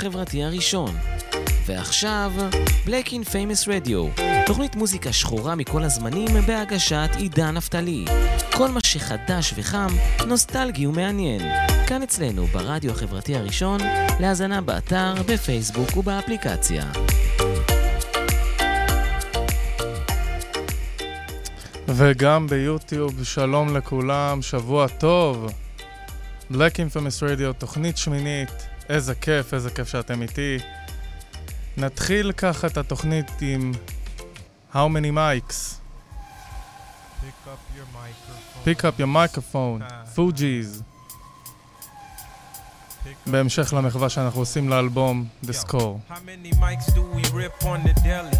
החברתי 0.00 0.44
הראשון. 0.44 0.96
ועכשיו, 1.66 2.32
Black 2.86 3.06
in 3.06 3.26
Famous 3.26 3.66
Radio, 3.66 4.20
תוכנית 4.46 4.76
מוזיקה 4.76 5.12
שחורה 5.12 5.54
מכל 5.54 5.82
הזמנים 5.82 6.28
בהגשת 6.46 7.08
עידן 7.16 7.50
נפתלי. 7.50 8.04
כל 8.52 8.68
מה 8.68 8.80
שחדש 8.84 9.54
וחם, 9.56 9.86
נוסטלגי 10.26 10.86
ומעניין. 10.86 11.40
כאן 11.86 12.02
אצלנו, 12.02 12.46
ברדיו 12.46 12.90
החברתי 12.90 13.36
הראשון, 13.36 13.80
להאזנה 14.20 14.60
באתר, 14.60 15.14
בפייסבוק 15.26 15.96
ובאפליקציה. 15.96 16.84
וגם 21.88 22.46
ביוטיוב, 22.46 23.24
שלום 23.24 23.76
לכולם, 23.76 24.42
שבוע 24.42 24.88
טוב. 24.88 25.46
Black 26.52 26.74
Infamous 26.76 27.22
Radio, 27.22 27.52
תוכנית 27.58 27.96
שמינית, 27.96 28.69
איזה 28.90 29.14
כיף, 29.14 29.54
איזה 29.54 29.70
כיף 29.70 29.88
שאתם 29.88 30.22
איתי. 30.22 30.58
נתחיל 31.76 32.32
ככה 32.32 32.66
את 32.66 32.76
התוכנית 32.76 33.30
עם 33.40 33.72
How 34.72 34.76
many 34.76 35.10
mics? 35.16 35.80
Pick 37.22 37.46
up 37.46 37.60
your 37.76 37.86
microphone. 37.94 38.64
Pick 38.64 38.84
up 38.84 38.98
your 39.00 39.06
microphone, 39.06 39.82
Fugees. 40.16 40.82
בהמשך 43.26 43.72
למחווה 43.72 44.08
שאנחנו 44.08 44.40
עושים 44.40 44.68
לאלבום 44.68 45.26
The 45.44 45.48
Yo, 45.48 45.66
Score. 45.66 46.12
How 46.12 46.20
many 46.26 46.52
mics 46.52 46.94
do 46.94 47.02
we 47.16 47.22
rip 47.34 47.64
on 47.64 47.82
the 47.86 48.00
deli? 48.04 48.36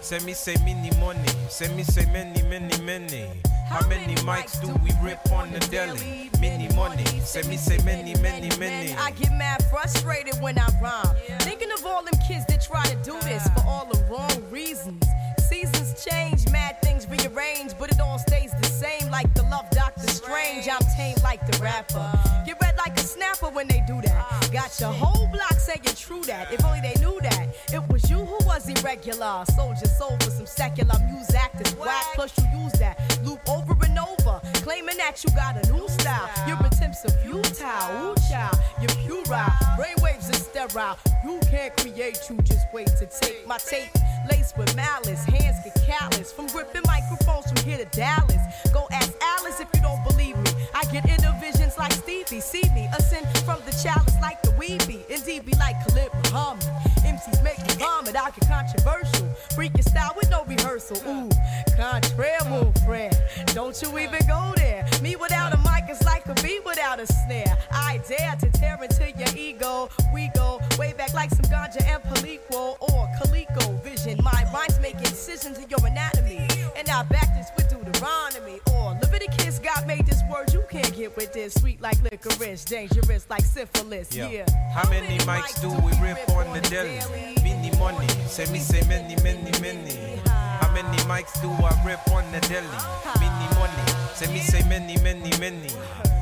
Send 0.00 0.24
me 0.24 0.34
say 0.34 0.54
many 0.54 0.90
money. 1.00 1.32
Send 1.48 1.76
me 1.76 1.84
say 1.94 2.04
many, 2.06 2.42
many, 2.42 2.76
many. 2.90 3.53
How 3.74 3.84
many 3.88 4.14
mics 4.22 4.60
do 4.60 4.68
we 4.84 4.92
rip 5.02 5.18
on 5.32 5.50
the 5.50 5.58
deli? 5.58 6.30
Many 6.40 6.72
money. 6.76 7.04
Send 7.24 7.48
me 7.48 7.56
say 7.56 7.76
many, 7.78 8.14
many, 8.22 8.48
many. 8.56 8.94
I 8.94 9.10
get 9.10 9.32
mad 9.32 9.64
frustrated 9.68 10.40
when 10.40 10.56
I 10.60 10.68
rhyme. 10.80 11.16
Thinking 11.40 11.72
of 11.72 11.84
all 11.84 12.04
them 12.04 12.14
kids 12.24 12.46
that 12.46 12.62
try 12.62 12.84
to 12.84 12.94
do 13.02 13.18
this 13.22 13.42
for 13.48 13.64
all 13.66 13.86
the 13.92 14.00
wrong 14.04 14.30
reasons. 14.48 15.04
Seasons 15.48 16.06
change, 16.08 16.48
mad 16.52 16.80
things 16.82 17.08
rearrange, 17.08 17.76
but 17.76 17.90
it 17.90 18.00
all 18.00 18.20
stays 18.20 18.52
the 18.52 18.63
same. 18.84 19.10
Like 19.10 19.32
the 19.34 19.42
love 19.44 19.68
Doctor 19.70 20.08
Strange, 20.08 20.68
I'm 20.68 20.84
tame 20.96 21.16
like 21.22 21.40
the 21.50 21.56
rapper. 21.62 22.06
Get 22.46 22.60
red 22.60 22.76
like 22.76 22.96
a 22.96 23.04
snapper 23.14 23.48
when 23.56 23.66
they 23.68 23.82
do 23.86 24.00
that. 24.02 24.50
Got 24.52 24.70
your 24.80 24.92
whole 24.92 25.26
block 25.28 25.58
saying 25.58 25.96
true 25.96 26.22
that. 26.24 26.52
If 26.52 26.64
only 26.64 26.80
they 26.80 26.96
knew 27.00 27.18
that. 27.22 27.46
It 27.72 27.82
was 27.90 28.10
you 28.10 28.18
who 28.18 28.38
was 28.46 28.68
irregular. 28.68 29.44
Sold 29.56 29.76
your 29.82 29.92
soul 29.98 30.16
for 30.20 30.30
some 30.30 30.46
secular 30.46 30.98
music 31.10 31.36
actors 31.36 31.74
whack. 31.76 32.04
Plus 32.14 32.32
you 32.38 32.44
use 32.62 32.72
that 32.84 32.94
loop 33.24 33.40
over 33.48 33.74
and 33.84 33.98
over, 33.98 34.23
claiming 34.64 34.96
that 34.96 35.22
you 35.22 35.30
got 35.36 35.60
a 35.62 35.72
new 35.72 35.86
style. 35.88 36.30
Your 36.48 36.56
attempts 36.66 37.04
are 37.04 37.12
futile. 37.20 37.52
Ooh, 38.00 38.14
child, 38.30 38.56
you're 38.80 38.96
puerile. 39.04 39.52
Brainwaves 39.76 40.30
are 40.30 40.40
sterile. 40.40 40.96
You 41.22 41.38
can't 41.50 41.76
create, 41.76 42.18
you 42.30 42.36
just 42.42 42.66
wait 42.72 42.88
to 42.98 43.04
take 43.04 43.46
my 43.46 43.58
tape. 43.58 43.90
Laced 44.30 44.56
with 44.56 44.74
malice, 44.74 45.22
hands 45.24 45.58
get 45.62 45.76
callous. 45.84 46.32
From 46.32 46.46
gripping 46.46 46.80
microphones 46.86 47.44
from 47.52 47.68
here 47.68 47.76
to 47.76 47.84
Dallas. 47.96 48.40
Go 48.72 48.88
ask 48.90 49.12
Alice 49.20 49.60
if 49.60 49.68
you 49.74 49.82
don't 49.82 50.02
believe 50.08 50.38
me. 50.38 50.50
I 50.72 50.84
get 50.84 51.04
inner 51.10 51.38
like 51.78 51.92
Stevie. 51.92 52.40
See 52.40 52.62
me 52.74 52.88
ascend 52.96 53.26
from 53.44 53.60
the 53.66 53.72
chalice 53.82 54.14
like 54.20 54.40
the 54.42 54.50
weeby. 54.50 55.08
Indeed, 55.08 55.46
be 55.46 55.52
like 55.54 55.76
Khalid 55.86 56.10
Muhammad. 56.24 56.64
MCs 57.04 57.42
make 57.42 57.58
me 57.58 57.74
vomit. 57.74 58.16
I 58.16 58.30
get 58.30 58.48
controversial. 58.48 59.28
Freaking 59.54 59.88
style 59.88 60.12
with 60.16 60.30
no 60.30 60.44
rehearsal. 60.44 60.96
Ooh, 61.08 61.28
contraire, 61.76 62.44
mon 62.48 62.72
frère. 62.84 63.14
Don't 63.54 63.80
you 63.82 63.98
even 63.98 64.20
go 64.26 64.52
there. 64.56 64.86
Me 65.02 65.16
without 65.16 65.52
a 65.52 65.58
mic 65.58 65.88
is 65.90 66.02
like 66.04 66.26
a 66.26 66.34
bee 66.42 66.60
without 66.64 67.00
a 67.00 67.06
snare. 67.06 67.56
I 67.70 68.00
dare 68.08 68.36
to 68.40 68.50
tear 68.50 68.78
into 68.82 69.10
your 69.18 69.36
ego. 69.36 69.88
We 70.12 70.30
go 70.34 70.60
way 70.78 70.92
back 70.92 71.14
like 71.14 71.30
some 71.30 71.46
ganja 71.50 71.82
and 71.86 72.02
Palico 72.04 72.76
or 72.80 73.08
Calico 73.18 73.72
vision. 73.82 74.18
My 74.22 74.44
rhymes 74.52 74.78
making 74.80 75.00
incisions 75.00 75.58
in 75.58 75.68
your 75.68 75.84
anatomy. 75.86 76.46
And 76.76 76.88
I 76.88 77.02
back 77.04 77.34
this 77.36 77.48
with 77.56 77.68
Deuteronomy 77.68 78.60
or 78.72 78.94
Leviticus. 79.14 79.60
God 79.60 79.86
made 79.86 80.06
this 80.06 80.22
word 80.30 80.52
you 80.52 80.62
can't 80.68 80.92
get 80.94 81.16
with 81.16 81.32
this. 81.32 81.54
Sweet 81.54 81.80
like 81.80 82.00
licorice, 82.02 82.64
dangerous 82.64 83.26
like 83.30 83.44
syphilis. 83.44 84.14
Yo, 84.14 84.28
Yeah. 84.28 84.46
How 84.72 84.88
many 84.90 85.18
mics 85.18 85.60
do 85.60 85.68
we 85.84 85.92
rip 86.02 86.28
on 86.30 86.52
the 86.52 86.60
deli? 86.68 86.98
Many 87.42 87.70
money. 87.78 88.08
say 88.26 88.46
me 88.52 88.58
say 88.58 88.82
many, 88.88 89.14
many, 89.22 89.52
many. 89.60 90.20
How 90.26 90.70
many 90.72 90.98
mics 91.04 91.40
do 91.40 91.48
I 91.48 91.72
rip 91.86 92.06
on 92.10 92.24
the 92.32 92.40
deli? 92.40 92.66
Uh-huh. 92.66 93.20
Many 93.20 93.46
money. 93.54 94.14
say 94.14 94.32
me 94.32 94.40
say 94.40 94.68
many, 94.68 94.96
many, 94.98 95.30
many. 95.38 95.70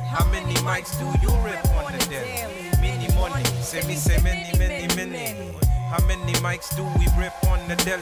How 0.09 0.25
many 0.29 0.53
mics 0.61 0.93
do 0.99 1.05
you 1.23 1.33
rip 1.41 1.65
on 1.69 1.91
the 1.93 2.05
deli? 2.05 2.69
Many 2.79 3.11
money. 3.15 3.43
say 3.61 3.81
me 3.87 3.95
say 3.95 4.21
many, 4.21 4.55
many, 4.59 4.87
many. 4.95 5.55
How 5.93 6.03
many 6.07 6.33
mics 6.41 6.75
do 6.75 6.81
we 6.97 7.05
rip 7.21 7.35
on 7.45 7.59
the 7.67 7.75
deli? 7.85 8.01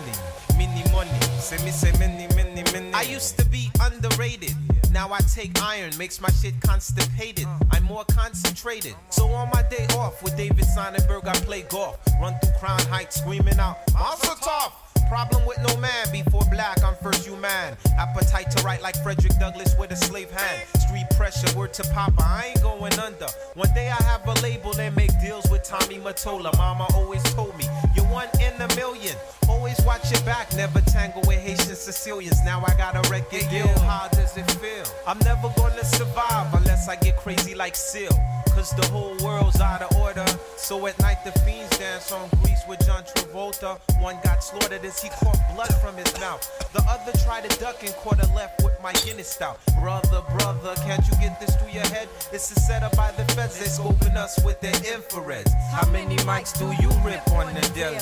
Many 0.57 0.89
money. 0.93 1.11
Send 1.39 1.61
me 1.65 1.71
say 1.71 1.91
many, 1.99 2.33
many, 2.37 2.63
many. 2.71 2.93
I 2.93 3.01
used 3.01 3.37
to 3.37 3.43
be 3.43 3.69
underrated. 3.81 4.55
Now 4.93 5.11
I 5.11 5.19
take 5.19 5.61
iron, 5.61 5.91
makes 5.97 6.21
my 6.21 6.29
shit 6.29 6.53
constipated. 6.61 7.47
I'm 7.69 7.83
more 7.83 8.05
concentrated. 8.05 8.95
So 9.09 9.27
on 9.27 9.49
my 9.49 9.63
day 9.63 9.87
off 9.97 10.23
with 10.23 10.37
David 10.37 10.63
Sonnenberg, 10.73 11.27
I 11.27 11.33
play 11.41 11.63
golf. 11.63 11.99
Run 12.21 12.33
through 12.39 12.53
Crown 12.59 12.79
Heights 12.83 13.19
screaming 13.19 13.59
out, 13.59 13.75
Mazel 13.93 14.35
Tov! 14.35 14.71
Problem 15.11 15.45
with 15.45 15.59
no 15.67 15.75
man 15.75 16.07
before 16.13 16.43
black, 16.49 16.81
I'm 16.85 16.95
first 17.03 17.27
human. 17.27 17.75
Appetite 17.99 18.49
to 18.51 18.63
write 18.63 18.81
like 18.81 18.95
Frederick 19.03 19.37
Douglass 19.39 19.75
with 19.77 19.91
a 19.91 19.95
slave 19.97 20.31
hand. 20.31 20.65
Street 20.79 21.05
pressure, 21.17 21.53
word 21.53 21.73
to 21.73 21.83
Papa, 21.91 22.23
I 22.23 22.51
ain't 22.51 22.61
going 22.61 22.97
under. 22.97 23.27
One 23.55 23.67
day 23.73 23.89
I 23.89 24.01
have 24.03 24.25
a 24.25 24.33
label 24.41 24.73
and 24.79 24.95
make 24.95 25.11
deals 25.19 25.51
with 25.51 25.63
Tommy 25.63 25.97
Mottola. 25.97 26.57
Mama 26.57 26.87
always 26.93 27.21
told 27.33 27.57
me, 27.57 27.65
you're 27.93 28.05
one 28.05 28.29
in 28.39 28.53
a 28.61 28.73
million. 28.77 29.17
Always 29.61 29.85
watch 29.85 30.09
your 30.09 30.21
back, 30.21 30.51
never 30.55 30.81
tangle 30.81 31.21
with 31.27 31.37
Haitian 31.37 31.75
Sicilians. 31.75 32.43
Now 32.43 32.63
I 32.65 32.73
got 32.77 32.95
a 32.95 33.07
record 33.11 33.47
deal. 33.51 33.67
How 33.85 34.07
does 34.11 34.35
it 34.35 34.49
feel? 34.53 34.85
I'm 35.05 35.19
never 35.19 35.53
gonna 35.55 35.85
survive 35.85 36.51
unless 36.55 36.89
I 36.89 36.95
get 36.95 37.15
crazy 37.17 37.53
like 37.53 37.75
Seal. 37.75 38.09
Cause 38.55 38.71
the 38.71 38.87
whole 38.87 39.15
world's 39.23 39.61
out 39.61 39.83
of 39.83 39.95
order. 40.01 40.25
So 40.57 40.87
at 40.87 40.99
night 40.99 41.23
the 41.23 41.31
fiends 41.41 41.77
dance 41.77 42.11
on 42.11 42.27
Grease 42.41 42.63
with 42.67 42.83
John 42.87 43.03
Travolta. 43.03 43.79
One 44.01 44.17
got 44.23 44.43
slaughtered 44.43 44.83
as 44.83 44.99
he 44.99 45.09
caught 45.09 45.37
blood 45.53 45.73
from 45.75 45.95
his 45.95 46.11
mouth. 46.19 46.41
The 46.73 46.81
other 46.89 47.15
tried 47.19 47.47
to 47.47 47.59
duck 47.59 47.83
and 47.83 47.93
caught 47.97 48.19
a 48.19 48.33
left 48.33 48.63
with 48.63 48.73
my 48.81 48.93
Guinness 49.05 49.27
stout. 49.27 49.59
Brother, 49.79 50.23
brother, 50.39 50.73
can't 50.77 51.05
you 51.07 51.13
get 51.19 51.39
this 51.39 51.55
through 51.57 51.69
your 51.69 51.85
head? 51.85 52.09
It's 52.33 52.49
a 52.49 52.59
setup 52.59 52.97
by 52.97 53.11
the 53.11 53.25
feds. 53.35 53.59
They 53.59 53.65
scoping 53.65 54.15
us 54.15 54.43
with 54.43 54.59
their 54.59 54.73
infrareds. 54.73 55.53
How 55.69 55.87
many 55.91 56.15
mics 56.25 56.57
do 56.57 56.65
you 56.81 56.89
rip 57.05 57.29
on 57.33 57.53
the 57.53 57.61
deli? 57.75 57.99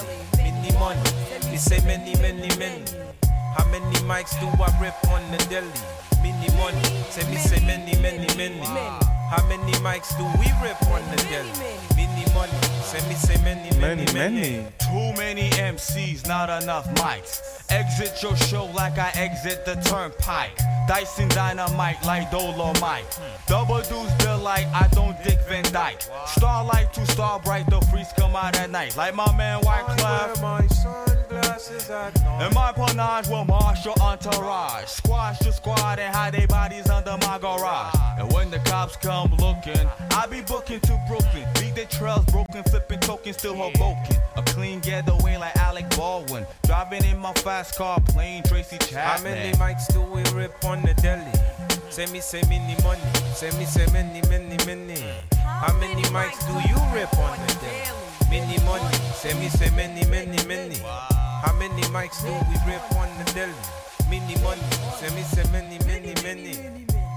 Many 0.69 0.79
money. 0.79 1.01
We 1.51 1.57
say 1.57 1.79
many, 1.85 2.15
many, 2.21 2.47
many. 2.57 2.83
How 3.55 3.65
many 3.69 3.95
mics 4.05 4.39
do 4.39 4.47
I 4.61 4.69
rip 4.79 4.93
on 5.09 5.23
the 5.31 5.37
deli? 5.49 5.67
Many 6.21 6.47
money. 6.57 6.83
Say 7.09 7.27
me 7.29 7.37
say 7.37 7.65
many, 7.65 7.99
many, 8.01 8.27
many. 8.37 8.59
How 8.59 9.45
many 9.47 9.73
mics 9.73 10.15
do 10.17 10.23
we 10.39 10.45
rip 10.61 10.81
on 10.87 11.01
the 11.09 11.17
deli? 11.29 11.88
Many 12.33 12.51
money. 12.51 12.65
Say 12.83 13.07
me 13.07 13.15
say 13.15 13.37
many, 13.43 13.69
many, 13.79 14.03
Many, 14.03 14.13
many. 14.13 14.41
many. 14.41 14.67
Too 14.79 15.17
many 15.17 15.49
MCs, 15.51 16.27
not 16.27 16.49
enough 16.63 16.87
mics. 16.95 17.63
Exit 17.69 18.21
your 18.23 18.35
show 18.35 18.65
like 18.65 18.97
I 18.97 19.11
exit 19.15 19.65
the 19.65 19.75
turnpike. 19.75 20.57
Dyson 20.87 21.27
dynamite 21.29 22.03
like 22.03 22.31
Dolomite. 22.31 23.19
Double 23.47 23.81
deuce 23.81 24.11
bill 24.23 24.39
like 24.39 24.65
I 24.73 24.87
don't 24.91 25.15
dick 25.23 25.37
Van 25.47 25.63
Dyke. 25.71 26.01
Starlight 26.25 26.93
to 26.93 27.05
star 27.07 27.39
bright, 27.39 27.67
the 27.69 27.79
freaks 27.91 28.11
come 28.17 28.35
out 28.35 28.57
at 28.57 28.69
night. 28.71 28.97
Like 28.97 29.13
my 29.15 29.35
man 29.37 29.61
White 29.61 29.85
Clef. 29.97 31.08
My 31.59 31.75
at 31.95 32.15
night. 32.21 32.41
And 32.41 32.55
my 32.55 32.71
panache 32.71 33.27
will 33.29 33.45
marshal 33.45 33.93
entourage. 34.01 34.87
Squash 34.87 35.39
the 35.39 35.51
squad 35.51 35.99
and 35.99 36.13
hide 36.15 36.33
their 36.33 36.47
bodies 36.47 36.89
under 36.89 37.17
my 37.21 37.37
garage. 37.39 37.93
And 38.17 38.31
when 38.33 38.49
the 38.49 38.59
cops 38.59 38.95
come 38.95 39.31
looking, 39.37 39.87
I 40.11 40.27
be 40.27 40.41
booking 40.41 40.79
to 40.81 40.99
Brooklyn. 41.07 41.45
Leave 41.61 41.75
the 41.75 41.85
trails 41.85 42.25
broken, 42.25 42.63
flipping 42.63 42.99
tokens, 42.99 43.37
still 43.37 43.55
Hoboken. 43.55 44.17
A 44.37 44.43
clean 44.43 44.79
getaway 44.79 45.37
like 45.37 45.55
Alec 45.57 45.89
Baldwin. 45.95 46.45
Driving 46.63 47.03
in 47.05 47.17
my 47.17 47.33
fast 47.33 47.75
car, 47.75 47.99
playing 48.01 48.43
Tracy 48.43 48.77
Chapman. 48.77 49.03
How 49.03 49.23
many 49.23 49.51
mics 49.57 49.91
do 49.91 50.01
we 50.01 50.23
rip 50.37 50.63
on 50.63 50.81
the 50.81 50.93
deli? 50.95 51.31
Say 51.89 52.05
me 52.07 52.19
say 52.19 52.41
many 52.43 52.81
money. 52.83 53.01
Say 53.33 53.51
me 53.57 53.65
say 53.65 53.85
many, 53.91 54.21
many, 54.29 54.57
many. 54.65 55.01
How 55.35 55.75
many 55.77 56.03
mics 56.03 56.39
do 56.47 56.69
you 56.69 56.79
rip 56.93 57.13
on 57.17 57.37
the 57.47 57.53
deli? 57.55 58.09
Many 58.29 58.63
money. 58.63 58.95
Say 59.15 59.33
me 59.33 59.49
say 59.49 59.69
many, 59.75 60.05
many, 60.05 60.37
many. 60.47 60.77
How 61.43 61.53
many 61.53 61.83
mics 61.97 62.19
do 62.25 62.31
we 62.49 62.55
rip 62.69 62.85
on 63.01 63.09
the 63.19 63.25
deli? 63.35 63.53
Many 64.09 64.35
money. 64.43 64.67
Say 64.99 65.09
me 65.15 65.23
say 65.33 65.45
many, 65.55 65.77
many, 65.89 66.13
many. 66.27 66.53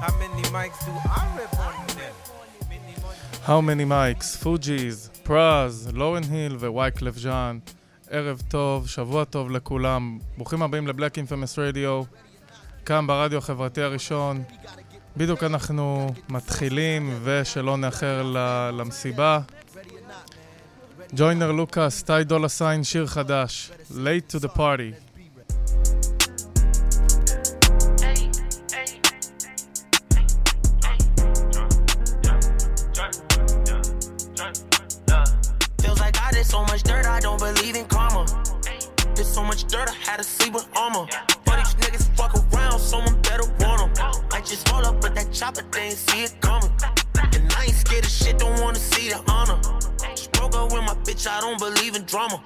How 0.02 0.12
many 0.22 0.42
mics 0.56 0.78
do 0.86 0.92
I 1.20 1.22
rip 1.38 1.54
on 1.66 1.74
the 1.86 1.92
money. 1.98 2.94
How 3.48 3.60
many 3.60 3.84
mics? 3.84 4.36
Fugees. 4.42 5.10
פרז, 5.22 5.88
לורן 5.92 6.22
היל 6.30 6.56
ווייקלף 6.56 7.18
ז'אן. 7.18 7.58
ערב 8.10 8.42
טוב, 8.48 8.88
שבוע 8.88 9.24
טוב 9.24 9.50
לכולם. 9.50 10.18
ברוכים 10.36 10.62
הבאים 10.62 10.86
לבלק 10.86 11.16
אינפמס 11.16 11.58
רדיו, 11.58 12.02
כאן 12.86 13.06
ברדיו 13.06 13.38
החברתי 13.38 13.82
הראשון. 13.82 14.42
בדיוק 15.16 15.42
אנחנו 15.42 16.08
מתחילים, 16.28 17.18
ושלא 17.24 17.76
נאחר 17.76 18.22
למסיבה. 18.72 19.40
ג'וינר 21.13 21.51
לוקאס, 21.51 22.03
טי 22.03 22.23
דולה 22.23 22.49
סיין, 22.49 22.83
שיר 22.83 23.07
חדש, 23.07 23.71
Late 23.91 24.35
to 24.35 24.39
the 24.39 24.49
Party. 24.57 25.07
so 36.57 36.63
much 36.63 36.81
dirt, 36.83 37.05
I 37.05 37.19
don't 37.19 37.39
believe 37.39 37.75
in 37.75 37.85
karma. 37.85 38.25
There's 39.15 39.31
so 39.39 39.43
much 39.43 39.65
dirt, 39.65 39.89
I 39.89 39.95
had 40.07 40.17
to 40.17 40.23
sleep 40.23 40.53
with 40.53 40.67
armor. 40.75 41.05
But 41.45 41.57
these 41.57 41.75
niggas 41.75 42.07
fuck 42.17 42.33
around, 42.35 42.79
someone 42.79 43.21
better 43.21 43.47
want 43.59 43.79
them. 43.95 44.15
I 44.31 44.39
just 44.41 44.69
roll 44.71 44.85
up 44.85 45.03
with 45.03 45.13
that 45.15 45.31
chopper, 45.33 45.63
they 45.73 45.87
ain't 45.89 45.97
see 45.97 46.23
it 46.23 46.33
coming. 46.41 46.71
And 47.35 47.53
I 47.53 47.65
ain't 47.65 47.75
scared 47.75 48.05
of 48.05 48.11
shit, 48.11 48.39
don't 48.39 48.59
wanna 48.61 48.79
see 48.79 49.09
the 49.09 49.19
honor. 49.29 49.59
Up 50.54 50.72
with 50.72 50.82
my 50.82 50.94
bitch, 51.04 51.26
I 51.26 51.40
don't 51.40 51.58
believe 51.58 51.96
in 51.96 52.04
drama. 52.04 52.42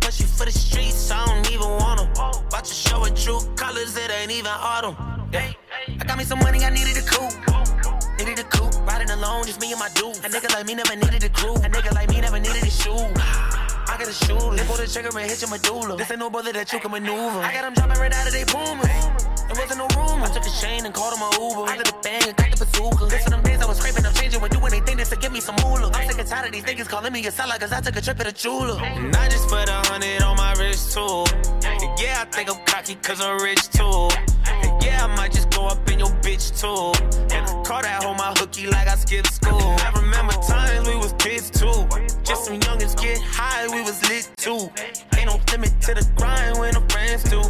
But 0.00 0.12
she 0.12 0.24
for 0.24 0.46
the 0.46 0.52
streets, 0.52 1.10
I 1.10 1.24
don't 1.26 1.52
even 1.52 1.68
want 1.68 2.00
them. 2.00 2.10
About 2.16 2.64
to 2.64 2.74
show 2.74 3.04
her 3.04 3.10
true 3.10 3.40
colors, 3.56 3.96
it 3.96 4.10
ain't 4.10 4.30
even 4.30 4.52
autumn. 4.52 4.96
Yeah. 5.32 5.52
I 6.00 6.04
got 6.04 6.16
me 6.16 6.24
some 6.24 6.38
money, 6.40 6.64
I 6.64 6.70
needed 6.70 6.96
a 6.96 7.04
coupe. 7.04 7.36
Needed 8.18 8.38
a 8.38 8.44
coupe, 8.44 8.74
riding 8.86 9.10
alone, 9.10 9.44
just 9.44 9.60
me 9.60 9.70
and 9.72 9.78
my 9.78 9.88
dude. 9.94 10.16
A 10.24 10.28
nigga 10.28 10.52
like 10.54 10.66
me 10.66 10.74
never 10.74 10.96
needed 10.96 11.24
a 11.24 11.28
crew. 11.28 11.54
A 11.56 11.68
nigga 11.68 11.92
like 11.94 12.08
me 12.08 12.20
never 12.20 12.40
needed 12.40 12.62
a 12.62 12.70
shoe. 12.70 12.96
I 13.88 13.96
got 13.98 14.08
a 14.08 14.12
shooter. 14.12 14.56
They 14.56 14.64
pull 14.64 14.76
the 14.76 14.86
trigger 14.86 15.12
and 15.16 15.30
hit 15.30 15.40
your 15.40 15.50
medulla. 15.50 15.96
This 15.96 16.10
ain't 16.10 16.20
no 16.20 16.30
brother 16.30 16.52
that 16.52 16.72
you 16.72 16.80
can 16.80 16.90
maneuver. 16.90 17.40
I 17.40 17.52
got 17.52 17.62
them 17.62 17.74
dropping 17.74 18.00
right 18.00 18.12
out 18.12 18.26
of 18.26 18.32
they 18.32 18.44
boomers. 18.44 19.36
There 19.46 19.56
wasn't 19.56 19.78
no 19.78 19.88
room. 19.94 20.24
I 20.24 20.28
took 20.32 20.44
a 20.44 20.50
chain 20.50 20.84
and 20.84 20.92
called 20.92 21.14
him 21.14 21.22
a 21.22 21.30
Uber. 21.38 21.70
I 21.70 21.76
did 21.76 21.88
a 21.88 21.96
bang 22.02 22.22
and 22.26 22.36
got 22.36 22.50
the 22.50 22.64
bazooka. 22.66 23.04
Listen, 23.04 23.30
them 23.30 23.42
days 23.42 23.62
I 23.62 23.66
was 23.66 23.78
scraping, 23.78 24.04
I'm 24.04 24.14
changing. 24.14 24.40
When 24.40 24.50
doing 24.50 24.65
to 25.10 25.16
give 25.16 25.32
me 25.32 25.40
some 25.40 25.56
moolah. 25.62 25.90
I'm 25.94 26.08
sick 26.08 26.18
and 26.18 26.28
tired 26.28 26.46
of 26.46 26.52
these 26.52 26.64
niggas 26.64 26.88
calling 26.88 27.12
me 27.12 27.24
a 27.26 27.30
seller 27.30 27.56
cause 27.58 27.72
I 27.72 27.80
took 27.80 27.96
a 27.96 28.00
trip 28.00 28.18
to 28.18 28.24
the. 28.24 28.78
And 28.82 29.14
I 29.14 29.28
just 29.28 29.48
put 29.48 29.68
a 29.68 29.80
hundred 29.88 30.22
on 30.22 30.36
my 30.36 30.52
wrist 30.54 30.92
too. 30.92 31.24
Yeah, 32.02 32.22
I 32.22 32.26
think 32.30 32.50
I'm 32.50 32.64
cocky 32.64 32.96
cause 32.96 33.20
I'm 33.20 33.40
rich 33.40 33.68
too. 33.70 34.08
Yeah, 34.84 35.04
I 35.04 35.16
might 35.16 35.32
just 35.32 35.50
go 35.50 35.66
up 35.66 35.88
in 35.90 35.98
your 35.98 36.10
bitch 36.24 36.58
too. 36.60 36.92
And 37.34 37.46
I 37.46 37.52
call 37.62 37.82
that 37.82 38.02
hoe 38.02 38.14
my 38.14 38.32
hooky 38.38 38.66
like 38.66 38.88
I 38.88 38.96
skipped 38.96 39.32
school. 39.32 39.60
I 39.60 39.92
remember 39.94 40.32
times 40.34 40.88
we 40.88 40.96
was 40.96 41.12
kids 41.18 41.50
too. 41.50 41.86
Just 42.24 42.46
some 42.46 42.58
youngins 42.60 43.00
get 43.00 43.20
high, 43.20 43.66
we 43.68 43.82
was 43.82 44.02
lit 44.08 44.30
too. 44.36 44.70
Ain't 45.16 45.26
no 45.26 45.38
limit 45.52 45.80
to 45.82 45.94
the 45.94 46.06
grind 46.16 46.58
when 46.58 46.74
the 46.74 46.80
friends 46.92 47.22
do. 47.24 47.40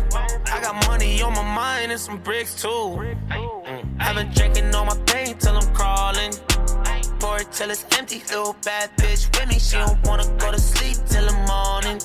I 0.53 0.61
got 0.61 0.87
money 0.87 1.23
on 1.23 1.33
my 1.33 1.43
mind 1.43 1.93
and 1.93 2.01
some 2.01 2.19
bricks 2.19 2.61
too. 2.61 2.69
Mm. 2.69 3.97
I've 4.01 4.17
been 4.17 4.31
drinking 4.33 4.75
all 4.75 4.85
my 4.85 4.97
pain 5.07 5.37
till 5.39 5.57
I'm 5.57 5.75
crawling. 5.75 6.33
Pour 7.27 7.41
it 7.41 7.51
till 7.51 7.71
it's 7.71 7.85
empty, 7.99 8.23
little 8.31 8.55
bad 8.65 8.89
bitch 8.99 9.27
with 9.35 9.49
me. 9.49 9.59
She 9.59 9.77
don't 9.77 10.01
wanna 10.07 10.29
go 10.39 10.53
to 10.53 10.61
sleep 10.61 10.97
till 11.09 11.27
the 11.27 11.35
morning. 11.51 11.99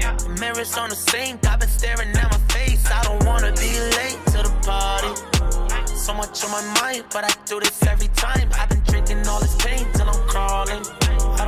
The 0.00 0.36
mirrors 0.40 0.76
on 0.76 0.88
the 0.88 0.96
sink, 0.96 1.46
I've 1.46 1.60
been 1.60 1.68
staring 1.68 2.08
at 2.08 2.28
my 2.28 2.40
face. 2.52 2.84
I 2.90 3.00
don't 3.04 3.24
wanna 3.24 3.52
be 3.52 3.70
late 3.98 4.18
to 4.32 4.38
the 4.42 4.52
party. 4.66 5.12
So 5.94 6.12
much 6.12 6.44
on 6.44 6.50
my 6.50 6.64
mind, 6.80 7.04
but 7.12 7.22
I 7.22 7.30
do 7.46 7.60
this 7.60 7.86
every 7.86 8.08
time. 8.16 8.48
I've 8.58 8.68
been 8.68 8.82
drinking 8.88 9.28
all 9.28 9.38
this 9.38 9.54
pain 9.64 9.86
till 9.92 10.08
I'm 10.10 10.20
crawling. 10.26 11.03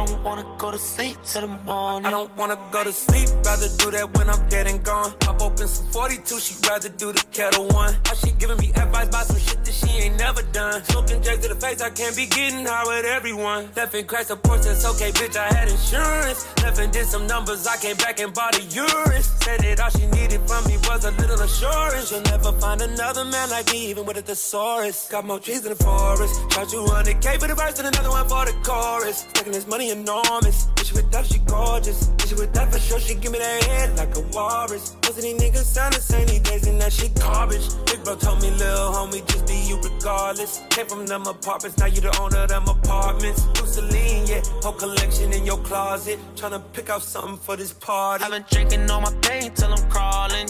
I 0.07 0.09
don't 0.09 0.23
wanna 0.23 0.47
go 0.57 0.71
to 0.71 0.79
sleep 0.79 1.17
till 1.25 1.41
the 1.41 1.49
morning. 1.49 2.07
I 2.07 2.11
don't 2.13 2.37
wanna 2.37 2.57
go 2.71 2.85
to 2.85 2.93
sleep, 2.93 3.29
rather 3.45 3.67
do 3.77 3.91
that 3.91 4.17
when 4.17 4.31
I'm 4.31 4.49
dead 4.49 4.69
and 4.69 4.81
gone. 4.85 5.13
Pop 5.19 5.43
open 5.43 5.67
some 5.67 5.87
42, 5.89 6.39
she'd 6.39 6.65
rather 6.65 6.89
do 6.91 7.13
the 7.13 7.25
Ketel 7.33 7.67
One. 7.67 7.93
How 8.05 8.15
she 8.15 8.31
giving 8.39 8.59
me 8.59 8.69
advice 8.69 9.09
about 9.09 9.27
some 9.27 9.41
shit 9.41 9.65
that 9.65 9.75
she 9.75 9.91
ain't 10.05 10.17
never 10.17 10.43
done. 10.53 10.85
Smoking 10.85 11.23
J 11.23 11.37
to 11.39 11.49
the 11.49 11.57
face, 11.57 11.81
I 11.81 11.91
can't 11.91 12.15
be 12.15 12.27
getting 12.27 12.67
high 12.67 12.85
with 12.87 13.05
everyone. 13.05 13.69
Left 13.75 13.95
and 13.95 14.07
crashed 14.07 14.31
a 14.31 14.37
Porsche, 14.37 14.67
that's 14.67 14.85
okay, 14.95 15.11
bitch, 15.11 15.37
I 15.37 15.53
had 15.53 15.69
insurance. 15.69 16.47
Left 16.63 16.79
and 16.79 16.93
did 16.93 17.07
some 17.07 17.27
numbers, 17.27 17.67
I 17.67 17.77
came 17.77 17.97
back 17.97 18.21
and 18.21 18.33
bought 18.33 18.57
a 18.57 18.63
urine. 18.63 19.23
Said 19.43 19.59
that 19.61 19.81
all 19.81 19.91
she 19.91 20.07
needed 20.07 20.41
from 20.47 20.65
me 20.67 20.77
was 20.87 21.05
a 21.05 21.11
little 21.23 21.41
assurance. 21.41 22.11
She'll 22.11 22.23
never 22.23 22.53
find 22.53 22.81
another 22.81 23.25
man 23.25 23.51
like 23.51 23.73
me, 23.73 23.91
even 23.91 24.07
with 24.07 24.19
a 24.19 24.23
thesaurus. 24.23 25.09
Got 25.11 25.27
more 25.27 25.41
trees 25.41 25.65
in 25.65 25.71
the 25.71 25.83
forest. 25.83 26.35
Charge 26.51 26.73
you 26.73 26.83
100k 26.83 27.41
for 27.41 27.49
the 27.49 27.55
verse 27.55 27.79
and 27.81 27.89
another 27.89 28.11
one 28.11 28.29
for 28.29 28.45
the 28.47 28.53
chorus. 28.63 29.27
Taking 29.33 29.53
this 29.53 29.67
money 29.67 29.91
enormous. 30.01 30.67
Bitch 30.77 30.93
with 30.93 31.11
that, 31.13 31.27
she 31.27 31.39
gorgeous. 31.41 32.09
Bitch 32.19 32.39
with 32.39 32.53
that 32.53 32.73
for 32.73 32.79
sure, 32.79 33.01
she 33.01 33.15
give 33.15 33.33
me 33.33 33.39
that 33.39 33.65
head 33.65 33.97
like 33.97 34.15
a 34.17 34.21
walrus. 34.33 34.97
Most 35.03 35.19
of 35.19 35.23
these 35.23 35.41
niggas 35.41 35.65
sound 35.65 35.95
the 35.95 36.01
same 36.01 36.27
these 36.27 36.41
days 36.41 36.67
and 36.67 36.81
that 36.81 36.93
shit 36.93 37.15
garbage. 37.15 37.67
Big 37.87 38.03
bro 38.05 38.17
told 38.17 38.43
me, 38.43 38.51
little 38.51 38.93
homie, 38.93 39.27
just 39.27 39.47
be 39.47 39.59
you 39.69 39.77
regardless. 39.81 40.63
Came 40.71 40.87
from 40.87 41.07
them 41.07 41.27
apartments, 41.27 41.79
now 41.79 41.87
you 41.87 42.01
the 42.01 42.13
owner 42.21 42.39
of 42.39 42.49
them 42.49 42.69
apartments. 42.69 43.43
Do 43.55 43.67
Celine, 43.67 44.27
yeah, 44.27 44.43
whole 44.63 44.73
collection 44.73 45.33
in 45.33 45.45
your 45.45 45.59
closet. 45.59 46.19
Tryna 46.37 46.63
pick 46.73 46.91
out 46.91 47.03
something 47.03 47.39
for 47.39 47.57
this 47.57 47.73
party. 47.73 48.25
I've 48.25 48.31
been 48.31 48.45
drinking 48.51 48.91
all 48.91 49.01
my 49.01 49.13
pain 49.23 49.53
till 49.55 49.73
I'm 49.73 49.91
crawling. 49.91 50.49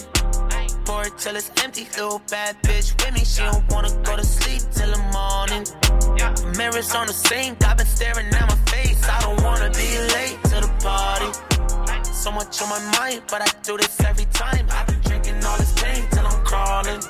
Pour 0.85 1.05
it 1.05 1.19
till 1.19 1.35
it's 1.35 1.51
empty, 1.65 1.85
little 1.99 2.23
bad 2.31 2.63
bitch 2.63 2.95
with 3.05 3.13
me. 3.15 3.25
She 3.25 3.43
don't 3.43 3.67
wanna 3.73 3.91
go 4.05 4.17
to 4.17 4.25
sleep 4.25 4.63
till 4.73 4.91
the 4.93 5.03
morning. 5.19 5.67
Yeah, 6.17 6.33
mirrors 6.57 6.95
on 6.95 7.09
the 7.09 7.13
sink, 7.13 7.65
I've 7.65 7.77
been 7.77 7.87
staring 7.87 8.27
at 8.27 8.49
my 8.49 8.55
face. 8.71 8.76
I 9.17 9.21
don't 9.25 9.41
wanna 9.43 9.71
be 9.71 9.89
late 10.15 10.39
to 10.51 10.57
the 10.65 10.71
party. 10.85 11.31
So 12.13 12.31
much 12.31 12.61
on 12.63 12.69
my 12.69 12.81
mind, 12.99 13.23
but 13.31 13.41
I 13.43 13.49
do 13.63 13.77
this 13.77 14.01
every 14.01 14.27
time. 14.43 14.67
I've 14.71 14.87
been 14.87 15.01
drinking 15.09 15.45
all 15.45 15.57
this 15.57 15.73
pain 15.83 16.03
till 16.11 16.27
I'm 16.27 16.45
crawling. 16.45 17.01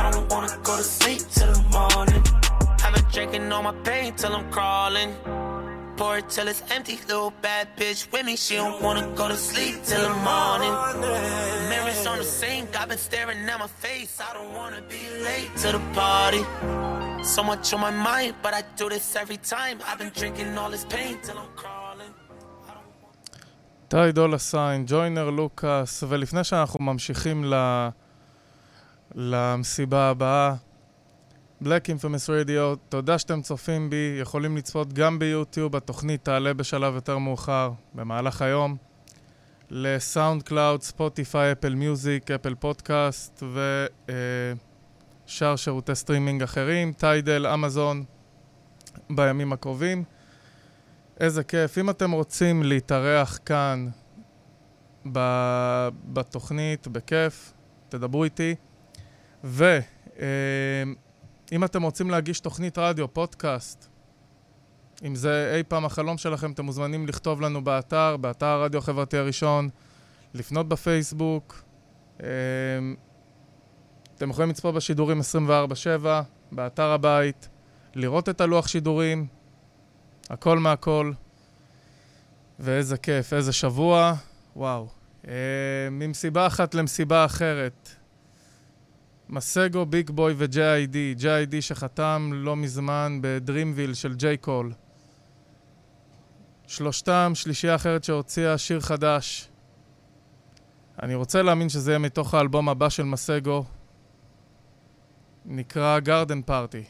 I 0.00 0.10
don't 0.12 0.28
wanna 0.32 0.52
go 0.62 0.76
to 0.76 0.82
sleep 0.82 1.22
till 1.36 1.52
the 1.52 1.62
morning. 1.76 2.22
I've 2.84 2.94
been 2.94 3.08
drinking 3.10 3.52
all 3.52 3.62
my 3.62 3.76
pain 3.88 4.14
till 4.14 4.34
I'm 4.34 4.50
crawling. 4.50 5.10
Pour 5.96 6.18
it 6.18 6.28
till 6.28 6.46
it's 6.48 6.62
empty, 6.70 6.98
little 7.08 7.32
bad 7.40 7.74
bitch 7.78 8.12
with 8.12 8.26
me. 8.26 8.36
She 8.36 8.56
don't 8.56 8.82
wanna 8.82 9.06
go 9.14 9.28
to 9.28 9.36
sleep 9.36 9.76
till 9.84 10.02
the 10.02 10.14
morning. 10.30 10.72
Mirrors 11.70 12.06
on 12.06 12.18
the 12.18 12.24
sink, 12.24 12.78
I've 12.78 12.88
been 12.90 12.98
staring 12.98 13.38
at 13.48 13.58
my 13.58 13.66
face. 13.66 14.20
I 14.20 14.34
don't 14.34 14.52
wanna 14.52 14.82
be 14.82 15.02
late 15.24 15.50
to 15.62 15.68
the 15.72 15.82
party. 15.94 16.42
So 17.34 17.42
much 17.42 17.72
on 17.74 17.80
my 17.80 17.90
mind, 17.90 18.34
but 18.42 18.52
I 18.54 18.62
do 18.80 18.88
this 18.88 19.16
every 19.16 19.40
time. 19.54 19.76
I've 19.86 19.98
been 19.98 20.12
drinking 20.20 20.56
all 20.60 20.70
this 20.70 20.84
pain 20.84 21.14
till 21.24 21.38
I'm 21.38 21.50
crawling. 21.60 22.12
טי 23.88 24.12
דולה 24.12 24.38
סיין, 24.38 24.84
ג'וינר 24.86 25.30
לוקאס, 25.30 26.04
ולפני 26.08 26.44
שאנחנו 26.44 26.84
ממשיכים 26.84 27.44
ל... 27.44 27.54
למסיבה 29.14 30.10
הבאה, 30.10 30.54
Black 31.62 31.86
Infamous 31.86 32.28
Radio, 32.28 32.76
תודה 32.88 33.18
שאתם 33.18 33.42
צופים 33.42 33.90
בי, 33.90 34.18
יכולים 34.20 34.56
לצפות 34.56 34.92
גם 34.92 35.18
ביוטיוב, 35.18 35.76
התוכנית 35.76 36.24
תעלה 36.24 36.54
בשלב 36.54 36.94
יותר 36.94 37.18
מאוחר, 37.18 37.70
במהלך 37.94 38.42
היום, 38.42 38.76
לסאונד 39.70 40.42
קלאוד, 40.42 40.82
ספוטיפיי, 40.82 41.52
אפל 41.52 41.74
מיוזיק, 41.74 42.30
אפל 42.30 42.54
פודקאסט 42.54 43.42
ושאר 45.26 45.56
שירותי 45.56 45.94
סטרימינג 45.94 46.42
אחרים, 46.42 46.92
טיידל, 46.92 47.46
אמזון, 47.46 48.04
בימים 49.10 49.52
הקרובים. 49.52 50.04
איזה 51.20 51.44
כיף. 51.44 51.78
אם 51.78 51.90
אתם 51.90 52.10
רוצים 52.10 52.62
להתארח 52.62 53.38
כאן 53.44 53.88
ב- 55.12 55.88
בתוכנית, 56.04 56.88
בכיף, 56.88 57.52
תדברו 57.88 58.24
איתי. 58.24 58.54
ו... 59.44 59.78
אה, 60.18 61.64
אתם 61.64 61.82
רוצים 61.82 62.10
להגיש 62.10 62.40
תוכנית 62.40 62.78
רדיו, 62.78 63.14
פודקאסט, 63.14 63.88
אם 65.04 65.14
זה 65.14 65.52
אי 65.56 65.62
פעם 65.62 65.84
החלום 65.84 66.18
שלכם, 66.18 66.52
אתם 66.52 66.64
מוזמנים 66.64 67.06
לכתוב 67.06 67.40
לנו 67.40 67.64
באתר, 67.64 68.16
באתר 68.16 68.46
הרדיו 68.46 68.78
החברתי 68.78 69.16
הראשון, 69.16 69.68
לפנות 70.34 70.68
בפייסבוק. 70.68 71.62
אתם 74.16 74.30
יכולים 74.30 74.50
לצפות 74.50 74.74
בשידורים 74.74 75.20
24/7, 75.20 76.22
באתר 76.52 76.90
הבית, 76.90 77.48
לראות 77.94 78.28
את 78.28 78.40
הלוח 78.40 78.68
שידורים, 78.68 79.26
הכל 80.30 80.58
מהכל. 80.58 81.12
ואיזה 82.58 82.96
כיף, 82.96 83.32
איזה 83.32 83.52
שבוע, 83.52 84.14
וואו. 84.56 84.88
אה, 85.28 85.32
ממסיבה 85.90 86.46
אחת 86.46 86.74
למסיבה 86.74 87.24
אחרת. 87.24 87.90
מסגו, 89.28 89.86
ביג 89.86 90.10
בוי 90.10 90.34
ו-JID, 90.36 91.20
JID 91.20 91.60
שחתם 91.60 92.30
לא 92.34 92.56
מזמן 92.56 93.18
בדרימוויל 93.22 93.94
של 93.94 94.14
ג'יי 94.14 94.36
קול. 94.36 94.72
שלושתם, 96.66 97.32
שלישייה 97.34 97.74
אחרת 97.74 98.04
שהוציאה 98.04 98.58
שיר 98.58 98.80
חדש. 98.80 99.48
אני 101.02 101.14
רוצה 101.14 101.42
להאמין 101.42 101.68
שזה 101.68 101.90
יהיה 101.90 101.98
מתוך 101.98 102.34
האלבום 102.34 102.68
הבא 102.68 102.88
של 102.88 103.02
מסגו. 103.02 103.64
נקרא 105.48 105.98
גרדן 105.98 106.42
פארטי. 106.42 106.82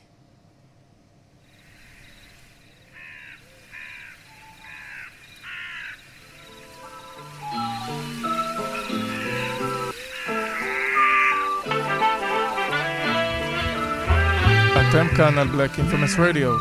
אתם 14.88 15.06
כאן 15.16 15.38
על 15.38 15.48
Black 15.48 15.78
Infamous 15.78 16.16
Radio. 16.18 16.56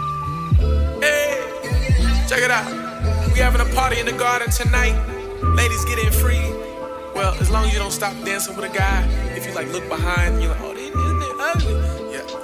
Hey, 1.01 1.39
check 2.27 2.41
it 2.41 2.51
out. 2.51 2.67
We 3.33 3.39
having 3.39 3.61
a 3.61 3.69
party 3.75 3.99
in 4.01 4.05
the 4.05 4.17
garden 4.25 4.49
tonight. 4.49 4.97
Ladies 5.61 5.85
get 5.85 5.99
in 5.99 6.11
free. 6.11 6.45
Well, 7.15 7.33
as 7.39 7.49
long 7.49 7.63
as 7.65 7.73
you 7.73 7.79
don't 7.79 7.97
stop 8.01 8.13
dancing 8.25 8.55
with 8.57 8.65
a 8.71 8.73
guy, 8.83 8.99
if 9.37 9.45
you 9.47 9.53
like 9.53 9.67
look 9.75 9.87
behind, 9.87 10.41
you're 10.41 10.51
like, 10.51 10.61
oh, 10.67 10.74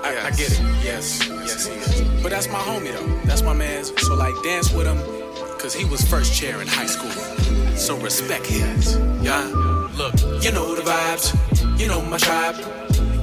I, 0.04 0.28
I 0.28 0.32
get 0.32 0.52
it. 0.52 0.60
Yes, 0.84 1.28
yes, 1.28 1.68
he 1.68 1.74
is. 1.74 2.02
But 2.24 2.32
that's 2.32 2.48
my 2.48 2.60
homie 2.60 2.92
though. 2.92 3.28
That's 3.28 3.42
my 3.42 3.54
man's. 3.54 3.94
So 4.02 4.16
like, 4.16 4.34
dance 4.44 4.72
with 4.74 4.88
him, 4.88 4.98
cause 5.60 5.74
he 5.74 5.86
was 5.86 6.02
first 6.02 6.34
chair 6.34 6.62
in 6.62 6.68
high 6.68 6.88
school. 6.88 7.12
So 7.76 7.98
respect 7.98 8.46
him. 8.46 8.80
Yeah. 9.24 9.44
Look, 9.98 10.14
you 10.44 10.52
know 10.52 10.74
the 10.76 10.82
vibes. 10.82 11.80
You 11.80 11.88
know 11.88 12.02
my 12.02 12.18
tribe. 12.18 12.56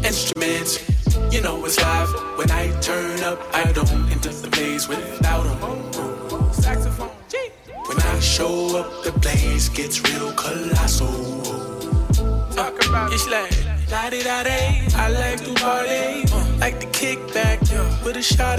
Instruments. 0.04 0.78
You 1.32 1.40
know 1.42 1.64
it's 1.64 1.80
live. 1.80 2.10
When 2.38 2.50
I 2.50 2.70
turn 2.80 3.20
up, 3.24 3.40
I 3.52 3.72
don't 3.72 3.90
enter 4.10 4.30
the 4.30 4.48
place 4.50 4.88
without 4.88 5.42
them. 5.42 6.52
Saxophone. 6.52 7.10
When 7.86 8.00
I 8.02 8.18
show 8.20 8.78
up, 8.78 9.02
the 9.02 9.12
place 9.12 9.68
gets 9.68 10.00
real 10.02 10.32
colossal. 10.34 11.42
Talk 12.52 12.74
about 12.86 13.12
it's 13.12 13.26
like 13.28 13.50
di 13.88 14.22
da 14.22 14.42
day. 14.42 14.82
I 14.94 15.08
like 15.08 15.42
to 15.44 15.54
party, 15.54 16.24
uh, 16.32 16.58
like 16.60 16.78
to 16.80 16.86
kick 16.88 17.18
back 17.32 17.58
yeah, 17.70 18.04
with 18.04 18.16
a 18.16 18.22
shot 18.22 18.58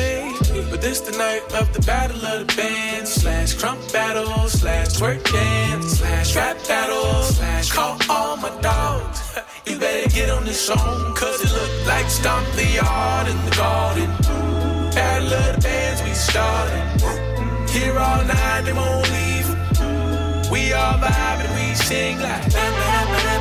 But 0.71 0.81
this 0.81 1.01
the 1.01 1.15
night 1.17 1.43
of 1.53 1.71
the 1.73 1.81
battle 1.85 2.25
of 2.25 2.47
the 2.47 2.55
bands 2.55 3.13
slash 3.13 3.53
crump 3.53 3.79
battle 3.93 4.49
slash 4.49 4.87
twerk 4.97 5.23
dance 5.31 5.99
slash 5.99 6.35
rap 6.35 6.57
battle 6.67 7.21
slash 7.23 7.71
call 7.71 7.97
all 8.09 8.37
my 8.37 8.49
dogs. 8.61 9.21
You 9.65 9.77
better 9.77 10.09
get 10.09 10.31
on 10.31 10.45
this 10.45 10.59
song, 10.59 11.13
cause 11.13 11.41
it 11.43 11.53
look 11.53 11.85
like 11.85 12.09
stomp 12.09 12.47
the 12.53 12.65
yard 12.65 13.27
in 13.27 13.37
the 13.45 13.55
garden. 13.55 14.09
Battle 14.95 15.31
of 15.31 15.55
the 15.55 15.61
bands 15.61 16.01
we 16.01 16.13
started. 16.13 17.69
Here 17.69 17.95
all 17.95 18.23
night, 18.25 18.61
they 18.65 18.73
won't 18.73 19.05
leave. 19.11 19.49
We 20.49 20.73
all 20.73 20.97
vibe 20.97 21.45
and 21.45 21.53
we 21.53 21.75
sing 21.75 22.17
like. 22.19 23.38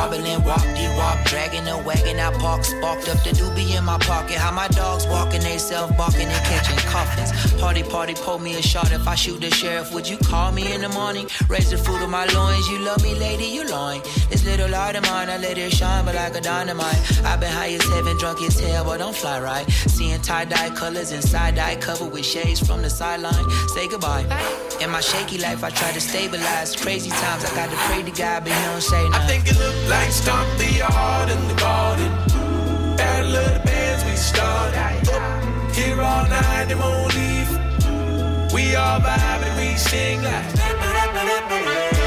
Wobbling, 0.00 0.42
walk, 0.44 0.62
de 0.74 0.88
walk, 0.96 1.18
dragging 1.24 1.64
the 1.64 1.76
wagon. 1.76 2.18
I 2.18 2.32
park, 2.38 2.64
sparked 2.64 3.08
up 3.08 3.22
the 3.24 3.30
doobie 3.30 3.76
in 3.76 3.84
my 3.84 3.98
pocket. 3.98 4.36
How 4.36 4.50
my 4.50 4.68
dogs 4.68 5.06
walking, 5.06 5.42
they 5.42 5.58
self 5.58 5.96
barking 5.96 6.28
and 6.28 6.44
catching 6.46 6.78
coffins. 6.90 7.30
Party, 7.60 7.82
party, 7.82 8.14
pull 8.14 8.38
me 8.38 8.54
a 8.56 8.62
shot. 8.62 8.90
If 8.92 9.06
I 9.06 9.14
shoot 9.14 9.40
the 9.40 9.50
sheriff, 9.50 9.92
would 9.92 10.08
you 10.08 10.16
call 10.16 10.52
me 10.52 10.72
in 10.72 10.80
the 10.80 10.88
morning? 10.88 11.26
Raise 11.48 11.70
the 11.70 11.76
fruit 11.76 12.02
of 12.02 12.10
my 12.10 12.24
loins. 12.26 12.68
You 12.68 12.78
love 12.78 13.02
me, 13.02 13.14
lady, 13.14 13.44
you 13.44 13.68
loin. 13.68 14.00
This 14.30 14.44
little 14.44 14.70
light 14.70 14.96
of 14.96 15.04
mine, 15.04 15.28
I 15.28 15.36
let 15.36 15.58
it 15.58 15.72
shine, 15.72 16.04
but 16.04 16.14
like 16.14 16.34
a 16.34 16.40
dynamite. 16.40 17.00
I've 17.24 17.40
been 17.40 17.52
high 17.52 17.72
as 17.72 17.84
heaven, 17.94 18.16
drunk 18.18 18.40
as 18.42 18.58
hell, 18.58 18.84
but 18.84 18.98
don't 18.98 19.14
fly 19.14 19.40
right. 19.40 19.68
Seeing 19.70 20.20
tie 20.22 20.46
dye 20.46 20.70
colors 20.70 21.12
and 21.12 21.22
side 21.22 21.56
dye 21.56 21.76
covered 21.76 22.12
with 22.12 22.24
shades 22.24 22.60
from 22.66 22.82
the 22.82 22.90
sideline. 22.90 23.44
Say 23.74 23.88
goodbye. 23.88 24.24
In 24.80 24.90
my 24.90 25.00
shaky 25.00 25.36
life, 25.38 25.62
I 25.62 25.70
try 25.70 25.92
to 25.92 26.00
stabilize. 26.00 26.74
Crazy 26.74 27.10
times, 27.10 27.44
I 27.44 27.54
got 27.54 27.68
to 27.70 27.76
pray 27.86 28.02
to 28.02 28.10
God, 28.10 28.44
but 28.44 28.52
he 28.52 28.62
don't 28.64 28.80
say 28.80 29.08
nothing. 29.10 29.89
Like 29.90 30.12
stomp 30.12 30.48
the 30.56 30.72
yard 30.72 31.30
in 31.30 31.48
the 31.48 31.54
garden. 31.54 32.10
Battle 32.96 33.36
of 33.36 33.54
the 33.54 33.60
bands 33.66 34.04
we 34.04 34.14
started. 34.14 35.02
Here 35.74 36.00
all 36.00 36.28
night, 36.28 36.66
they 36.68 36.76
won't 36.76 37.12
leave. 37.18 37.50
We 38.54 38.76
all 38.76 39.00
vibe 39.00 39.42
and 39.46 39.56
we 39.58 39.76
sing 39.76 40.22
like. 40.22 41.99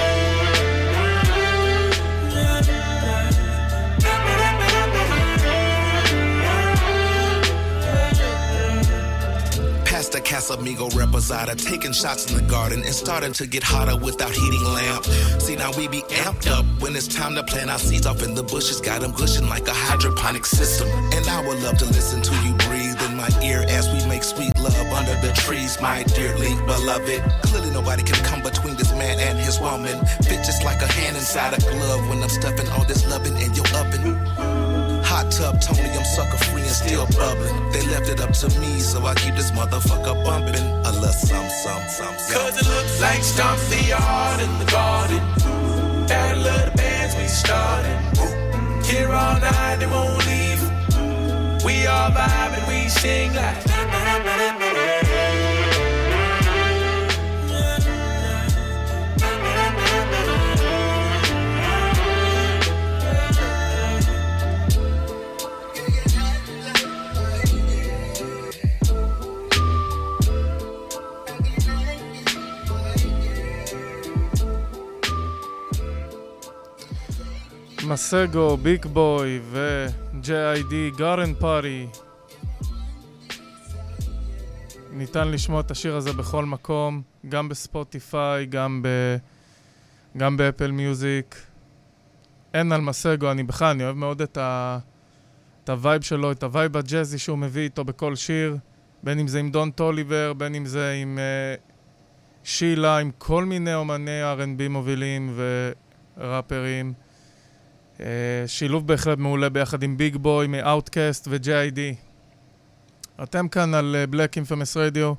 Casamigo 10.23 10.89
reposada, 10.91 11.55
taking 11.55 11.91
shots 11.91 12.31
in 12.31 12.37
the 12.37 12.49
garden 12.49 12.81
and 12.83 12.93
starting 12.93 13.33
to 13.33 13.45
get 13.45 13.63
hotter 13.63 13.97
without 13.97 14.31
heating 14.31 14.63
lamp. 14.63 15.05
See, 15.41 15.55
now 15.55 15.71
we 15.77 15.87
be 15.87 16.01
amped 16.23 16.47
up 16.47 16.65
when 16.81 16.95
it's 16.95 17.07
time 17.07 17.35
to 17.35 17.43
plant 17.43 17.69
our 17.69 17.79
seeds 17.79 18.05
off 18.05 18.23
in 18.23 18.33
the 18.33 18.43
bushes. 18.43 18.81
Got 18.81 19.01
them 19.01 19.11
gushing 19.11 19.47
like 19.47 19.67
a 19.67 19.73
hydroponic 19.73 20.45
system. 20.45 20.87
And 21.13 21.27
I 21.27 21.45
would 21.45 21.61
love 21.61 21.77
to 21.79 21.85
listen 21.85 22.21
to 22.21 22.33
you 22.45 22.53
breathe 22.65 23.01
in 23.09 23.17
my 23.17 23.29
ear 23.43 23.65
as 23.67 23.91
we 23.91 24.07
make 24.07 24.23
sweet 24.23 24.57
love 24.57 24.87
under 24.93 25.15
the 25.25 25.33
trees, 25.33 25.79
my 25.81 26.03
dearly 26.03 26.55
beloved. 26.65 27.21
Clearly, 27.43 27.71
nobody 27.71 28.03
can 28.03 28.23
come 28.23 28.41
between 28.41 28.75
this 28.75 28.91
man 28.93 29.19
and 29.19 29.37
his 29.37 29.59
woman. 29.59 29.99
Fit 30.23 30.43
just 30.43 30.63
like 30.63 30.81
a 30.81 30.87
hand 30.87 31.15
inside 31.17 31.53
a 31.53 31.61
glove 31.61 32.07
when 32.09 32.23
I'm 32.23 32.29
stuffing 32.29 32.67
all 32.69 32.85
this 32.85 33.05
loving 33.09 33.35
in 33.37 33.53
your 33.53 33.67
oven. 33.75 34.32
Hot 35.13 35.29
tub 35.31 35.61
Tony, 35.61 35.91
I'm 35.91 36.03
sucker 36.03 36.37
free 36.45 36.63
and 36.63 36.71
still 36.71 37.05
bubbling. 37.05 37.71
They 37.71 37.85
left 37.85 38.09
it 38.09 38.19
up 38.19 38.31
to 38.41 38.49
me, 38.59 38.79
so 38.79 39.05
I 39.05 39.13
keep 39.13 39.35
this 39.35 39.51
motherfucker 39.51 40.17
bumping. 40.25 40.55
A 40.55 40.91
little 40.91 41.13
some, 41.13 41.47
some, 41.49 41.87
some. 41.87 42.15
Cause 42.33 42.57
it 42.59 42.67
looks 42.67 42.99
like 42.99 43.21
stomp 43.21 43.59
the 43.69 43.93
yard 43.93 44.41
in 44.41 44.49
the 44.57 44.65
garden. 44.65 45.21
Battle 46.07 46.47
of 46.47 46.65
the 46.65 46.75
bands 46.75 47.15
we 47.15 47.27
started. 47.27 47.95
Here 48.83 49.13
all 49.13 49.39
night, 49.39 49.75
they 49.75 49.85
won't 49.85 50.17
leave. 50.25 50.61
We 51.63 51.85
all 51.85 52.09
vibe 52.09 52.57
and 52.57 52.67
we 52.67 52.89
sing 52.89 53.35
like. 53.35 55.32
מסגו, 77.87 78.57
ביג 78.57 78.85
בוי 78.85 79.39
ו-JID, 79.43 80.97
גארן 80.97 81.33
פארי. 81.33 81.87
ניתן 84.91 85.27
לשמוע 85.27 85.59
את 85.59 85.71
השיר 85.71 85.95
הזה 85.95 86.13
בכל 86.13 86.45
מקום, 86.45 87.01
גם 87.29 87.49
בספוטיפיי, 87.49 88.45
גם, 88.45 88.81
ב... 88.83 88.87
גם 90.17 90.37
באפל 90.37 90.71
מיוזיק. 90.71 91.35
אין 92.53 92.71
על 92.71 92.81
מסגו, 92.81 93.31
אני 93.31 93.43
בכלל, 93.43 93.67
אני 93.67 93.83
אוהב 93.83 93.95
מאוד 93.95 94.21
את, 94.21 94.37
ה... 94.37 94.79
את 95.63 95.69
הווייב 95.69 96.01
שלו, 96.01 96.31
את 96.31 96.43
הווייב 96.43 96.77
הג'אזי 96.77 97.17
שהוא 97.17 97.37
מביא 97.37 97.61
איתו 97.61 97.83
בכל 97.83 98.15
שיר, 98.15 98.57
בין 99.03 99.19
אם 99.19 99.27
זה 99.27 99.39
עם 99.39 99.51
דון 99.51 99.71
טוליבר, 99.71 100.33
בין 100.33 100.55
אם 100.55 100.65
זה 100.65 100.91
עם 101.01 101.17
uh, 101.17 101.61
שילה, 102.43 102.97
עם 102.97 103.11
כל 103.17 103.45
מיני 103.45 103.75
אומני 103.75 104.21
R&B 104.37 104.69
מובילים 104.69 105.37
וראפרים. 106.17 106.93
Uh, 107.97 108.03
שילוב 108.47 108.87
בהחלט 108.87 109.17
מעולה 109.17 109.49
ביחד 109.49 109.83
עם 109.83 109.97
ביג 109.97 110.15
בוי 110.15 110.47
מאוטקאסט 110.47 111.27
ו-JID. 111.31 111.79
אתם 113.23 113.47
כאן 113.47 113.73
על 113.73 113.95
Black 114.11 114.35
Infamous 114.35 114.75
Radio. 114.75 115.15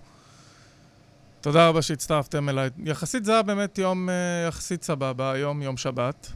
תודה 1.41 1.69
רבה 1.69 1.83
שהצטרפתם 1.83 2.49
אליי. 2.49 2.71
יחסית 2.85 3.25
זה 3.25 3.33
היה 3.33 3.43
באמת 3.43 3.79
יום 3.79 4.09
uh, 4.09 4.13
יחסית 4.49 4.83
סבבה, 4.83 5.33
היום 5.33 5.63
יום 5.63 5.77
שבת. 5.77 6.33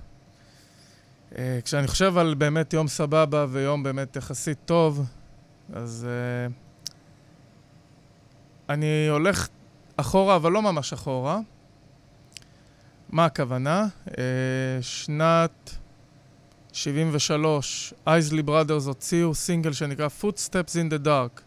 Uh, 1.33 1.37
כשאני 1.65 1.87
חושב 1.87 2.19
על 2.19 2.35
באמת 2.35 2.73
יום 2.73 2.89
סבבה 2.89 3.47
ויום 3.51 3.83
באמת 3.83 4.17
יחסית 4.17 4.59
טוב, 4.65 5.07
אז 5.73 6.07
אני 8.69 9.09
הולך 9.11 9.49
אחורה, 9.97 10.37
אבל 10.37 10.53
לא 10.53 10.63
ממש 10.63 10.93
אחורה. 10.93 11.39
מה 13.09 13.25
הכוונה? 13.25 13.87
שנת 14.81 15.77
73, 16.79 17.95
אייזלי 18.07 18.43
בראדרס 18.43 18.87
הוציאו 18.87 19.35
סינגל 19.35 19.73
שנקרא 19.73 20.09
Footsteps 20.21 20.73
in 20.73 20.93
the 20.93 21.07
Dark. 21.07 21.41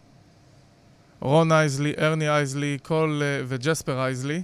רון 1.20 1.52
אייזלי, 1.52 1.92
ארני 1.98 2.28
אייזלי, 2.28 2.78
קול 2.82 3.22
uh, 3.22 3.44
וג'ספר 3.48 4.04
אייזלי, 4.04 4.42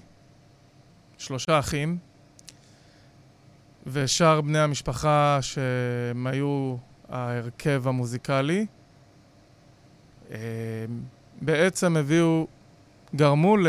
שלושה 1.19 1.59
אחים, 1.59 1.99
ושאר 3.87 4.41
בני 4.41 4.59
המשפחה 4.59 5.39
שהם 5.43 6.27
היו 6.27 6.77
ההרכב 7.09 7.89
המוזיקלי. 7.89 8.67
Uh, 10.29 10.33
בעצם 11.41 11.97
הביאו, 11.97 12.47
גרמו 13.15 13.57
ל... 13.57 13.67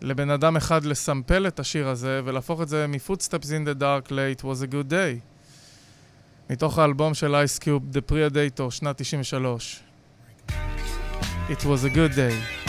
לבן 0.00 0.30
אדם 0.30 0.56
אחד 0.56 0.84
לסמפל 0.84 1.46
את 1.46 1.60
השיר 1.60 1.88
הזה 1.88 2.20
ולהפוך 2.24 2.62
את 2.62 2.68
זה 2.68 2.86
מ-Footsteps 2.86 3.46
in 3.46 3.68
the 3.68 3.80
Dark 3.80 4.10
ל-It 4.10 4.40
was 4.40 4.62
a 4.62 4.72
good 4.72 4.90
day. 4.90 5.31
מתוך 6.52 6.78
האלבום 6.78 7.14
של 7.14 7.34
אייס 7.34 7.58
קיוב, 7.58 7.82
The 7.92 8.12
Predator, 8.12 8.70
שנת 8.70 9.00
93. 9.00 9.80
It 11.48 11.62
was 11.64 11.84
a 11.84 11.94
good 11.94 12.14
day. 12.14 12.61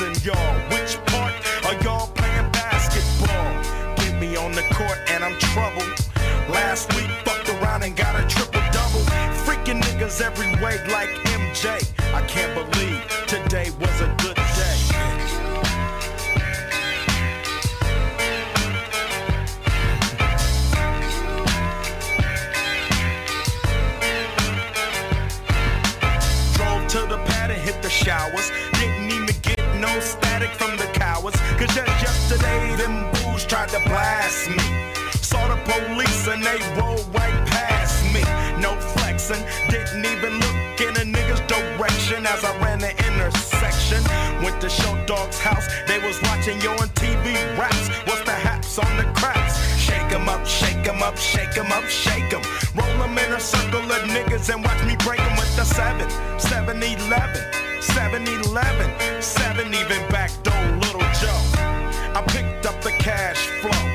I'm 0.00 0.14
y'all, 0.22 0.54
which 0.70 0.96
part 1.06 1.34
are 1.66 1.74
y'all 1.82 2.06
playing 2.14 2.52
basketball? 2.52 3.96
Get 3.96 4.20
me 4.20 4.36
on 4.36 4.52
the 4.52 4.62
court, 4.72 4.96
and 5.08 5.24
I'm 5.24 5.36
troubled. 5.40 5.92
Last 6.48 6.94
week, 6.94 7.10
fucked 7.24 7.48
around 7.48 7.82
and 7.82 7.96
got 7.96 8.14
a 8.14 8.24
triple 8.28 8.60
double. 8.70 9.00
Freaking 9.42 9.82
niggas 9.82 10.20
every 10.20 10.54
way 10.62 10.78
like 10.92 11.08
MJ. 11.34 11.82
I 12.14 12.22
can't 12.28 12.54
believe 12.54 13.02
today 13.26 13.70
was 13.80 14.00
a 14.00 14.14
good 14.22 14.36
day. 14.36 14.44
To 26.88 27.00
the 27.00 27.18
pad 27.26 27.50
and 27.50 27.60
hit 27.60 27.82
the 27.82 27.90
showers. 27.90 28.50
No 29.98 30.04
static 30.04 30.50
from 30.50 30.76
the 30.76 30.86
cowards. 30.94 31.40
Cause 31.58 31.74
just 31.74 31.90
yesterday, 32.06 32.76
them 32.76 33.12
fools 33.14 33.44
tried 33.44 33.68
to 33.70 33.80
blast 33.80 34.48
me. 34.48 34.62
Saw 35.10 35.42
the 35.48 35.58
police 35.66 36.28
and 36.28 36.40
they 36.40 36.60
rolled 36.78 37.02
right 37.12 37.34
past 37.50 38.04
me. 38.14 38.22
No 38.62 38.78
flexing, 38.94 39.42
didn't 39.68 40.06
even 40.06 40.34
look 40.38 40.80
in 40.86 40.94
a 41.02 41.04
nigga's 41.16 41.42
direction 41.50 42.24
as 42.26 42.44
I 42.44 42.56
ran 42.62 42.78
the 42.78 42.94
intersection. 43.10 43.98
Went 44.40 44.60
to 44.60 44.70
Short 44.70 45.04
Dog's 45.08 45.40
house, 45.40 45.66
they 45.88 45.98
was 45.98 46.22
watching 46.22 46.60
yo 46.60 46.70
on 46.78 46.88
TV 46.90 47.34
raps. 47.58 47.88
What's 48.06 48.22
the 48.22 48.38
haps 48.46 48.78
on 48.78 48.96
the 48.98 49.06
craps? 49.18 49.58
Shake 49.80 50.12
'em 50.12 50.28
up, 50.28 50.46
shake 50.46 50.86
'em 50.86 51.02
up, 51.02 51.18
shake 51.18 51.58
'em 51.58 51.72
up, 51.72 51.86
shake 51.88 52.32
'em. 52.32 52.42
Roll 52.76 53.02
'em 53.02 53.18
in 53.18 53.32
a 53.32 53.40
circle 53.40 53.82
of 53.90 54.02
niggas 54.14 54.48
and 54.48 54.62
watch 54.62 54.80
me 54.84 54.94
break 55.04 55.18
'em 55.18 55.34
with 55.36 55.56
the 55.56 55.64
7, 55.64 56.08
7 56.38 56.84
11, 56.84 57.57
7 57.98 58.28
11, 58.28 59.20
7 59.20 59.74
even 59.74 60.08
back 60.08 60.30
door, 60.44 60.54
little 60.76 61.00
Joe. 61.20 61.42
I 62.14 62.22
picked 62.28 62.64
up 62.64 62.80
the 62.80 62.92
cash 62.92 63.48
flow. 63.60 63.87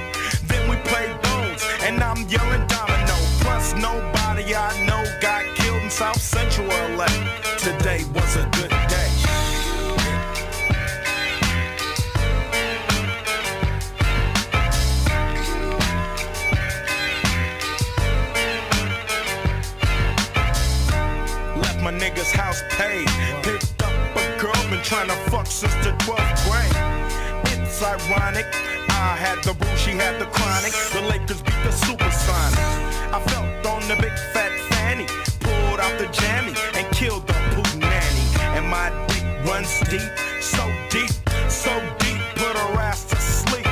Ironic. 27.84 28.48
I 28.90 29.16
had 29.20 29.44
the 29.44 29.54
rule, 29.54 29.76
she 29.76 29.92
had 29.92 30.20
the 30.20 30.26
chronic. 30.26 30.74
The 30.94 31.02
Lakers 31.12 31.42
beat 31.42 31.60
the 31.64 31.74
Supersonics. 31.86 32.74
I 33.12 33.20
felt 33.28 33.66
on 33.68 33.82
the 33.88 33.96
big 33.96 34.16
fat 34.34 34.52
fanny, 34.72 35.06
pulled 35.42 35.80
out 35.80 36.00
the 36.00 36.08
jammy 36.08 36.54
and 36.76 36.86
killed 36.96 37.28
the 37.28 37.34
poop 37.54 37.70
nanny. 37.76 38.26
And 38.58 38.66
my 38.68 38.90
dick 39.08 39.24
runs 39.46 39.80
deep, 39.92 40.10
so 40.42 40.64
deep, 40.90 41.12
so 41.50 41.74
deep, 42.00 42.20
put 42.36 42.56
her 42.56 42.80
ass 42.80 43.04
to 43.12 43.18
sleep. 43.18 43.68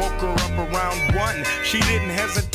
Woke 0.00 0.20
her 0.24 0.34
up 0.46 0.56
around 0.72 0.98
one. 1.14 1.44
She 1.64 1.80
didn't 1.80 2.10
hesitate 2.10 2.47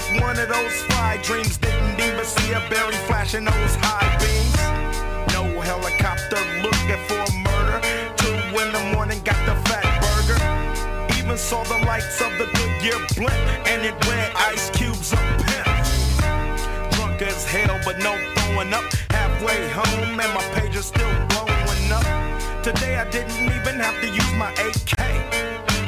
like 0.00 0.20
one 0.20 0.38
of 0.38 0.48
those 0.48 0.82
fly 0.82 1.18
dreams. 1.22 1.56
Didn't 1.58 2.00
even 2.00 2.24
see 2.24 2.52
a 2.52 2.60
berry 2.70 2.94
flashing 3.06 3.44
those 3.44 3.74
high 3.80 4.16
beams. 4.18 5.32
No 5.34 5.60
helicopter 5.60 6.40
looking 6.62 7.00
for 7.08 7.24
murder. 7.38 7.80
Two 8.16 8.34
in 8.60 8.72
the 8.72 8.92
morning, 8.94 9.20
got 9.24 9.40
the 9.46 9.54
fat 9.68 9.86
burger. 10.02 11.18
Even 11.18 11.36
saw 11.36 11.62
the 11.64 11.78
lights 11.86 12.20
of 12.20 12.32
the 12.38 12.46
Goodyear 12.54 13.00
blimp, 13.16 13.68
and 13.68 13.82
it 13.84 13.94
read 14.06 14.32
Ice 14.36 14.70
Cube's 14.70 15.12
a 15.12 15.16
pimp. 15.16 16.92
Drunk 16.92 17.22
as 17.22 17.44
hell, 17.44 17.78
but 17.84 17.98
no 17.98 18.16
throwing 18.34 18.72
up. 18.72 18.84
Halfway 19.10 19.68
home, 19.70 20.20
and 20.20 20.32
my 20.34 20.44
page 20.54 20.76
is 20.76 20.86
still 20.86 21.14
blowing 21.28 21.92
up. 21.92 22.62
Today 22.62 22.96
I 22.96 23.08
didn't 23.10 23.40
even 23.40 23.80
have 23.80 24.00
to 24.00 24.06
use 24.06 24.32
my 24.34 24.52
AK. 24.52 25.00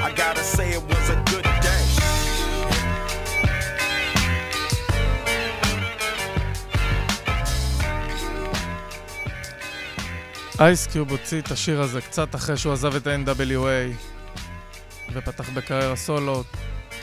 I 0.02 0.12
gotta 0.16 0.42
say 0.42 0.72
it 0.72 0.82
was 0.82 1.10
a 1.10 1.22
good 1.30 1.51
אייסקיוב 10.60 11.10
הוציא 11.10 11.40
את 11.40 11.50
השיר 11.50 11.80
הזה 11.80 12.00
קצת 12.00 12.34
אחרי 12.34 12.56
שהוא 12.56 12.72
עזב 12.72 12.94
את 12.94 13.06
ה-NWA 13.06 13.96
ופתח 15.12 15.50
בקריירה 15.50 15.96
סולו 15.96 16.44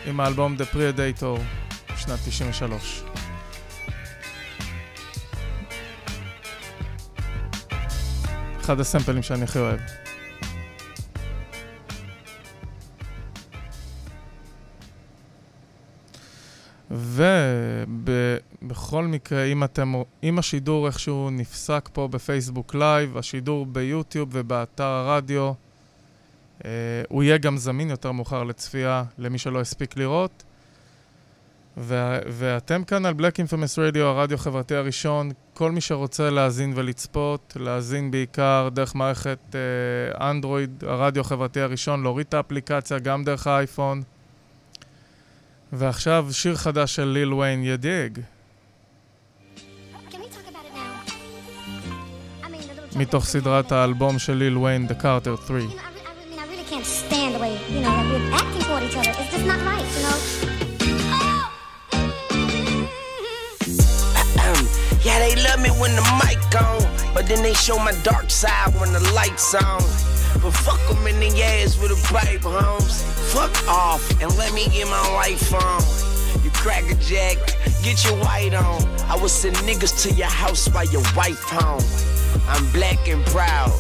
עם 0.05 0.19
האלבום 0.19 0.55
The 0.55 0.75
Predator 0.75 1.39
בשנת 1.93 2.19
93. 2.27 3.03
אחד 8.61 8.79
הסמפלים 8.79 9.23
שאני 9.23 9.43
הכי 9.43 9.59
אוהב. 9.59 9.79
ובכל 16.91 19.05
מקרה, 19.05 19.43
אם 19.43 19.63
אתם, 19.63 19.93
אם 20.23 20.39
השידור 20.39 20.87
איכשהו 20.87 21.29
נפסק 21.29 21.89
פה 21.93 22.07
בפייסבוק 22.07 22.75
לייב, 22.75 23.17
השידור 23.17 23.65
ביוטיוב 23.65 24.29
ובאתר 24.31 24.83
הרדיו, 24.83 25.51
אה, 26.65 26.71
הוא 27.09 27.23
יהיה 27.23 27.37
גם 27.37 27.57
זמין 27.57 27.89
יותר 27.89 28.11
מאוחר 28.11 28.43
לצפייה 28.43 29.03
למי 29.17 29.37
שלא 29.37 29.61
הספיק 29.61 29.97
לראות. 29.97 30.43
ו- 31.77 32.19
ואתם 32.27 32.83
כאן 32.83 33.05
על 33.05 33.13
Black 33.13 33.35
Infamous 33.35 33.77
Radio, 33.77 33.99
הרדיו 33.99 34.35
החברתי 34.35 34.75
הראשון. 34.75 35.31
כל 35.53 35.71
מי 35.71 35.81
שרוצה 35.81 36.29
להאזין 36.29 36.73
ולצפות, 36.75 37.57
להאזין 37.59 38.11
בעיקר 38.11 38.69
דרך 38.73 38.95
מערכת 38.95 39.39
אה, 39.55 40.29
אנדרואיד, 40.29 40.83
הרדיו 40.87 41.21
החברתי 41.21 41.61
הראשון, 41.61 42.03
להוריד 42.03 42.25
את 42.29 42.33
האפליקציה 42.33 42.99
גם 42.99 43.23
דרך 43.23 43.47
האייפון. 43.47 44.01
ועכשיו 45.73 46.27
שיר 46.31 46.55
חדש 46.55 46.95
של 46.95 47.03
ליל 47.05 47.33
ויין, 47.33 47.63
ידיג. 47.63 48.19
מתוך 52.95 53.25
סדרת 53.25 53.71
האלבום 53.71 54.19
של 54.19 54.33
ליל 54.33 54.57
ויין, 54.57 54.87
The 54.87 55.03
Carter 55.03 55.47
3. 55.47 55.63
I 55.63 56.45
really 56.51 56.65
can't 56.69 56.85
stand 56.85 57.35
the 57.35 57.39
way, 57.39 57.53
you 57.73 57.81
know, 57.81 57.93
that 57.97 58.07
we're 58.11 58.31
acting 58.41 58.63
toward 58.67 58.83
each 58.83 58.97
other. 58.97 59.13
It's 59.21 59.31
just 59.35 59.45
not 59.45 59.59
right, 59.71 59.87
you 59.95 60.03
know? 60.05 60.17
Yeah, 65.07 65.17
they 65.25 65.35
love 65.47 65.59
me 65.65 65.71
when 65.81 65.93
the 65.99 66.05
mic 66.21 66.41
on, 66.67 66.79
but 67.15 67.23
then 67.29 67.41
they 67.41 67.53
show 67.65 67.77
my 67.89 67.93
dark 68.03 68.29
side 68.29 68.71
when 68.79 68.91
the 68.97 69.03
lights 69.19 69.53
on. 69.55 69.81
But 70.41 70.51
fuck 70.51 70.79
them 70.87 71.05
in 71.07 71.19
the 71.19 71.43
ass 71.43 71.77
with 71.81 71.91
a 71.91 72.13
pipe, 72.13 72.41
homes. 72.41 73.03
Fuck 73.33 73.67
off 73.67 74.09
and 74.21 74.35
let 74.37 74.53
me 74.53 74.67
get 74.69 74.87
my 74.87 75.13
life 75.13 75.53
on. 75.53 75.81
You 76.43 76.49
crack 76.51 76.89
a 76.89 76.95
jack, 76.95 77.37
get 77.83 78.03
your 78.05 78.15
white 78.23 78.53
on. 78.53 78.81
I 79.09 79.15
will 79.15 79.29
send 79.29 79.57
niggas 79.57 80.03
to 80.03 80.13
your 80.13 80.27
house 80.27 80.67
while 80.69 80.85
your 80.85 81.03
wife 81.15 81.41
home. 81.43 81.83
I'm 82.47 82.71
black 82.71 83.07
and 83.07 83.25
proud, 83.27 83.71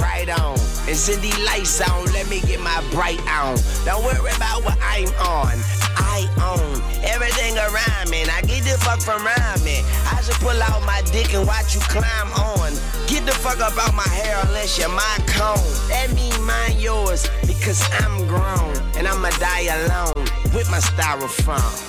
right 0.00 0.28
on. 0.28 0.58
And 0.88 0.96
send 0.96 1.22
these 1.22 1.38
lights 1.44 1.80
on, 1.82 2.06
let 2.12 2.28
me 2.28 2.40
get 2.40 2.60
my 2.60 2.82
bright 2.92 3.20
on. 3.28 3.58
Don't 3.84 4.04
worry 4.04 4.32
about 4.34 4.64
what 4.64 4.78
I'm 4.80 5.08
on. 5.20 5.95
I 6.16 6.24
own 6.40 6.80
everything 7.04 7.58
around 7.58 8.08
me. 8.08 8.24
Now 8.24 8.40
get 8.40 8.64
the 8.64 8.78
fuck 8.80 9.02
from 9.02 9.22
me. 9.64 9.84
I 10.08 10.22
should 10.24 10.40
pull 10.40 10.56
out 10.62 10.80
my 10.86 11.02
dick 11.12 11.34
and 11.34 11.46
watch 11.46 11.74
you 11.74 11.80
climb 11.92 12.32
on. 12.32 12.72
Get 13.06 13.26
the 13.26 13.32
fuck 13.32 13.60
up 13.60 13.76
out 13.76 13.92
my 13.92 14.08
hair 14.08 14.40
unless 14.46 14.78
you're 14.78 14.88
my 14.88 15.18
cone. 15.28 15.60
That 15.92 16.10
mean 16.14 16.32
mine 16.42 16.80
yours 16.80 17.28
because 17.46 17.84
I'm 18.00 18.26
grown 18.26 18.76
and 18.96 19.06
I'ma 19.06 19.28
die 19.36 19.68
alone 19.84 20.24
with 20.56 20.70
my 20.70 20.80
styrofoam. 20.80 21.84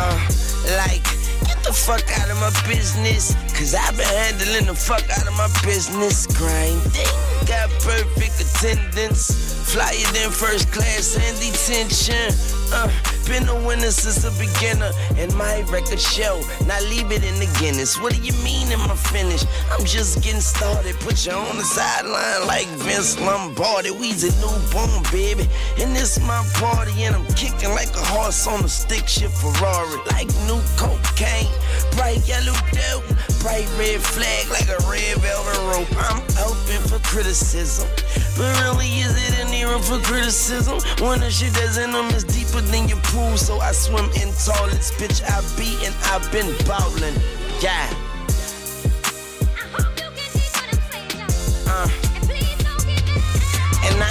Uh, 0.00 0.18
like, 0.80 1.04
get 1.44 1.60
the 1.62 1.74
fuck 1.74 2.04
out 2.20 2.30
of 2.30 2.40
my 2.40 2.50
business. 2.66 3.36
Cause 3.58 3.74
I've 3.74 3.96
been 3.96 4.06
handling 4.06 4.66
the 4.66 4.74
fuck 4.74 5.02
out 5.10 5.26
of 5.26 5.34
my 5.34 5.50
business. 5.66 6.28
Grinding, 6.28 7.10
got 7.44 7.68
perfect 7.82 8.38
attendance. 8.38 9.58
Flyer 9.74 9.98
than 10.14 10.30
first 10.30 10.70
class 10.70 11.18
and 11.18 11.34
detention. 11.42 12.32
Uh, 12.72 12.88
been 13.28 13.46
a 13.48 13.66
winner 13.66 13.90
since 13.90 14.22
the 14.24 14.32
beginner. 14.40 14.90
And 15.20 15.34
my 15.34 15.60
record 15.68 16.00
show, 16.00 16.40
now 16.66 16.80
leave 16.88 17.12
it 17.12 17.24
in 17.24 17.34
the 17.38 17.50
Guinness. 17.60 18.00
What 18.00 18.14
do 18.14 18.22
you 18.22 18.32
mean 18.42 18.72
am 18.72 18.80
I 18.90 18.96
finished? 18.96 19.46
I'm 19.70 19.84
just 19.84 20.22
getting 20.22 20.40
started. 20.40 20.94
Put 21.00 21.26
you 21.26 21.32
on 21.32 21.56
the 21.56 21.64
sideline 21.64 22.46
like 22.46 22.66
Vince 22.86 23.20
Lombardi. 23.20 23.90
We's 23.90 24.24
a 24.24 24.32
newborn 24.40 25.02
baby. 25.12 25.48
And 25.78 25.94
this 25.94 26.18
my 26.20 26.40
party. 26.54 27.04
And 27.04 27.14
I'm 27.16 27.26
kicking 27.34 27.70
like 27.70 27.90
a 27.90 28.04
horse 28.14 28.46
on 28.46 28.64
a 28.64 28.68
stick 28.68 29.06
shift 29.06 29.36
Ferrari. 29.36 30.00
Like 30.14 30.28
new 30.48 30.62
cocaine. 30.78 31.52
Bright 31.92 32.26
yellow 32.26 32.56
dope. 32.72 33.04
Bright 33.48 33.78
red 33.78 34.02
flag 34.02 34.46
like 34.50 34.68
a 34.68 34.76
red 34.90 35.16
velvet 35.24 35.56
rope. 35.72 35.88
I'm 35.96 36.20
open 36.36 36.86
for 36.86 36.98
criticism. 36.98 37.88
But 38.36 38.52
really, 38.60 39.00
is 39.00 39.16
it 39.16 39.38
any 39.38 39.64
room 39.64 39.80
for 39.80 39.98
criticism? 40.00 40.80
When 41.00 41.20
the 41.20 41.30
shit 41.30 41.54
that's 41.54 41.78
in 41.78 41.92
them 41.92 42.10
is 42.10 42.24
deeper 42.24 42.60
than 42.60 42.90
your 42.90 42.98
pool. 43.04 43.38
So 43.38 43.58
I 43.58 43.72
swim 43.72 44.04
in 44.20 44.34
toilets. 44.36 44.92
Bitch, 45.00 45.24
I 45.24 45.40
be 45.56 45.82
and 45.86 45.94
I've 46.12 46.30
been 46.30 46.52
bowling. 46.66 47.14
Yeah. 47.62 47.88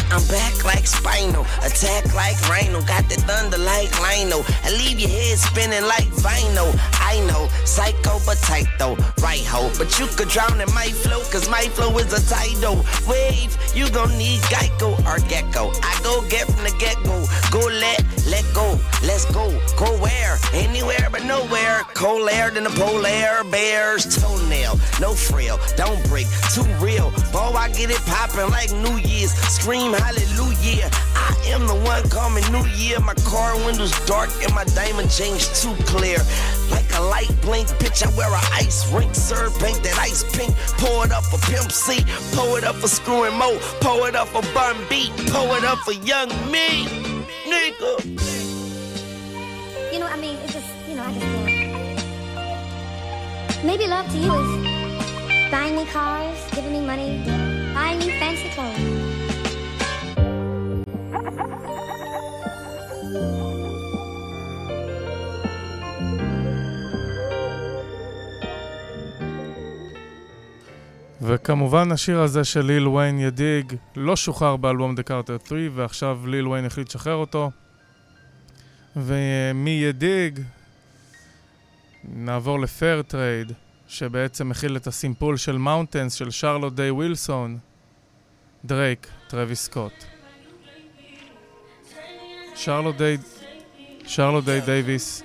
I'm 0.10 0.26
back 0.28 0.64
like 0.64 0.88
Spinal, 0.88 1.46
attack 1.64 2.14
like 2.16 2.40
Rhino, 2.50 2.82
got 2.82 3.04
the 3.10 3.16
thunder 3.28 3.58
like 3.58 3.92
Lino. 4.00 4.40
I 4.64 4.72
leave 4.72 5.00
your 5.00 5.10
head 5.10 5.38
spinning 5.38 5.84
like 5.84 6.08
Vino. 6.24 6.72
I 7.04 7.20
know, 7.28 7.48
psycho 7.66 8.20
but 8.26 8.38
tight 8.38 8.68
though, 8.80 8.96
right 9.22 9.44
ho. 9.44 9.70
But 9.78 10.00
you 10.00 10.08
could 10.08 10.30
drown 10.30 10.62
in 10.62 10.72
my 10.74 10.88
flow, 11.04 11.20
cause 11.32 11.50
my 11.50 11.68
flow 11.76 11.98
is 11.98 12.14
a 12.16 12.22
tidal 12.24 12.86
wave. 13.08 13.52
You 13.76 13.90
gon' 13.90 14.18
need 14.18 14.40
Geico 14.48 14.96
or 15.04 15.20
Gecko. 15.28 15.72
I 15.84 16.00
go 16.04 16.24
get 16.30 16.48
from 16.48 16.64
the 16.64 16.74
get 16.80 16.96
go, 17.04 17.26
go 17.52 17.68
let, 17.68 18.00
let 18.28 18.46
go, 18.54 18.80
let's 19.04 19.26
go. 19.26 19.52
Go 19.76 19.92
where? 20.00 20.38
Anywhere 20.54 21.10
but 21.12 21.26
nowhere. 21.26 21.84
Cold 21.94 22.30
air 22.30 22.50
than 22.50 22.64
the 22.64 22.70
polar 22.72 23.44
bear's 23.52 24.08
toenail. 24.16 24.80
No 25.02 25.14
frill, 25.14 25.60
don't 25.76 26.02
break, 26.08 26.28
too 26.54 26.64
real. 26.80 27.12
Boy, 27.32 27.60
I 27.60 27.70
get 27.76 27.92
it 27.92 28.02
poppin' 28.06 28.50
like 28.50 28.72
New 28.72 28.98
Year's. 28.98 29.34
Scream 29.52 29.97
hallelujah. 30.00 30.90
I 31.16 31.36
am 31.54 31.68
the 31.68 31.76
one 31.76 32.04
coming 32.10 32.44
New 32.52 32.66
Year. 32.76 33.00
My 33.00 33.14
car 33.26 33.56
windows 33.66 33.92
dark 34.06 34.30
and 34.44 34.54
my 34.54 34.64
diamond 34.76 35.10
chains 35.12 35.62
too 35.62 35.76
clear. 35.86 36.18
Like 36.72 36.90
a 36.96 37.02
light 37.02 37.32
blink, 37.42 37.68
bitch, 37.80 38.06
I 38.06 38.10
wear 38.18 38.32
a 38.32 38.42
ice 38.54 38.92
rink. 38.92 39.14
Serve 39.16 39.58
paint 39.60 39.82
that 39.84 39.98
ice 40.00 40.24
pink. 40.36 40.56
Pour 40.78 41.06
it 41.06 41.12
up 41.12 41.24
for 41.26 41.40
Pimp 41.50 41.72
C. 41.72 42.04
Pour 42.36 42.58
it 42.58 42.64
up 42.64 42.76
for 42.76 42.88
Screwing 42.88 43.38
Mo. 43.38 43.58
Pour 43.82 44.08
it 44.08 44.16
up 44.16 44.28
for 44.28 44.42
Bun 44.54 44.76
B. 44.90 45.12
Pour 45.28 45.58
it 45.58 45.64
up 45.64 45.80
for 45.80 45.94
Young 45.94 46.30
Me. 46.52 46.86
Nigga. 47.48 47.94
You 49.94 50.00
know, 50.00 50.08
I 50.08 50.18
mean, 50.20 50.38
it's 50.44 50.54
just, 50.54 50.68
you 50.88 50.96
know, 50.96 51.04
I 51.04 51.14
just. 51.14 51.58
Maybe 53.64 53.88
love 53.88 54.08
to 54.12 54.18
you 54.18 54.32
is 54.32 55.52
buying 55.52 55.76
me 55.76 55.86
cars, 55.86 56.38
giving 56.54 56.72
me 56.72 56.80
money, 56.86 57.24
buying 57.74 57.98
me 58.00 58.12
fancy 58.20 58.50
clothes. 58.50 58.87
וכמובן 71.22 71.92
השיר 71.92 72.22
הזה 72.22 72.44
של 72.44 72.62
ליל 72.62 72.88
ויין 72.88 73.20
ידיג 73.20 73.74
לא 73.96 74.16
שוחרר 74.16 74.56
באלבום 74.56 74.96
The 74.96 75.10
Carter 75.10 75.48
3 75.48 75.62
ועכשיו 75.76 76.20
ליל 76.28 76.48
ויין 76.48 76.66
החליט 76.66 76.90
לשחרר 76.90 77.16
אותו. 77.16 77.52
ומידיג 78.96 80.40
נעבור 82.04 82.60
לפייר 82.60 83.02
טרייד 83.02 83.52
שבעצם 83.88 84.50
מכיל 84.50 84.78
את 84.78 84.88
הסימפול 84.88 85.38
של 85.38 85.58
מאונטנס 85.58 86.14
של 86.14 86.32
שרלוט 86.32 86.74
דיי 86.74 86.92
ווילסון, 86.92 87.58
דרייק, 88.66 89.08
טרוויס 89.28 89.64
סקוט. 89.64 90.17
שרלוט 92.58 94.46
דיי 94.46 94.62
דייוויס, 94.62 95.24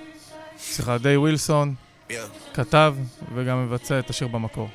סליחה, 0.57 0.97
דיי 0.97 1.17
ווילסון, 1.17 1.73
כתב 2.53 2.95
וגם 3.35 3.65
מבצע 3.65 3.99
את 3.99 4.09
השיר 4.09 4.27
במקור. 4.27 4.69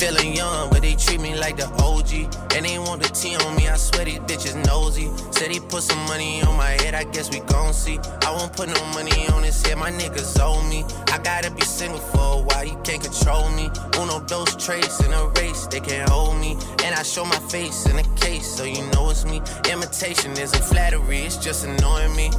Feeling 0.00 0.34
young, 0.34 0.70
but 0.70 0.80
they 0.80 0.94
treat 0.94 1.20
me 1.20 1.34
like 1.34 1.58
the 1.58 1.66
OG. 1.76 2.34
And 2.56 2.64
they 2.64 2.78
want 2.78 3.02
the 3.02 3.08
T 3.10 3.36
on 3.36 3.54
me, 3.54 3.68
I 3.68 3.76
swear 3.76 4.06
these 4.06 4.18
bitches 4.20 4.56
nosy. 4.64 5.10
Said 5.30 5.50
he 5.50 5.60
put 5.60 5.82
some 5.82 6.02
money 6.06 6.40
on 6.40 6.56
my 6.56 6.70
head, 6.70 6.94
I 6.94 7.04
guess 7.04 7.30
we 7.30 7.40
gon' 7.40 7.74
see. 7.74 7.98
I 8.24 8.30
won't 8.32 8.50
put 8.54 8.70
no 8.70 8.82
money 8.94 9.28
on 9.28 9.42
his 9.42 9.60
head, 9.60 9.76
my 9.76 9.90
niggas 9.90 10.40
owe 10.40 10.62
me. 10.70 10.86
I 11.12 11.18
gotta 11.18 11.50
be 11.50 11.60
single 11.60 11.98
for 11.98 12.38
a 12.38 12.40
while, 12.40 12.64
you 12.64 12.80
can't 12.82 13.02
control 13.02 13.50
me. 13.50 13.68
Uno, 13.98 14.20
those 14.20 14.56
traits 14.56 15.04
in 15.04 15.12
a 15.12 15.26
race, 15.36 15.66
they 15.66 15.80
can't 15.80 16.08
hold 16.08 16.38
me. 16.38 16.56
And 16.82 16.94
I 16.94 17.02
show 17.02 17.26
my 17.26 17.40
face 17.52 17.84
in 17.84 17.98
a 17.98 18.04
case, 18.16 18.46
so 18.46 18.64
you 18.64 18.80
know 18.92 19.10
it's 19.10 19.26
me. 19.26 19.42
Imitation 19.70 20.32
isn't 20.32 20.64
flattery, 20.64 21.18
it's 21.18 21.36
just 21.36 21.66
annoying 21.66 22.16
me. 22.16 22.30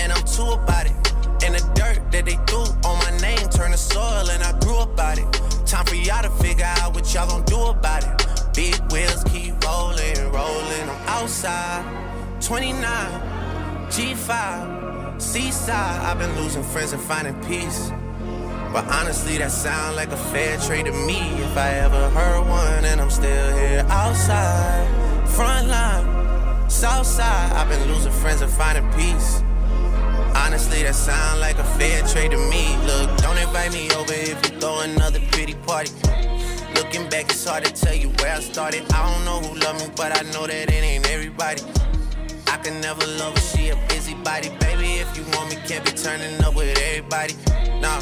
And 0.00 0.14
I'm 0.14 0.24
too 0.24 0.48
about 0.48 0.86
it. 0.86 0.96
And 1.44 1.54
the 1.56 1.72
dirt 1.74 2.10
that 2.10 2.24
they 2.24 2.38
threw 2.48 2.64
on 2.88 2.96
my 3.04 3.12
name 3.20 3.50
turned 3.50 3.74
to 3.74 3.78
soil, 3.78 4.30
and 4.30 4.42
I 4.42 4.58
grew 4.60 4.78
about 4.78 5.18
it. 5.18 5.51
Time 5.72 5.86
for 5.86 5.94
y'all 5.94 6.22
to 6.22 6.28
figure 6.28 6.66
out 6.66 6.94
what 6.94 7.14
y'all 7.14 7.26
gon' 7.26 7.44
do 7.44 7.58
about 7.58 8.04
it. 8.04 8.52
Big 8.54 8.78
wheels 8.92 9.24
keep 9.24 9.58
rolling, 9.64 10.30
rolling. 10.30 10.82
I'm 10.82 11.08
outside, 11.08 11.82
29, 12.42 12.76
G5, 13.88 15.18
seaside. 15.18 16.02
I've 16.02 16.18
been 16.18 16.36
losing 16.36 16.62
friends 16.62 16.92
and 16.92 17.00
finding 17.00 17.42
peace. 17.44 17.90
But 18.70 18.84
honestly, 18.88 19.38
that 19.38 19.50
sound 19.50 19.96
like 19.96 20.12
a 20.12 20.16
fair 20.18 20.58
trade 20.58 20.84
to 20.84 20.92
me. 20.92 21.20
If 21.40 21.56
I 21.56 21.70
ever 21.70 22.10
heard 22.10 22.46
one, 22.46 22.84
and 22.84 23.00
I'm 23.00 23.10
still 23.10 23.56
here 23.56 23.86
outside, 23.88 24.86
front 25.26 25.68
line, 25.68 26.68
south 26.68 27.06
side. 27.06 27.50
I've 27.52 27.70
been 27.70 27.88
losing 27.90 28.12
friends 28.12 28.42
and 28.42 28.52
finding 28.52 28.92
peace. 28.92 29.42
Honestly, 30.34 30.82
that 30.82 30.94
sound 30.94 31.40
like 31.40 31.58
a 31.58 31.64
fair 31.78 32.02
trade 32.06 32.30
to 32.32 32.36
me. 32.36 32.76
Look, 32.86 33.16
don't 33.18 33.38
invite 33.38 33.72
me 33.72 33.90
over 33.92 34.12
if 34.12 34.38
you 34.44 34.58
throw 34.60 34.80
another 34.80 35.20
pretty 35.30 35.54
party. 35.54 35.92
Looking 36.74 37.08
back, 37.08 37.30
it's 37.30 37.44
hard 37.44 37.64
to 37.64 37.72
tell 37.72 37.94
you 37.94 38.08
where 38.20 38.36
I 38.36 38.40
started. 38.40 38.84
I 38.92 39.12
don't 39.12 39.24
know 39.24 39.40
who 39.46 39.58
loved 39.60 39.80
me, 39.80 39.92
but 39.96 40.16
I 40.18 40.22
know 40.32 40.46
that 40.46 40.70
it 40.70 40.82
ain't 40.82 41.08
everybody. 41.10 41.62
I 42.48 42.56
can 42.58 42.80
never 42.80 43.06
love 43.18 43.34
her, 43.34 43.40
she 43.40 43.70
a 43.70 43.76
busybody. 43.88 44.50
Baby, 44.60 45.00
if 45.00 45.16
you 45.16 45.24
want 45.36 45.50
me, 45.50 45.56
can't 45.66 45.84
be 45.84 45.92
turning 45.92 46.42
up 46.42 46.54
with 46.54 46.76
everybody. 46.78 47.34
Nah, 47.80 48.00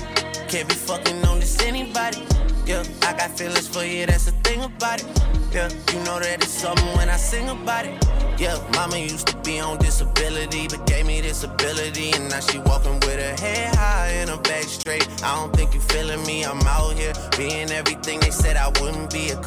can't 0.48 0.68
be 0.68 0.74
fucking 0.74 1.24
on 1.24 1.40
this 1.40 1.60
anybody. 1.62 2.18
Yeah, 2.66 2.84
I 3.02 3.12
got 3.16 3.36
feelings 3.36 3.66
for 3.68 3.84
you, 3.84 4.06
that's 4.06 4.26
the 4.26 4.32
thing 4.42 4.62
about 4.62 5.02
it. 5.02 5.06
Yeah, 5.52 5.68
you 5.92 5.98
know 6.04 6.20
that 6.20 6.42
it's 6.42 6.52
something 6.52 6.96
when 6.96 7.08
I 7.08 7.16
sing 7.16 7.48
about 7.48 7.84
it. 7.84 8.04
Yeah, 8.38 8.56
mama 8.74 8.96
used 8.96 9.26
to 9.28 9.36
be 9.38 9.58
on 9.58 9.78
disability, 9.78 10.68
but 10.68 10.86
gave 10.86 11.06
me 11.06 11.20
this 11.20 11.42
ability. 11.42 12.12
And 12.12 12.30
now 12.30 12.40
she 12.40 12.58
walking 12.60 12.94
with 13.00 13.18
her 13.18 13.44
head 13.44 13.74
high 13.74 14.08
and 14.20 14.30
her 14.30 14.38
back 14.38 14.62
straight. 14.62 15.06
I 15.24 15.34
don't 15.34 15.52
think 15.54 15.74
you 15.74 15.80
feeling 15.80 16.24
me. 16.24 16.44
I'm 16.44 16.60
out 16.60 16.94
here 16.96 17.12
being 17.36 17.70
everything 17.70 18.20
they 18.20 18.30
said 18.30 18.56
I 18.56 18.68
wouldn't 18.80 19.12
be, 19.12 19.26
it 19.34 19.42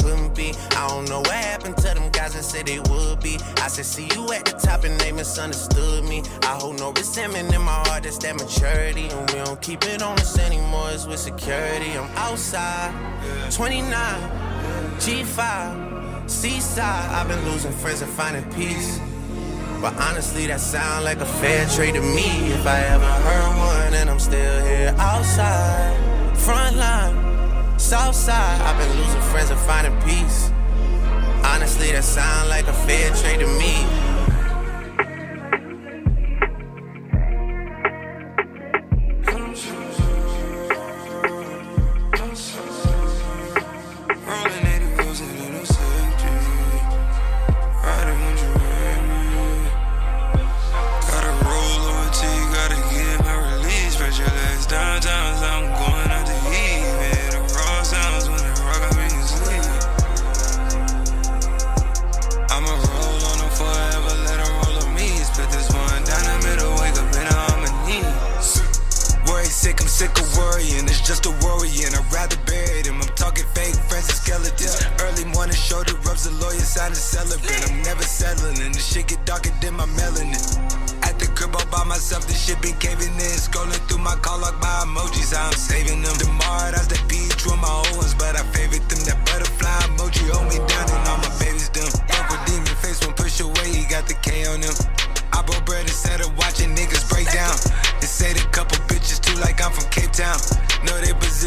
said 2.54 2.68
they 2.68 2.80
would 2.80 3.20
be. 3.20 3.36
I 3.58 3.68
said, 3.68 3.86
see 3.86 4.08
you 4.14 4.32
at 4.32 4.46
the 4.46 4.52
top 4.52 4.84
and 4.84 5.00
they 5.00 5.12
misunderstood 5.12 6.04
me. 6.04 6.22
I 6.44 6.54
hold 6.62 6.78
no 6.78 6.92
resentment 6.92 7.52
in 7.52 7.62
my 7.64 7.80
heart, 7.88 8.04
that's 8.04 8.20
that 8.20 8.36
maturity. 8.36 9.08
And 9.10 9.28
we 9.32 9.38
don't 9.44 9.60
keep 9.60 9.84
it 9.86 10.04
on 10.04 10.20
us 10.20 10.38
anymore, 10.38 10.92
it's 10.92 11.08
with 11.08 11.20
security. 11.20 11.98
I'm 11.98 12.08
outside, 12.16 12.94
29, 13.50 13.90
G5. 15.02 16.30
Seaside, 16.30 17.10
I've 17.10 17.28
been 17.28 17.44
losing 17.44 17.72
friends 17.72 18.02
and 18.04 18.12
finding 18.12 18.46
peace. 18.54 19.00
But 19.82 19.96
honestly, 20.00 20.46
that 20.46 20.62
sound 20.62 21.06
like 21.06 21.22
a 21.22 21.26
fair 21.42 21.68
trade 21.70 21.96
to 21.96 22.02
me. 22.02 22.30
If 22.54 22.68
I 22.68 22.80
ever 22.96 23.14
heard 23.26 23.58
one, 23.58 23.94
and 23.96 24.10
I'm 24.12 24.20
still 24.20 24.64
here 24.64 24.94
outside. 25.00 26.38
Front 26.38 26.78
line, 26.78 27.80
south 27.80 28.16
side, 28.16 28.62
I've 28.62 28.78
been 28.78 28.96
losing 29.00 29.22
friends 29.32 29.50
and 29.50 29.60
finding 29.62 30.00
peace. 30.04 30.52
Honestly, 31.54 31.92
that 31.92 32.04
sound 32.04 32.50
like 32.50 32.66
a 32.66 32.74
fair 32.74 33.14
trade 33.14 33.40
to 33.42 33.46
me. 33.46 34.03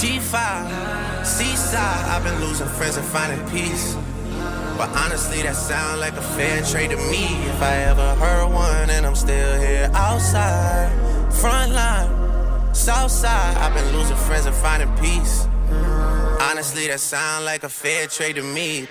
G5, 0.00 1.26
Seaside. 1.26 2.06
I've 2.08 2.24
been 2.24 2.40
losing 2.40 2.66
friends 2.68 2.96
and 2.96 3.06
finding 3.06 3.46
peace. 3.50 3.94
But 4.78 4.88
honestly, 4.96 5.42
that 5.42 5.54
sound 5.54 6.00
like 6.00 6.14
a 6.14 6.22
fair 6.22 6.62
trade 6.62 6.92
to 6.92 6.96
me. 6.96 7.26
If 7.50 7.60
I 7.60 7.74
ever 7.82 8.14
heard 8.14 8.46
one, 8.50 8.88
and 8.88 9.04
I'm 9.04 9.14
still 9.14 9.60
here 9.60 9.90
outside, 9.92 10.90
front 11.34 11.72
line, 11.72 12.74
south 12.74 13.10
side. 13.10 13.58
I've 13.58 13.74
been 13.74 13.94
losing 13.94 14.16
friends 14.16 14.46
and 14.46 14.56
finding 14.56 14.88
peace. 14.96 15.46
Honestly, 16.40 16.86
that 16.86 17.00
sound 17.00 17.44
like 17.44 17.62
a 17.62 17.68
fair 17.68 18.06
trade 18.06 18.36
to 18.36 18.42
me. 18.42 18.88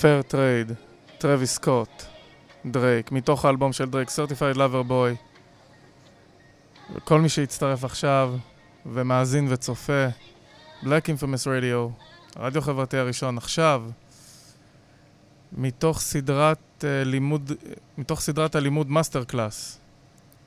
פייר 0.00 0.22
טרייד, 0.22 0.72
טרוויס 1.18 1.54
סקוט, 1.54 2.02
דרייק, 2.66 3.12
מתוך 3.12 3.44
האלבום 3.44 3.72
של 3.72 3.84
דרייק, 3.90 4.08
Certified 4.08 4.56
Lover 4.56 4.90
Boy. 4.90 5.16
וכל 6.94 7.20
מי 7.20 7.28
שהצטרף 7.28 7.84
עכשיו 7.84 8.34
ומאזין 8.86 9.46
וצופה, 9.50 10.06
Black 10.82 11.06
Infamous 11.06 11.46
Radio, 11.46 12.04
הרדיו 12.36 12.62
החברתי 12.62 12.96
הראשון, 12.96 13.38
עכשיו, 13.38 13.82
מתוך 15.52 16.00
סדרת 16.00 16.58
uh, 16.78 16.84
לימוד, 17.04 17.52
מתוך 17.98 18.20
סדרת 18.20 18.54
הלימוד 18.54 18.90
מאסטר 18.90 19.24
קלאס, 19.24 19.78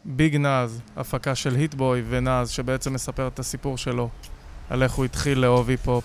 ביג 0.05 0.35
נאז, 0.35 0.81
הפקה 0.95 1.35
של 1.35 1.55
היטבוי 1.55 2.03
ונאז, 2.09 2.49
שבעצם 2.49 2.93
מספר 2.93 3.27
את 3.27 3.39
הסיפור 3.39 3.77
שלו, 3.77 4.09
על 4.69 4.83
איך 4.83 4.93
הוא 4.93 5.05
התחיל 5.05 5.39
לאהוב 5.39 5.69
היפ-הופ, 5.69 6.03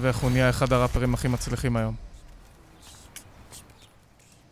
ואיך 0.00 0.16
הוא 0.16 0.30
נהיה 0.30 0.50
אחד 0.50 0.72
הראפרים 0.72 1.14
הכי 1.14 1.28
מצליחים 1.28 1.76
היום. 1.76 2.11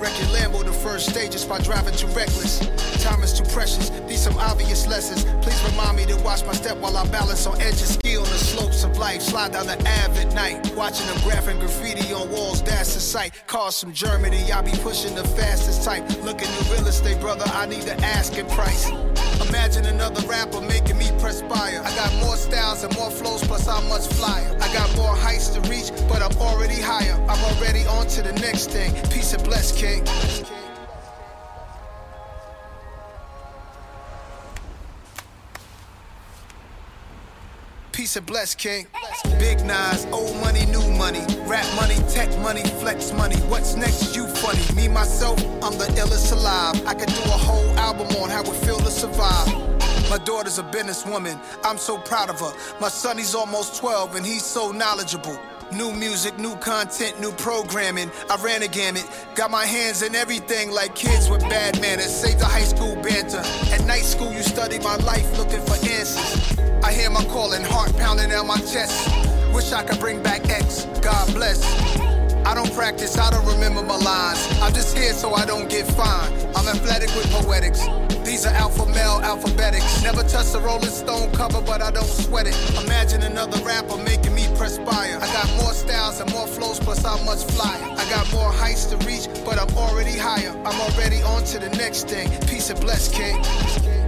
Wreck 0.00 0.18
your 0.18 0.28
Lambo 0.28 0.64
the 0.64 0.72
first 0.72 1.10
stages 1.10 1.44
by 1.44 1.58
driving 1.58 1.94
too 1.94 2.06
reckless. 2.06 2.58
Time 3.02 3.22
is 3.22 3.38
too 3.38 3.44
precious. 3.52 3.90
These 4.08 4.22
some 4.22 4.36
obvious 4.38 4.86
lessons. 4.86 5.24
Please 5.44 5.62
remind 5.70 5.98
me 5.98 6.06
to 6.06 6.16
watch 6.22 6.42
my 6.46 6.52
step 6.54 6.78
while 6.78 6.96
I 6.96 7.06
balance 7.08 7.46
on 7.46 7.60
edges. 7.60 7.94
Ski 7.94 8.16
on 8.16 8.24
the 8.24 8.38
slopes 8.38 8.82
of 8.82 8.96
life. 8.96 9.20
Slide 9.20 9.52
down 9.52 9.66
the 9.66 9.76
Ave 9.76 10.22
at 10.22 10.34
night. 10.34 10.74
Watching 10.74 11.06
them 11.06 11.16
graphing 11.18 11.60
graffiti 11.60 12.14
on 12.14 12.30
walls. 12.30 12.62
That's 12.62 12.94
the 12.94 13.00
sight. 13.00 13.34
Cars 13.46 13.78
from 13.78 13.92
Germany. 13.92 14.50
I 14.50 14.62
be 14.62 14.72
pushing 14.78 15.14
the 15.14 15.24
fastest 15.24 15.84
type. 15.84 16.08
Looking 16.22 16.48
at 16.48 16.70
real 16.70 16.86
estate, 16.86 17.20
brother. 17.20 17.44
I 17.48 17.66
need 17.66 17.82
the 17.82 18.00
asking 18.00 18.48
price. 18.48 18.90
Imagine 19.60 19.84
another 19.94 20.26
rapper 20.26 20.62
making 20.62 20.96
me 20.96 21.10
perspire. 21.18 21.82
I 21.84 21.94
got 21.94 22.14
more 22.24 22.34
styles 22.36 22.82
and 22.82 22.96
more 22.96 23.10
flows, 23.10 23.44
plus 23.44 23.68
I'm 23.68 23.86
much 23.90 24.06
flyer. 24.06 24.56
I 24.58 24.72
got 24.72 24.96
more 24.96 25.14
heights 25.14 25.48
to 25.50 25.60
reach, 25.68 25.90
but 26.08 26.22
I'm 26.22 26.34
already 26.38 26.80
higher. 26.80 27.12
I'm 27.28 27.44
already 27.44 27.84
on 27.84 28.06
to 28.06 28.22
the 28.22 28.32
next 28.40 28.70
thing. 28.70 28.94
Peace 29.10 29.34
and 29.34 29.44
bless, 29.44 29.70
King. 29.78 30.02
Peace 37.92 38.16
and 38.16 38.24
bless, 38.24 38.54
King. 38.54 38.86
Big 39.38 39.64
Nas, 39.64 40.06
old 40.12 40.36
money, 40.40 40.66
new 40.66 40.86
money. 40.92 41.24
Rap 41.46 41.66
money, 41.76 41.96
tech 42.08 42.30
money, 42.38 42.62
flex 42.80 43.12
money. 43.12 43.36
What's 43.48 43.74
next? 43.74 44.14
You 44.14 44.26
funny. 44.26 44.60
Me, 44.74 44.88
myself, 44.88 45.38
I'm 45.62 45.76
the 45.78 45.86
illest 45.96 46.32
alive. 46.32 46.86
I 46.86 46.94
could 46.94 47.08
do 47.08 47.22
a 47.22 47.40
whole 47.48 47.78
album 47.78 48.08
on 48.22 48.30
how 48.30 48.42
it 48.42 48.56
feel 48.64 48.78
to 48.78 48.90
survive. 48.90 49.48
My 50.10 50.18
daughter's 50.18 50.58
a 50.58 50.62
businesswoman. 50.62 51.38
I'm 51.64 51.78
so 51.78 51.98
proud 51.98 52.30
of 52.30 52.40
her. 52.40 52.52
My 52.80 52.88
son, 52.88 53.18
he's 53.18 53.34
almost 53.34 53.76
12 53.76 54.16
and 54.16 54.26
he's 54.26 54.44
so 54.44 54.72
knowledgeable. 54.72 55.38
New 55.72 55.92
music, 55.92 56.36
new 56.38 56.56
content, 56.56 57.20
new 57.20 57.30
programming. 57.32 58.10
I 58.28 58.36
ran 58.42 58.62
a 58.62 58.68
gamut, 58.68 59.08
got 59.36 59.50
my 59.52 59.64
hands 59.64 60.02
in 60.02 60.16
everything 60.16 60.72
like 60.72 60.96
kids 60.96 61.30
with 61.30 61.42
bad 61.42 61.80
manners. 61.80 62.12
Save 62.12 62.40
the 62.40 62.44
high 62.44 62.64
school 62.64 62.96
banter. 62.96 63.42
At 63.72 63.84
night 63.86 64.02
school, 64.02 64.32
you 64.32 64.42
study 64.42 64.80
my 64.80 64.96
life 64.96 65.38
looking 65.38 65.64
for 65.64 65.74
answers. 65.88 66.59
I 66.82 66.92
hear 66.92 67.10
my 67.10 67.24
calling, 67.24 67.62
heart 67.62 67.96
pounding 67.96 68.32
out 68.32 68.46
my 68.46 68.56
chest. 68.56 69.08
Wish 69.52 69.72
I 69.72 69.82
could 69.82 70.00
bring 70.00 70.22
back 70.22 70.48
X, 70.48 70.86
God 71.00 71.32
bless. 71.34 71.62
I 72.46 72.54
don't 72.54 72.72
practice, 72.72 73.18
I 73.18 73.30
don't 73.30 73.46
remember 73.46 73.82
my 73.82 73.96
lines. 73.96 74.40
I'm 74.62 74.72
just 74.72 74.96
here 74.96 75.12
so 75.12 75.34
I 75.34 75.44
don't 75.44 75.68
get 75.68 75.86
fined. 75.86 76.34
I'm 76.56 76.66
athletic 76.66 77.14
with 77.14 77.30
poetics. 77.30 77.86
These 78.24 78.46
are 78.46 78.54
alpha 78.54 78.86
male 78.86 79.20
alphabetics. 79.22 80.02
Never 80.02 80.22
touch 80.22 80.54
a 80.54 80.60
Rolling 80.60 80.88
Stone 80.88 81.32
cover, 81.32 81.60
but 81.60 81.82
I 81.82 81.90
don't 81.90 82.06
sweat 82.06 82.46
it. 82.46 82.56
Imagine 82.84 83.22
another 83.22 83.62
rapper 83.64 83.96
making 83.98 84.34
me 84.34 84.46
perspire. 84.56 85.18
I 85.20 85.26
got 85.32 85.48
more 85.56 85.72
styles 85.72 86.20
and 86.20 86.30
more 86.32 86.46
flows, 86.46 86.78
plus 86.80 87.04
I'm 87.04 87.24
much. 87.26 87.40
I 87.62 88.08
got 88.08 88.32
more 88.32 88.50
heights 88.52 88.86
to 88.86 88.96
reach, 88.98 89.28
but 89.44 89.58
I'm 89.58 89.76
already 89.76 90.16
higher. 90.16 90.50
I'm 90.64 90.80
already 90.80 91.22
on 91.22 91.44
to 91.44 91.58
the 91.58 91.70
next 91.76 92.08
thing. 92.08 92.28
Peace 92.46 92.70
and 92.70 92.80
bless, 92.80 93.08
King. 93.08 93.99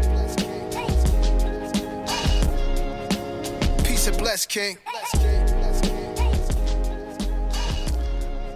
And 4.09 4.17
bless, 4.17 4.47
King. 4.47 4.77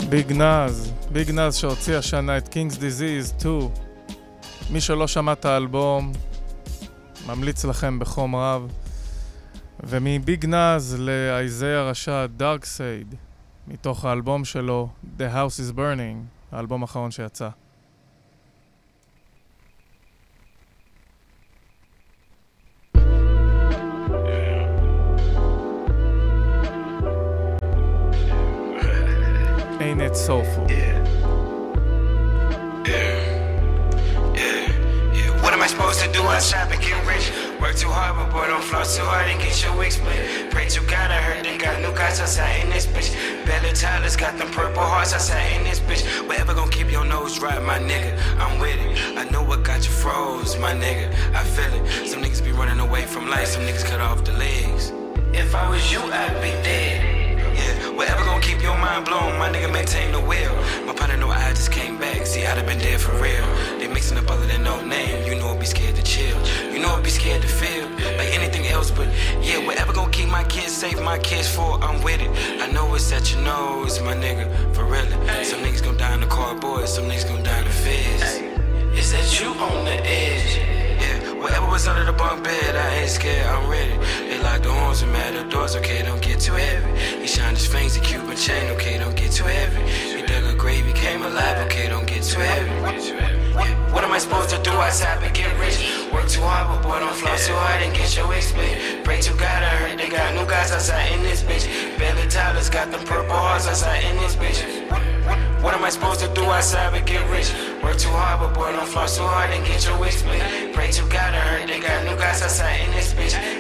ביג 0.08 0.32
נאז, 0.32 0.92
ביג 1.12 1.30
נאז 1.30 1.56
שהוציא 1.56 1.96
השנה 1.96 2.38
את 2.38 2.48
King's 2.48 2.74
Disease 2.74 3.40
2. 3.40 3.68
מי 4.70 4.80
שלא 4.80 5.06
שמע 5.06 5.32
את 5.32 5.44
האלבום, 5.44 6.12
ממליץ 7.26 7.64
לכם 7.64 7.98
בחום 7.98 8.36
רב. 8.36 8.72
ומביג 9.84 10.46
נאז 10.46 10.96
לאייזיה 10.98 11.82
רשע 11.82 12.26
דארקסייד, 12.26 13.14
מתוך 13.68 14.04
האלבום 14.04 14.44
שלו 14.44 14.88
The 15.18 15.34
House 15.34 15.60
is 15.60 15.76
Burning, 15.76 16.52
האלבום 16.52 16.82
האחרון 16.82 17.10
שיצא. 17.10 17.48
Ain't 29.96 30.12
it 30.12 30.14
soulful? 30.14 30.64
What 35.40 35.54
am 35.54 35.62
I 35.62 35.66
supposed 35.68 36.00
to 36.00 36.12
do 36.12 36.20
outside 36.20 36.68
but 36.68 36.82
get 36.82 37.00
rich? 37.06 37.32
Work 37.58 37.76
too 37.76 37.88
hard, 37.88 38.16
but 38.16 38.30
boy, 38.30 38.46
don't 38.46 38.62
floss 38.62 38.94
too 38.94 39.04
hard 39.04 39.30
and 39.30 39.40
get 39.40 39.64
your 39.64 39.74
wig 39.74 39.92
split. 39.92 40.50
Pray 40.50 40.68
to 40.68 40.80
God, 40.82 41.10
I 41.10 41.22
heard 41.22 41.46
they 41.46 41.56
got 41.56 41.80
new 41.80 41.94
guys 41.96 42.20
outside 42.20 42.62
in 42.62 42.68
this 42.68 42.84
bitch. 42.84 43.08
Bella 43.46 43.72
Tyler's 43.72 44.16
got 44.16 44.36
them 44.36 44.50
purple 44.50 44.82
hearts 44.82 45.14
outside 45.14 45.50
in 45.56 45.64
this 45.64 45.80
bitch. 45.80 46.04
Whatever 46.28 46.52
gon' 46.52 46.68
keep 46.68 46.92
your 46.92 47.06
nose 47.06 47.40
right, 47.40 47.62
my 47.62 47.78
nigga. 47.78 48.18
I'm 48.36 48.60
with 48.60 48.76
it. 48.78 49.16
I 49.16 49.24
know 49.30 49.42
what 49.42 49.62
got 49.62 49.78
you 49.86 49.92
froze, 49.92 50.58
my 50.58 50.74
nigga. 50.74 51.08
I 51.32 51.42
feel 51.42 51.72
it. 51.72 52.06
Some 52.06 52.22
niggas 52.22 52.44
be 52.44 52.52
running 52.52 52.80
away 52.80 53.06
from 53.06 53.30
life, 53.30 53.48
some 53.48 53.62
niggas 53.62 53.86
cut 53.86 54.02
off 54.02 54.26
the 54.26 54.32
legs. 54.32 54.92
If 55.32 55.54
I 55.54 55.70
was 55.70 55.90
you, 55.90 56.00
I'd 56.00 56.42
be 56.42 56.50
dead. 56.62 57.15
Whatever 57.96 58.24
gon' 58.24 58.42
keep 58.42 58.60
your 58.60 58.76
mind 58.76 59.06
blown, 59.06 59.38
my 59.38 59.48
nigga 59.48 59.72
maintain 59.72 60.12
the 60.12 60.20
will. 60.20 60.54
My 60.84 60.92
partner 60.92 61.16
know 61.16 61.30
I 61.30 61.48
just 61.54 61.72
came 61.72 61.96
back, 61.96 62.26
see 62.26 62.44
I'd 62.44 62.58
have 62.58 62.66
been 62.66 62.78
dead 62.78 63.00
for 63.00 63.12
real. 63.12 63.46
They 63.78 63.88
mixing 63.88 64.18
up 64.18 64.30
other 64.30 64.46
than 64.46 64.62
no 64.64 64.84
name, 64.84 65.26
you 65.26 65.34
know 65.34 65.48
I'd 65.48 65.58
be 65.58 65.64
scared 65.64 65.96
to 65.96 66.02
chill. 66.02 66.36
You 66.70 66.78
know 66.78 66.94
I'd 66.94 67.02
be 67.02 67.08
scared 67.08 67.40
to 67.40 67.48
feel 67.48 67.88
like 68.18 68.34
anything 68.38 68.66
else, 68.66 68.90
but 68.90 69.08
yeah, 69.40 69.64
whatever 69.64 69.94
gon' 69.94 70.10
keep 70.10 70.28
my 70.28 70.44
kids 70.44 70.76
safe, 70.76 71.00
my 71.02 71.18
kids 71.18 71.48
for, 71.48 71.82
I'm 71.82 72.02
with 72.02 72.20
it. 72.20 72.30
I 72.60 72.70
know 72.70 72.94
it's 72.94 73.10
at 73.12 73.32
your 73.32 73.40
nose, 73.40 73.98
my 74.02 74.12
nigga, 74.12 74.46
for 74.74 74.84
real. 74.84 75.06
Some 75.42 75.60
niggas 75.60 75.82
gon' 75.82 75.96
die 75.96 76.12
in 76.12 76.20
the 76.20 76.26
cardboard, 76.26 76.86
some 76.88 77.04
niggas 77.04 77.26
gon' 77.26 77.42
die 77.42 77.60
in 77.60 77.64
the 77.64 77.70
feds. 77.70 78.42
Is 78.98 79.12
that 79.12 79.40
you 79.40 79.48
on 79.52 79.86
the 79.86 79.96
edge? 80.04 80.56
Yeah, 81.00 81.32
whatever 81.32 81.66
was 81.66 81.88
under 81.88 82.04
the 82.04 82.12
bunk 82.12 82.44
bed, 82.44 82.76
I 82.76 82.96
ain't 82.96 83.10
scared, 83.10 83.46
I'm 83.46 83.70
ready. 83.70 83.96
They 84.28 84.38
lock 84.42 84.62
the 84.62 84.70
horns 84.70 85.00
and 85.00 85.12
mad 85.12 85.34
the 85.34 85.48
doors, 85.50 85.76
okay, 85.76 86.02
don't 86.02 86.20
get 86.20 86.40
too 86.40 86.52
heavy. 86.52 86.95
He 87.26 87.32
shined 87.32 87.56
his 87.56 87.66
fangs, 87.66 87.96
a 87.96 88.00
Cuban 88.00 88.36
chain, 88.36 88.70
okay, 88.70 88.98
don't 88.98 89.16
get 89.16 89.32
too 89.32 89.42
heavy. 89.42 89.82
He 90.14 90.22
dug 90.24 90.44
a 90.44 90.54
grave, 90.54 90.86
he 90.86 90.92
came 90.92 91.22
alive, 91.22 91.58
okay, 91.66 91.88
don't 91.88 92.06
get 92.06 92.22
too 92.22 92.38
heavy. 92.38 92.70
Yeah, 92.70 93.92
what 93.92 94.04
am 94.04 94.12
I 94.12 94.18
supposed 94.18 94.50
to 94.50 94.62
do 94.62 94.70
outside 94.70 95.20
but 95.20 95.34
get 95.34 95.50
rich? 95.58 96.06
Work 96.12 96.28
too 96.28 96.42
hard, 96.42 96.68
but 96.68 96.86
boy, 96.86 97.00
don't 97.00 97.12
floss 97.12 97.48
too 97.48 97.54
hard 97.54 97.82
and 97.82 97.92
get 97.96 98.16
your 98.16 98.28
wigs 98.28 98.46
split. 98.46 99.02
Pray 99.02 99.20
to 99.22 99.32
God, 99.32 99.60
I 99.64 99.74
heard 99.74 99.98
they 99.98 100.08
got 100.08 100.36
new 100.36 100.46
guys 100.46 100.70
outside 100.70 101.10
in 101.10 101.24
this 101.24 101.42
bitch. 101.42 101.66
Belly 101.98 102.28
Tyler's 102.28 102.70
got 102.70 102.92
them 102.92 103.04
purple 103.04 103.34
hearts 103.34 103.66
outside 103.66 104.04
in 104.04 104.16
this 104.18 104.36
bitch. 104.36 104.62
What 105.60 105.74
am 105.74 105.82
I 105.82 105.90
supposed 105.90 106.20
to 106.20 106.28
do 106.32 106.44
outside 106.44 106.92
but 106.92 107.06
get 107.06 107.28
rich? 107.28 107.50
Work 107.82 107.98
too 107.98 108.10
hard, 108.10 108.38
but 108.38 108.54
boy, 108.54 108.70
don't 108.70 108.86
floss 108.86 109.16
too 109.16 109.24
hard 109.24 109.50
and 109.50 109.66
get 109.66 109.84
your 109.84 109.98
wigs 109.98 110.18
split. 110.18 110.72
Pray 110.72 110.92
to 110.92 111.02
God, 111.10 111.34
I 111.34 111.40
heard 111.40 111.68
they 111.68 111.80
got 111.80 112.04
new 112.04 112.14
guys 112.14 112.40
outside 112.40 112.86
in 112.86 112.92
this 112.92 113.12
bitch. 113.14 113.55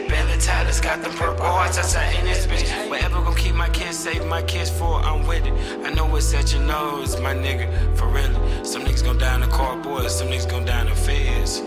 Belly 0.45 0.45
Tyler's 0.45 0.79
got 0.79 1.01
them 1.01 1.13
purple 1.13 1.45
hearts 1.45 1.79
outside 1.79 2.13
in 2.19 2.25
this 2.25 2.45
bitch. 2.45 2.89
Whatever 2.89 3.21
gon' 3.25 3.35
keep 3.35 3.55
my 3.55 3.69
kids 3.69 3.97
safe, 3.97 4.23
my 4.27 4.43
kids 4.43 4.69
for, 4.69 4.99
I'm 5.01 5.25
with 5.25 5.45
it. 5.47 5.53
I 5.83 5.89
know 5.95 6.15
it's 6.15 6.31
at 6.35 6.53
your 6.53 6.61
nose, 6.61 7.19
my 7.19 7.33
nigga, 7.33 7.65
for 7.97 8.07
real. 8.07 8.33
Some 8.63 8.83
niggas 8.83 9.03
gon' 9.03 9.17
die 9.17 9.33
in 9.33 9.41
the 9.41 9.47
cardboard, 9.47 10.11
some 10.11 10.27
niggas 10.27 10.47
gon' 10.47 10.65
die 10.65 10.81
in 10.81 10.89
the 10.89 10.95
feds. 11.05 11.61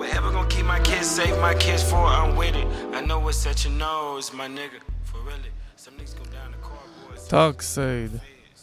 Whatever 0.00 0.32
gon' 0.32 0.48
keep 0.48 0.66
my 0.66 0.80
kids 0.80 1.06
safe, 1.06 1.36
my 1.38 1.54
kids 1.54 1.82
for, 1.88 2.04
I'm 2.18 2.34
with 2.34 2.56
it. 2.56 2.66
I 2.92 3.00
know 3.00 3.28
it's 3.28 3.46
at 3.46 3.64
your 3.64 3.74
nose, 3.74 4.32
my 4.32 4.48
nigga, 4.48 4.78
for 5.04 5.18
real. 5.28 5.36
Some 5.76 5.94
niggas 5.94 6.16
gon' 6.18 6.30
die 6.32 6.46
in 6.46 6.52
the 6.56 6.58
cardboard. 6.58 7.28
טארקסייד, 7.28 8.10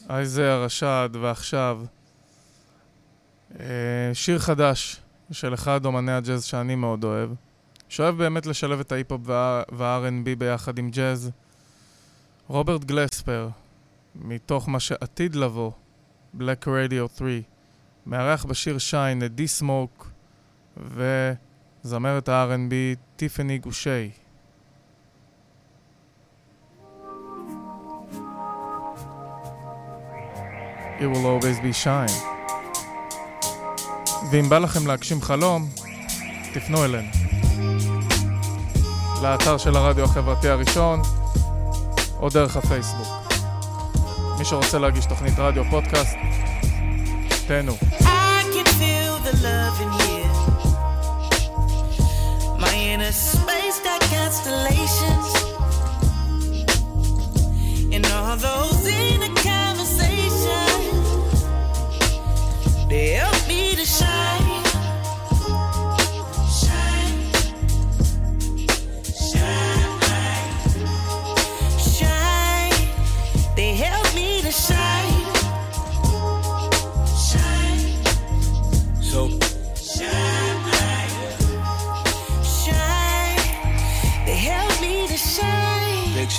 אייזיה 0.10 0.58
רשד, 0.58 1.10
ועכשיו 1.22 1.80
אה, 3.60 4.12
שיר 4.14 4.40
חדש 4.40 5.02
של 5.35 5.55
אחד 5.55 5.87
אומני 5.87 6.13
הג'אז 6.13 6.45
שאני 6.45 6.75
מאוד 6.75 7.05
אוהב, 7.05 7.31
שאוהב 7.89 8.19
באמת 8.19 8.47
לשלב 8.47 8.81
את 8.81 8.93
ההיפ-הופ 8.93 9.21
וה-R&B 9.25 10.37
ביחד 10.39 10.79
עם 10.79 10.91
ג'אז, 10.91 11.31
רוברט 12.49 12.85
גלספר, 12.85 13.49
מתוך 14.15 14.69
מה 14.69 14.81
שעתיד 14.81 15.35
לבוא, 15.35 15.71
Black 16.39 16.65
Radio 16.65 17.19
3, 17.19 17.31
מארח 18.07 18.45
בשיר 18.45 18.79
שיין 18.79 19.25
את 19.25 19.35
די 19.35 19.49
סמוק 19.49 20.11
וזמרת 20.77 22.29
ה-R&B 22.29 22.99
טיפני 23.17 23.59
גושי. 23.59 24.11
It 31.01 31.07
will 31.07 31.27
always 31.27 31.59
be 31.59 31.73
shine. 31.73 32.34
ואם 34.31 34.49
בא 34.49 34.59
לכם 34.59 34.87
להגשים 34.87 35.23
חלום, 35.23 35.69
תפנו 36.55 36.85
אלינו. 36.85 37.09
לאתר 39.23 39.59
של 39.59 39.77
הרדיו 39.77 40.05
החברתי 40.05 40.49
הראשון, 40.49 41.03
או 42.21 42.29
דרך 42.29 42.57
הפייסבוק. 42.57 43.09
מי 44.39 44.45
שרוצה 44.45 44.79
להגיש 44.79 45.07
תוכנית 45.07 45.39
רדיו 45.39 45.65
פודקאסט, 45.71 46.17
תהנו. 47.47 47.73
Yeah. 62.95 63.34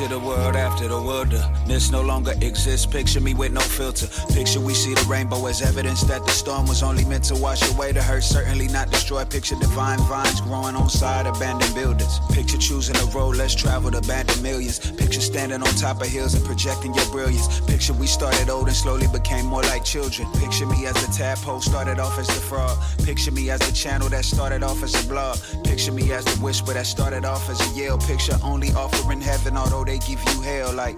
The 0.07 0.19
world 0.19 0.55
after 0.55 0.87
the 0.87 1.01
world. 1.01 1.54
The 1.65 1.73
mist 1.73 1.91
no 1.91 2.01
longer 2.01 2.33
exists. 2.41 2.85
Picture 2.85 3.21
me 3.21 3.33
with 3.33 3.51
no 3.51 3.61
filter. 3.61 4.07
Picture 4.33 4.59
we 4.59 4.73
see 4.73 4.93
the 4.93 5.05
rainbow 5.09 5.45
as 5.47 5.61
evidence 5.61 6.01
that 6.03 6.25
the 6.25 6.31
storm 6.31 6.67
was 6.67 6.83
only 6.83 7.05
meant 7.05 7.23
to 7.25 7.35
wash 7.35 7.61
away 7.73 7.91
the 7.91 8.01
hurt, 8.01 8.23
certainly 8.23 8.67
not 8.67 8.91
destroy. 8.91 9.25
Picture 9.25 9.55
divine 9.55 9.99
vines 9.99 10.41
growing 10.41 10.75
on 10.75 10.89
side 10.89 11.25
abandoned 11.25 11.73
buildings. 11.73 12.19
Picture 12.31 12.57
choosing 12.57 12.95
a 12.97 13.05
road 13.05 13.35
less 13.37 13.55
traveled, 13.55 13.95
abandoned 13.95 14.41
millions. 14.43 14.79
Picture 14.91 15.21
standing 15.21 15.61
on 15.61 15.67
top 15.75 16.01
of 16.01 16.07
hills 16.07 16.33
and 16.35 16.45
projecting 16.45 16.93
your 16.93 17.05
brilliance. 17.09 17.61
Picture 17.61 17.93
we 17.93 18.07
started 18.07 18.49
old 18.49 18.67
and 18.67 18.75
slowly 18.75 19.07
became 19.07 19.45
more 19.45 19.63
like 19.63 19.83
children. 19.83 20.27
Picture 20.33 20.65
me 20.67 20.85
as 20.85 20.93
the 21.05 21.11
tadpole 21.13 21.61
started 21.61 21.99
off 21.99 22.19
as 22.19 22.27
the 22.27 22.33
frog. 22.33 22.77
Picture 23.03 23.31
me 23.31 23.49
as 23.49 23.59
the 23.61 23.73
channel 23.73 24.09
that 24.09 24.25
started 24.25 24.61
off 24.61 24.83
as 24.83 24.93
a 25.03 25.07
blog. 25.07 25.37
Picture 25.63 25.91
me 25.91 26.11
as 26.11 26.25
the 26.25 26.37
whisper 26.43 26.73
that 26.73 26.85
started 26.85 27.25
off 27.25 27.49
as 27.49 27.59
a 27.61 27.79
yell. 27.79 27.97
Picture 27.97 28.37
only 28.43 28.71
offering 28.73 29.21
heaven 29.21 29.57
although 29.57 29.83
they 29.83 29.97
give 29.99 30.21
you 30.29 30.41
hell. 30.41 30.71
Like, 30.73 30.95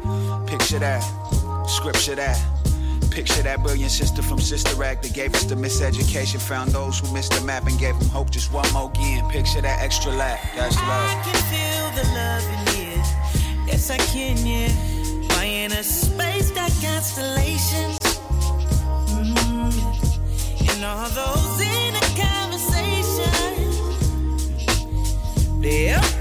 picture 0.48 0.80
that, 0.80 1.02
scripture 1.68 2.16
that. 2.16 2.42
Picture 3.12 3.42
that 3.44 3.62
brilliant 3.64 3.92
sister 3.92 4.22
from 4.22 4.40
Sister 4.40 4.82
Act 4.84 5.04
that 5.04 5.14
gave 5.14 5.34
us 5.36 5.44
the 5.44 5.56
miseducation, 5.56 6.40
found 6.40 6.72
those 6.72 7.00
who 7.00 7.12
missed 7.14 7.34
the 7.34 7.42
map 7.46 7.68
and 7.68 7.78
gave 7.80 8.00
them 8.00 8.10
hope 8.10 8.30
just 8.30 8.52
one 8.54 8.72
more 8.74 8.90
again. 8.92 9.28
Picture 9.30 9.62
that 9.62 9.82
extra 9.82 10.12
lap, 10.12 10.40
that's 10.56 10.76
love. 10.76 10.88
I 10.88 11.22
can 11.26 11.36
feel 11.52 11.92
the 12.00 12.06
love 12.14 12.44
in 12.54 12.60
here. 12.76 13.04
Yes, 13.68 13.90
I 13.90 13.98
can, 13.98 14.38
yeah. 14.46 14.72
Why 15.36 15.46
in 15.46 15.72
a 15.72 15.84
space 15.84 16.52
got 16.52 16.72
constellations? 16.82 17.98
Mm, 19.12 19.74
and 20.70 20.86
all 20.86 21.10
those 21.10 21.62
in 21.62 21.96
a 21.96 22.08
conversation, 22.16 23.34
help 25.64 26.17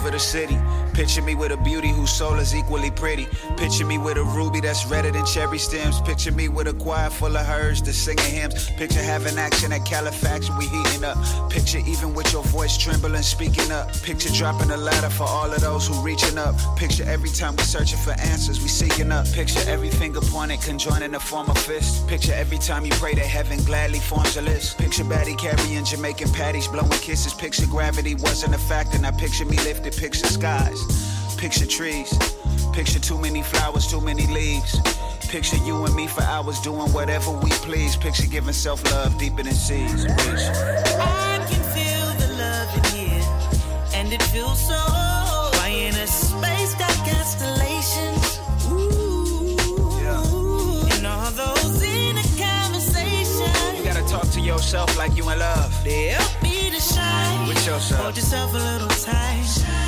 over 0.00 0.10
the 0.10 0.18
city. 0.18 0.58
Picture 1.00 1.22
me 1.22 1.34
with 1.34 1.50
a 1.50 1.56
beauty 1.56 1.88
whose 1.88 2.12
soul 2.12 2.34
is 2.34 2.54
equally 2.54 2.90
pretty. 2.90 3.26
Picture 3.56 3.86
me 3.86 3.96
with 3.96 4.18
a 4.18 4.22
ruby 4.22 4.60
that's 4.60 4.84
redder 4.84 5.10
than 5.10 5.24
cherry 5.24 5.56
stems. 5.56 5.98
Picture 6.02 6.30
me 6.30 6.50
with 6.50 6.66
a 6.68 6.74
choir 6.74 7.08
full 7.08 7.34
of 7.34 7.46
herds 7.46 7.80
that's 7.80 7.96
singing 7.96 8.22
hymns. 8.22 8.68
Picture 8.72 9.00
having 9.00 9.38
action 9.38 9.72
at 9.72 9.86
Califax, 9.86 10.50
we 10.58 10.66
heating 10.66 11.02
up. 11.02 11.16
Picture 11.48 11.78
even 11.86 12.12
with 12.12 12.30
your 12.34 12.42
voice 12.42 12.76
trembling, 12.76 13.22
speaking 13.22 13.72
up. 13.72 13.90
Picture 14.02 14.28
dropping 14.28 14.70
a 14.72 14.76
ladder 14.76 15.08
for 15.08 15.24
all 15.24 15.50
of 15.50 15.58
those 15.62 15.88
who 15.88 15.94
reaching 16.02 16.36
up. 16.36 16.54
Picture 16.76 17.04
every 17.04 17.30
time 17.30 17.56
we 17.56 17.62
searching 17.62 17.98
for 17.98 18.12
answers, 18.20 18.60
we 18.60 18.68
seeking 18.68 19.10
up. 19.10 19.26
Picture 19.32 19.60
every 19.66 19.88
finger 19.88 20.20
pointed, 20.20 20.60
conjoining 20.60 21.12
to 21.12 21.20
form 21.20 21.48
a 21.48 21.54
fist. 21.54 22.06
Picture 22.08 22.34
every 22.34 22.58
time 22.58 22.84
you 22.84 22.92
pray 22.92 23.14
to 23.14 23.24
heaven 23.24 23.58
gladly 23.64 24.00
forms 24.00 24.36
a 24.36 24.42
list. 24.42 24.76
Picture 24.76 25.04
Batty 25.04 25.34
carrying 25.36 25.82
Jamaican 25.82 26.30
patties, 26.34 26.68
blowing 26.68 26.90
kisses. 26.90 27.32
Picture 27.32 27.66
gravity 27.68 28.16
wasn't 28.16 28.54
a 28.54 28.58
factor. 28.58 28.98
Now 28.98 29.12
picture 29.12 29.46
me 29.46 29.56
lifted, 29.64 29.96
picture 29.96 30.26
skies. 30.26 30.89
Picture 31.40 31.64
trees. 31.64 32.12
Picture 32.74 32.98
too 32.98 33.16
many 33.16 33.42
flowers, 33.42 33.86
too 33.86 34.02
many 34.02 34.26
leaves. 34.26 34.78
Picture 35.30 35.56
you 35.64 35.86
and 35.86 35.94
me 35.94 36.06
for 36.06 36.22
hours 36.24 36.60
doing 36.60 36.92
whatever 36.92 37.30
we 37.30 37.48
please. 37.64 37.96
Picture 37.96 38.26
giving 38.26 38.52
self 38.52 38.84
love 38.92 39.16
deeper 39.16 39.42
than 39.42 39.54
seas. 39.54 40.04
Peace. 40.04 40.48
I 41.00 41.38
can 41.48 41.62
feel 41.72 42.08
the 42.20 42.34
love 42.36 42.76
in 42.76 42.84
here, 42.94 43.24
and 43.94 44.12
it 44.12 44.22
feels 44.24 44.60
so. 44.68 44.76
Why 45.56 45.68
in 45.68 45.94
a 45.94 46.06
space 46.06 46.74
got 46.74 46.92
constellations? 47.08 48.38
Ooh, 48.70 49.56
and 50.92 51.06
all 51.06 51.30
those 51.30 51.82
in 51.82 52.18
a 52.18 52.26
conversation. 52.36 53.76
You 53.78 53.82
gotta 53.82 54.06
talk 54.06 54.28
to 54.32 54.40
yourself 54.42 54.94
like 54.98 55.16
you 55.16 55.26
in 55.30 55.38
love. 55.38 55.72
Help 55.86 56.42
me 56.42 56.70
to 56.70 56.80
shine. 56.80 57.48
With 57.48 57.66
yourself. 57.66 58.02
Hold 58.02 58.16
yourself 58.16 58.52
a 58.52 58.58
little 58.58 58.88
tight. 58.88 59.79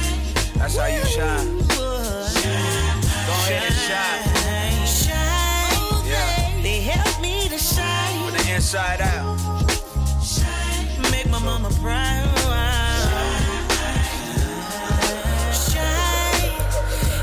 That's 0.63 0.77
how 0.77 0.87
you 0.87 1.05
shine. 1.05 1.59
Go 1.67 1.75
ahead 3.35 3.65
and 3.67 3.75
shine. 3.75 4.23
Shine. 4.87 6.07
Yeah. 6.07 6.63
They 6.63 6.81
help 6.83 7.21
me 7.21 7.49
to 7.49 7.59
shine. 7.59 8.31
From 8.31 8.39
the 8.39 8.55
inside 8.55 9.01
out. 9.01 9.39
Make 11.11 11.29
my 11.29 11.41
mama 11.41 11.69
proud. 11.83 12.29
Shine. 15.53 16.55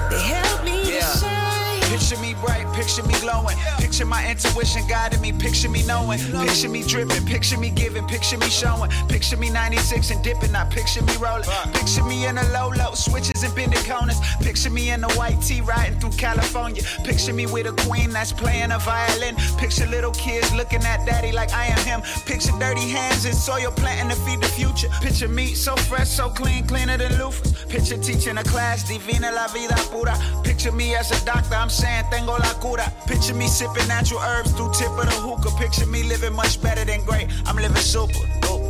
They 0.09 0.19
help 0.19 0.65
me 0.65 0.83
to 0.83 0.99
shine. 0.99 1.81
Picture 1.83 2.19
me 2.19 2.28
bright, 2.41 2.65
picture 2.73 3.03
me 3.03 3.13
glowing. 3.19 3.57
Picture 3.77 4.05
my 4.05 4.29
intuition 4.29 4.87
guiding 4.87 5.21
me, 5.21 5.31
picture 5.31 5.69
me 5.69 5.83
knowing. 5.85 6.19
Picture 6.45 6.69
me 6.69 6.83
dripping, 6.83 7.25
picture 7.25 7.57
me 7.57 7.69
giving, 7.69 8.05
picture 8.07 8.37
me 8.37 8.49
showing. 8.49 8.89
Picture 9.07 9.37
me 9.37 9.49
96 9.49 10.11
and 10.11 10.23
dipping, 10.23 10.51
not 10.51 10.69
picture 10.69 11.03
me 11.03 11.15
rolling. 11.17 11.49
Picture 11.73 12.03
me 12.03 12.25
in 12.25 12.37
a 12.37 12.43
low 12.49 12.69
low, 12.69 12.93
switches 12.93 13.43
and 13.43 13.53
bending 13.55 13.83
corners. 13.83 14.19
Picture 14.41 14.69
me 14.69 14.91
in 14.91 15.03
a 15.03 15.11
white 15.13 15.41
tee 15.41 15.61
riding 15.61 15.99
through 15.99 16.11
California. 16.11 16.83
Picture 17.03 17.33
me 17.33 17.45
with 17.45 17.67
a 17.67 17.73
queen 17.83 18.09
that's 18.11 18.31
playing 18.31 18.71
a 18.71 18.79
violin. 18.79 19.35
Picture 19.57 19.87
little 19.87 20.11
kids 20.11 20.53
looking 20.53 20.83
at 20.83 21.05
daddy 21.05 21.31
like 21.31 21.51
I 21.53 21.67
am 21.67 21.79
him. 21.85 22.01
Picture 22.25 22.57
dirty 22.59 22.89
hands 22.89 23.25
in 23.25 23.33
soil 23.33 23.71
planting 23.71 24.09
to 24.09 24.15
feed 24.23 24.41
the 24.41 24.47
future. 24.47 24.89
Picture 25.01 25.27
me 25.27 25.53
so 25.53 25.75
fresh, 25.75 26.09
so 26.09 26.29
clean, 26.29 26.65
cleaner 26.67 26.97
than 26.97 27.11
loofahs. 27.13 27.69
Picture 27.69 27.97
teaching 27.97 28.37
a 28.37 28.43
class, 28.43 28.87
divina 28.87 29.31
la 29.31 29.47
vida 29.47 29.75
pura. 29.91 30.17
Picture 30.43 30.71
me 30.71 30.95
as 30.95 31.11
a 31.11 31.25
doctor, 31.25 31.55
I'm 31.55 31.69
saying 31.69 32.05
tengo 32.29 32.37
la 32.37 32.53
cura. 32.59 32.85
Picture 33.07 33.33
me 33.33 33.47
sipping 33.47 33.87
natural 33.87 34.21
herbs 34.21 34.51
through 34.51 34.71
tip 34.71 34.89
of 34.89 35.05
the 35.05 35.17
hookah. 35.25 35.51
Picture 35.57 35.87
me 35.87 36.03
living 36.03 36.35
much 36.35 36.61
better 36.61 36.85
than 36.85 37.03
great. 37.05 37.27
I'm 37.45 37.55
living 37.55 37.77
super. 37.77 38.23
Dope. 38.41 38.61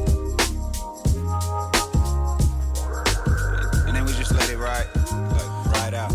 And 3.87 3.95
then 3.95 4.05
we 4.05 4.11
just 4.13 4.31
let 4.31 4.49
it 4.49 4.57
ride, 4.57 4.87
like, 5.35 5.51
ride 5.73 5.93
out. 5.93 6.13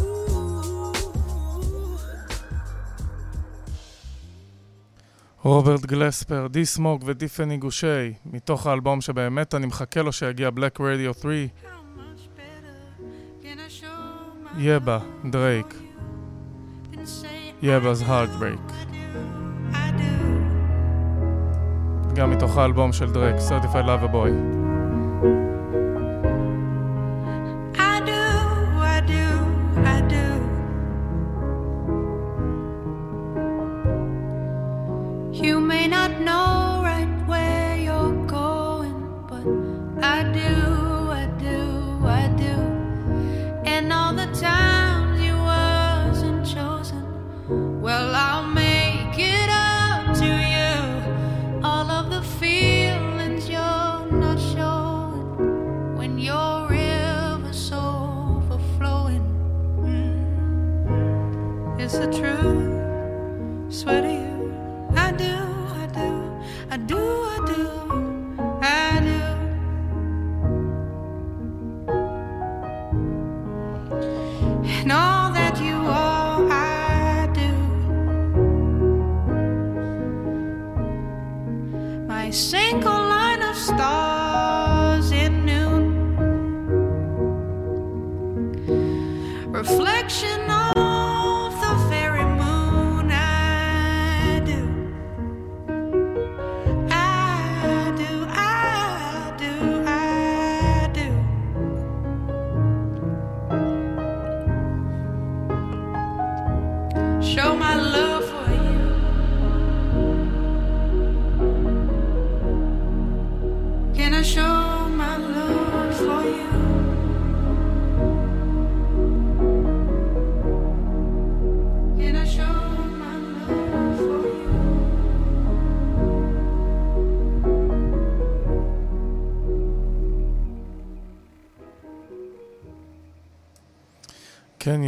רוברט 5.44 5.80
גלספר, 5.86 6.46
די 6.50 6.66
סמוק 6.66 7.02
ודיפני 7.04 7.56
גושי, 7.56 8.12
מתוך 8.26 8.66
האלבום 8.66 9.00
שבאמת 9.00 9.54
אני 9.54 9.66
מחכה 9.66 10.02
לו 10.02 10.12
שיגיע 10.12 10.48
Black 10.48 10.80
Radio 10.80 11.20
3. 11.20 11.48
יבה, 14.58 14.98
דרייק. 15.30 15.83
Yebba's 17.64 18.02
Heartbreak. 18.02 18.72
גם 22.14 22.30
מתוך 22.30 22.58
האלבום 22.58 22.92
של 22.92 23.12
דרק, 23.12 23.34
Certified 23.34 24.12
Boy. 24.12 24.30
You 35.32 35.60
may 35.60 35.86
not 35.88 36.12
know 36.20 36.73
I 66.74 66.76
do, 66.76 66.98
I 66.98 67.38
do, 67.46 68.03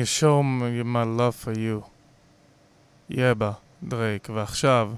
you 0.07 0.09
show 0.21 0.43
my 0.43 1.05
love 1.05 1.35
for 1.45 1.55
you? 1.57 1.83
יבה, 3.11 3.53
דרייק, 3.83 4.29
ועכשיו, 4.35 4.91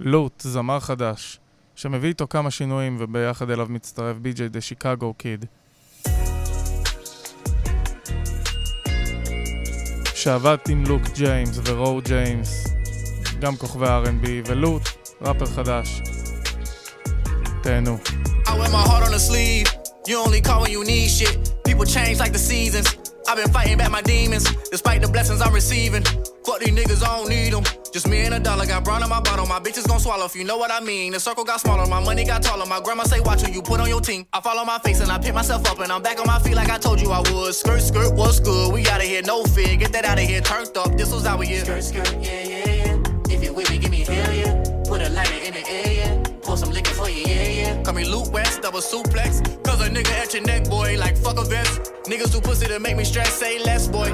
לוט, 0.00 0.40
זמר 0.40 0.80
חדש, 0.80 1.38
שמביא 1.74 2.08
איתו 2.08 2.28
כמה 2.28 2.50
שינויים 2.50 2.96
וביחד 3.00 3.50
אליו 3.50 3.66
מצטרף 3.70 4.16
בי.ג'יי 4.16 4.48
דה 4.48 4.60
שיקגו 4.60 5.14
קיד. 5.14 5.44
שעבד 10.14 10.56
עם 10.68 10.84
לוק 10.86 11.02
ג'יימס 11.14 11.58
ורו 11.64 12.00
ג'יימס, 12.04 12.66
גם 13.40 13.56
כוכבי 13.56 13.86
R&B, 13.86 14.26
ולוט, 14.46 14.82
ראפר 15.20 15.46
חדש. 15.46 16.00
תהנו. 17.62 17.98
I 18.46 18.50
wear 18.50 18.70
my 18.70 18.82
heart 18.88 19.04
on 19.04 19.12
the 19.12 19.18
sleeve. 19.18 19.66
You 20.06 20.18
only 20.18 20.40
call 20.40 20.62
when 20.62 20.70
you 20.70 20.84
need 20.84 21.10
shit. 21.10 21.53
People 21.74 21.86
change 21.86 22.20
like 22.20 22.32
the 22.32 22.38
seasons. 22.38 22.86
I've 23.26 23.36
been 23.36 23.50
fighting 23.50 23.76
back 23.76 23.90
my 23.90 24.00
demons, 24.00 24.44
despite 24.70 25.02
the 25.02 25.08
blessings 25.08 25.40
I'm 25.40 25.52
receiving. 25.52 26.04
Fuck 26.46 26.60
these 26.60 26.70
niggas, 26.70 27.02
I 27.02 27.18
don't 27.18 27.28
need 27.28 27.52
them. 27.52 27.64
Just 27.92 28.06
me 28.06 28.20
and 28.20 28.32
a 28.32 28.38
dollar, 28.38 28.64
got 28.64 28.84
brown 28.84 29.02
in 29.02 29.08
my 29.08 29.18
bottle. 29.18 29.44
My 29.46 29.58
bitches 29.58 29.88
gon' 29.88 29.98
swallow 29.98 30.24
if 30.24 30.36
you 30.36 30.44
know 30.44 30.56
what 30.56 30.70
I 30.70 30.78
mean. 30.78 31.14
The 31.14 31.18
circle 31.18 31.42
got 31.42 31.58
smaller, 31.58 31.84
my 31.86 31.98
money 31.98 32.24
got 32.24 32.44
taller. 32.44 32.64
My 32.64 32.80
grandma 32.80 33.02
say, 33.02 33.18
watch 33.18 33.42
who 33.42 33.52
you 33.52 33.60
put 33.60 33.80
on 33.80 33.88
your 33.88 34.00
team. 34.00 34.24
I 34.32 34.40
follow 34.40 34.64
my 34.64 34.78
face 34.78 35.00
and 35.00 35.10
I 35.10 35.18
pick 35.18 35.34
myself 35.34 35.68
up, 35.68 35.80
and 35.80 35.90
I'm 35.90 36.00
back 36.00 36.20
on 36.20 36.28
my 36.28 36.38
feet 36.38 36.54
like 36.54 36.70
I 36.70 36.78
told 36.78 37.00
you 37.00 37.10
I 37.10 37.18
would. 37.28 37.52
Skirt, 37.52 37.82
skirt, 37.82 38.14
what's 38.14 38.38
good? 38.38 38.72
We 38.72 38.86
outta 38.86 39.02
here, 39.02 39.22
no 39.22 39.42
fear. 39.42 39.76
Get 39.76 39.90
that 39.94 40.04
out 40.04 40.18
of 40.18 40.24
here, 40.24 40.42
turned 40.42 40.76
up. 40.76 40.96
This 40.96 41.12
was 41.12 41.26
our 41.26 41.42
year. 41.42 41.64
Skirt, 41.64 41.82
skirt, 41.82 42.14
yeah, 42.22 42.40
yeah, 42.44 42.68
yeah. 42.68 43.34
If 43.34 43.42
you 43.42 43.52
with 43.52 43.68
me, 43.68 43.78
give 43.78 43.90
me 43.90 44.04
hell 44.04 44.32
yeah. 44.32 44.62
Put 44.86 45.02
a 45.02 45.08
lighter 45.08 45.44
in 45.44 45.54
the 45.54 45.68
air, 45.68 45.92
yeah. 45.92 46.22
Pour 46.40 46.56
some 46.56 46.70
liquor 46.70 46.94
for 46.94 47.08
you, 47.08 47.24
yeah, 47.26 47.42
yeah. 47.42 47.53
Call 47.84 47.92
me 47.92 48.04
Luke 48.04 48.32
West, 48.32 48.62
double 48.62 48.80
suplex. 48.80 49.44
Cause 49.62 49.82
a 49.82 49.90
nigga 49.90 50.10
at 50.12 50.32
your 50.32 50.42
neck, 50.44 50.64
boy, 50.70 50.96
like 50.98 51.18
fuck 51.18 51.38
a 51.38 51.44
vest. 51.44 51.92
Niggas 52.04 52.32
who 52.32 52.40
pussy 52.40 52.66
to 52.66 52.80
make 52.80 52.96
me 52.96 53.04
stress, 53.04 53.30
say 53.34 53.62
less, 53.62 53.86
boy. 53.88 54.08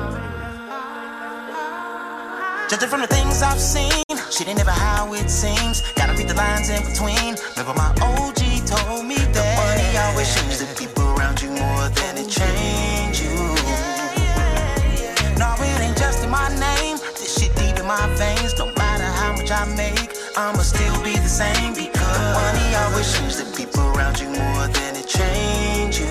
Judging 2.68 2.88
from 2.88 3.00
the 3.00 3.06
things 3.06 3.42
I've 3.42 3.60
seen, 3.60 4.02
shit 4.30 4.48
ain't 4.48 4.58
never 4.58 4.72
how 4.72 5.12
it 5.14 5.30
seems. 5.30 5.82
Gotta 5.94 6.14
read 6.14 6.26
the 6.26 6.34
lines 6.34 6.68
in 6.68 6.82
between. 6.82 7.36
Remember 7.54 7.74
my 7.78 7.94
OG 8.02 8.66
told 8.66 9.06
me 9.06 9.14
that 9.14 9.34
The 9.38 9.46
money 9.62 9.98
always 9.98 10.34
changes 10.34 10.66
the 10.66 10.74
people 10.74 11.04
around 11.14 11.40
you 11.40 11.50
more 11.50 11.88
than 11.90 12.18
it 12.18 12.28
change 12.28 13.22
you. 13.22 13.38
No, 15.38 15.54
it 15.62 15.80
ain't 15.80 15.96
just 15.96 16.24
in 16.24 16.30
my 16.30 16.48
name. 16.58 16.98
This 17.14 17.38
shit 17.38 17.54
deep 17.54 17.78
in 17.78 17.86
my 17.86 18.02
veins. 18.18 18.58
No 18.58 18.66
matter 18.74 19.04
how 19.04 19.30
much 19.36 19.50
I 19.52 19.64
make, 19.76 20.10
I'ma 20.36 20.62
still 20.62 21.02
be 21.04 21.14
the 21.14 21.28
same 21.28 21.74
people 24.20 24.34
you 24.34 24.40
more 24.40 24.68
than 24.68 24.96
it 24.96 25.06
change 25.06 25.98
you. 25.98 26.06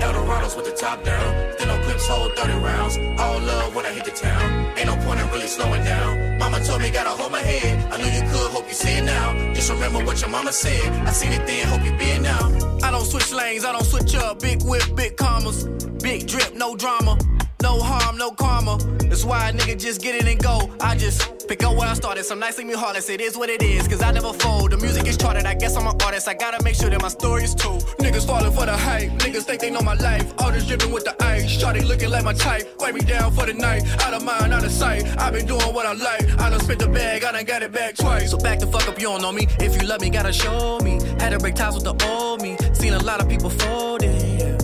Eldorados 0.00 0.56
with 0.56 0.66
the 0.66 0.76
top 0.76 1.04
down. 1.04 1.54
Then 1.58 1.68
no 1.68 1.78
clips 1.84 2.06
hold 2.06 2.34
30 2.36 2.52
rounds. 2.54 2.96
All 3.20 3.40
love 3.40 3.74
when 3.74 3.86
I 3.86 3.92
hit 3.92 4.04
the 4.04 4.10
town. 4.10 4.72
Ain't 4.76 4.86
no 4.86 4.96
point 5.04 5.20
in 5.20 5.28
really 5.30 5.46
slowing 5.46 5.84
down. 5.84 6.38
Mama 6.38 6.60
told 6.64 6.80
me 6.80 6.90
gotta 6.90 7.10
hold 7.10 7.32
my 7.32 7.40
head. 7.40 7.92
I 7.92 7.96
knew 7.98 8.10
you 8.10 8.22
could, 8.32 8.50
hope 8.50 8.66
you 8.68 8.74
see 8.74 8.98
it 8.98 9.04
now. 9.04 9.54
Just 9.54 9.70
remember 9.70 10.04
what 10.04 10.20
your 10.20 10.30
mama 10.30 10.52
said. 10.52 10.92
I 11.06 11.12
seen 11.12 11.32
it 11.32 11.46
then, 11.46 11.66
hope 11.68 11.84
you 11.84 11.96
be 11.96 12.10
it 12.16 12.22
now. 12.22 12.44
I 12.82 12.90
don't 12.90 13.06
switch 13.06 13.32
lanes, 13.32 13.64
I 13.64 13.72
don't 13.72 13.84
switch 13.84 14.14
up. 14.14 14.40
Big 14.40 14.62
whip, 14.62 14.94
big 14.94 15.16
commas. 15.16 15.64
Big 16.02 16.26
drip, 16.26 16.54
no 16.54 16.76
drama. 16.76 17.18
No 17.62 17.80
harm, 17.80 18.16
no 18.18 18.30
karma. 18.30 18.78
That's 19.08 19.24
why 19.24 19.48
a 19.48 19.52
nigga 19.52 19.80
just 19.80 20.00
get 20.02 20.14
it 20.14 20.26
and 20.28 20.40
go. 20.42 20.70
I 20.80 20.94
just 20.96 21.35
pick 21.46 21.62
up 21.62 21.76
where 21.76 21.88
I 21.88 21.94
started. 21.94 22.24
Some 22.24 22.38
nights 22.38 22.58
leave 22.58 22.66
me 22.66 22.74
heartless. 22.74 23.08
It 23.08 23.20
is 23.20 23.36
what 23.36 23.48
it 23.48 23.62
is, 23.62 23.86
cause 23.88 24.02
I 24.02 24.10
never 24.10 24.32
fold. 24.32 24.72
The 24.72 24.76
music 24.78 25.06
is 25.06 25.16
charted. 25.16 25.46
I 25.46 25.54
guess 25.54 25.76
I'm 25.76 25.86
an 25.86 26.00
artist. 26.02 26.28
I 26.28 26.34
gotta 26.34 26.62
make 26.62 26.74
sure 26.74 26.90
that 26.90 27.00
my 27.00 27.08
story 27.08 27.44
is 27.44 27.54
true. 27.54 27.78
Niggas 27.98 28.26
falling 28.26 28.52
for 28.52 28.66
the 28.66 28.76
hype. 28.76 29.10
Niggas 29.22 29.44
think 29.44 29.60
they 29.60 29.70
know 29.70 29.80
my 29.80 29.94
life. 29.94 30.32
All 30.38 30.52
this 30.52 30.66
dripping 30.66 30.92
with 30.92 31.04
the 31.04 31.14
ice. 31.22 31.48
Shorty 31.48 31.80
looking 31.80 32.10
like 32.10 32.24
my 32.24 32.32
type. 32.32 32.64
Wipe 32.78 32.94
me 32.94 33.00
down 33.00 33.32
for 33.32 33.46
the 33.46 33.54
night. 33.54 33.82
Out 34.04 34.14
of 34.14 34.24
mind, 34.24 34.52
out 34.52 34.64
of 34.64 34.72
sight. 34.72 35.04
I've 35.18 35.32
been 35.32 35.46
doing 35.46 35.72
what 35.74 35.86
I 35.86 35.92
like. 35.92 36.24
I 36.40 36.50
done 36.50 36.60
spent 36.60 36.80
the 36.80 36.88
bag. 36.88 37.24
I 37.24 37.32
done 37.32 37.44
got 37.44 37.62
it 37.62 37.72
back 37.72 37.96
twice. 37.96 38.30
So 38.30 38.38
back 38.38 38.58
the 38.58 38.66
fuck 38.66 38.88
up. 38.88 38.98
You 38.98 39.08
don't 39.08 39.22
know 39.22 39.32
me. 39.32 39.46
If 39.60 39.80
you 39.80 39.88
love 39.88 40.00
me, 40.00 40.10
gotta 40.10 40.32
show 40.32 40.78
me. 40.80 41.00
Had 41.20 41.30
to 41.30 41.38
break 41.38 41.54
ties 41.54 41.74
with 41.74 41.84
the 41.84 41.94
old 42.06 42.42
me. 42.42 42.56
Seen 42.72 42.94
a 42.94 43.02
lot 43.02 43.20
of 43.20 43.28
people 43.28 43.50
folding. 43.50 44.38
Yeah. 44.38 44.58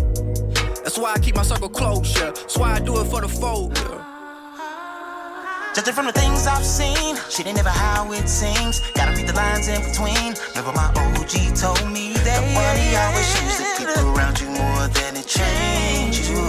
That's 0.83 0.99
why 0.99 1.15
I 1.15 1.19
keep 1.21 1.37
my 1.37 1.43
circle 1.43 1.69
close, 1.69 2.15
yeah. 2.17 2.33
That's 2.33 2.59
why 2.59 2.75
I 2.75 2.81
do 2.81 3.01
it 3.01 3.07
for 3.07 3.21
the 3.21 3.29
folk, 3.29 3.75
yeah. 3.77 4.12
Judging 5.75 5.95
from 5.95 6.05
the 6.05 6.13
things 6.13 6.47
I've 6.47 6.67
seen, 6.67 7.17
shit 7.31 7.47
ain't 7.47 7.57
never 7.57 7.71
how 7.71 8.13
it 8.13 8.29
seems. 8.29 8.81
Gotta 8.93 9.17
read 9.17 9.27
the 9.27 9.33
lines 9.33 9.69
in 9.69 9.81
between. 9.81 10.37
Remember 10.53 10.77
my 10.77 10.93
OG 11.01 11.57
told 11.57 11.81
me 11.91 12.13
that 12.13 12.45
the 12.45 12.53
money 12.53 12.93
always 12.93 13.25
changes 13.33 13.57
the 13.57 13.69
people 13.81 14.13
around 14.13 14.39
you 14.39 14.49
more 14.53 14.85
than 14.93 15.17
it 15.17 15.25
change 15.25 16.29
you. 16.29 16.45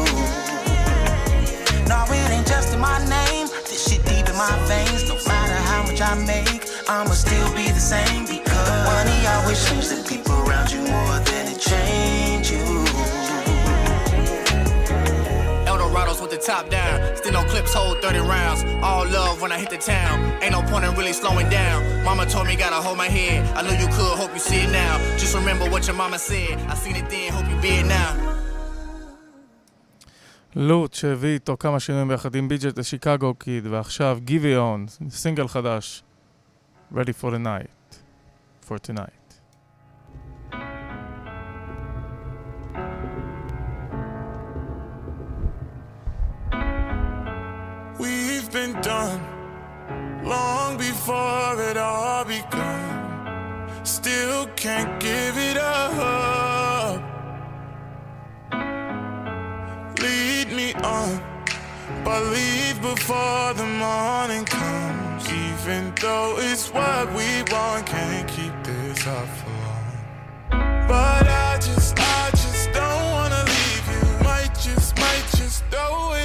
No, 1.88 2.04
it 2.12 2.32
ain't 2.36 2.46
just 2.46 2.74
in 2.74 2.82
my 2.82 3.00
name. 3.08 3.48
This 3.64 3.88
shit 3.88 4.04
deep 4.04 4.28
in 4.28 4.36
my 4.36 4.52
veins. 4.68 5.08
No 5.08 5.16
matter 5.24 5.56
how 5.72 5.88
much 5.88 6.02
I 6.02 6.20
make, 6.20 6.68
I'ma 6.90 7.16
still 7.16 7.48
be 7.56 7.72
the 7.72 7.80
same 7.80 8.28
because 8.28 8.68
the 8.68 8.76
money 8.84 9.20
always 9.40 9.64
changes 9.64 9.96
the 9.96 10.04
people 10.04 10.36
around 10.44 10.70
you 10.70 10.84
more 10.84 11.20
than 11.24 11.48
it 11.48 11.62
change 11.64 12.43
with 16.23 16.31
the 16.31 16.37
top 16.53 16.71
down. 16.71 17.16
Still 17.16 17.33
no 17.33 17.43
clips 17.45 17.75
hold 17.75 18.01
30 18.03 18.19
rounds. 18.21 18.61
All 18.83 19.05
love 19.07 19.43
when 19.43 19.51
I 19.53 19.59
hit 19.59 19.71
the 19.71 19.79
town. 19.79 20.14
Ain't 20.43 20.53
no 20.53 20.62
point 20.71 20.85
in 20.85 20.95
really 20.95 21.12
slowing 21.12 21.49
down. 21.49 21.79
Mama 22.05 22.25
told 22.27 22.47
me 22.47 22.55
gotta 22.57 22.81
hold 22.87 22.99
my 22.99 23.11
head. 23.19 23.39
I 23.59 23.61
knew 23.62 23.77
you 23.85 23.89
could, 23.97 24.14
hope 24.23 24.33
you 24.33 24.43
see 24.51 24.61
it 24.66 24.71
now. 24.71 24.95
Just 25.23 25.35
remember 25.35 25.64
what 25.73 25.87
your 25.89 25.97
mama 25.97 26.19
said. 26.19 26.55
I 26.73 26.75
seen 26.75 26.97
it 26.97 27.09
then, 27.11 27.33
hope 27.33 27.49
you 27.51 27.59
be 27.61 27.73
it 27.83 27.87
now. 27.87 28.12
לוט 30.57 30.95
שהביא 30.95 31.35
איתו 31.35 31.57
כמה 31.57 31.81
שינויים 31.81 32.09
ביחד 32.09 32.35
עם 32.35 32.49
בי.ג'ט 32.49 32.79
לשיקגו 32.79 33.35
קיד, 33.35 33.66
ועכשיו 33.66 34.19
גיבי 34.25 34.57
און, 34.57 34.87
סינגל 35.11 35.49
חדש, 35.49 36.03
Ready 36.91 37.12
for 37.12 37.31
the 37.31 37.39
night, 37.39 37.71
for 38.62 38.79
tonight. 38.79 39.22
Done 48.94 49.22
long 50.24 50.78
before 50.78 51.54
it 51.70 51.78
all 51.78 52.24
begun. 52.26 52.86
Still 53.84 54.41
can't 54.64 54.94
give 55.08 55.36
it 55.50 55.58
up. 55.58 57.02
Lead 60.06 60.48
me 60.60 60.70
on, 60.98 61.12
but 62.06 62.22
leave 62.36 62.78
before 62.91 63.48
the 63.62 63.70
morning 63.86 64.46
comes. 64.46 65.24
Even 65.46 65.82
though 66.02 66.36
it's 66.50 66.66
what 66.78 67.06
we 67.18 67.30
want, 67.52 67.86
can't 67.94 68.28
keep 68.36 68.56
this 68.64 69.08
up 69.08 69.30
for 69.39 69.54
long. 69.64 69.91
But 70.91 71.26
I 71.48 71.52
just, 71.68 71.94
I 72.00 72.30
just 72.44 72.66
don't 72.80 73.06
wanna 73.16 73.44
leave 73.56 73.86
you. 73.94 74.04
Might 74.30 74.54
just, 74.68 74.89
might 75.04 75.28
just 75.39 75.60
throw 75.72 75.91
away 76.08 76.23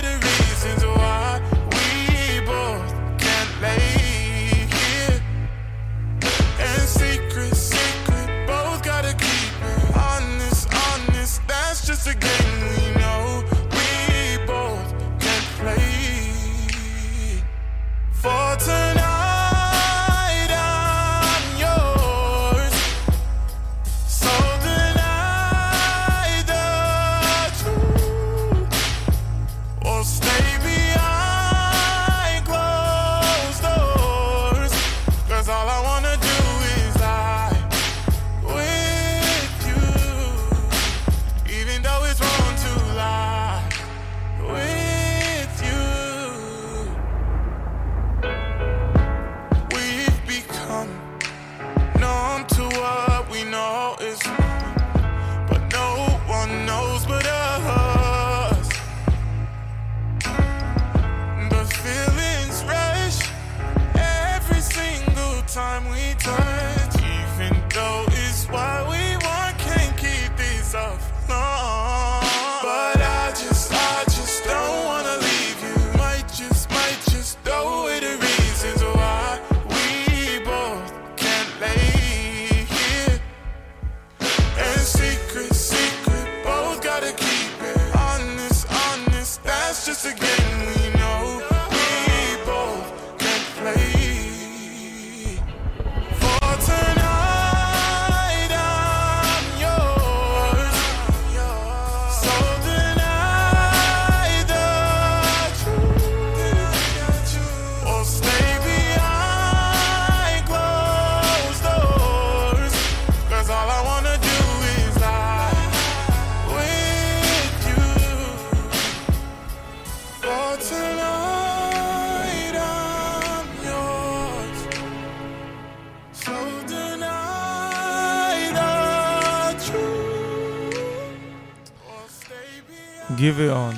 Giveon, 133.19 133.75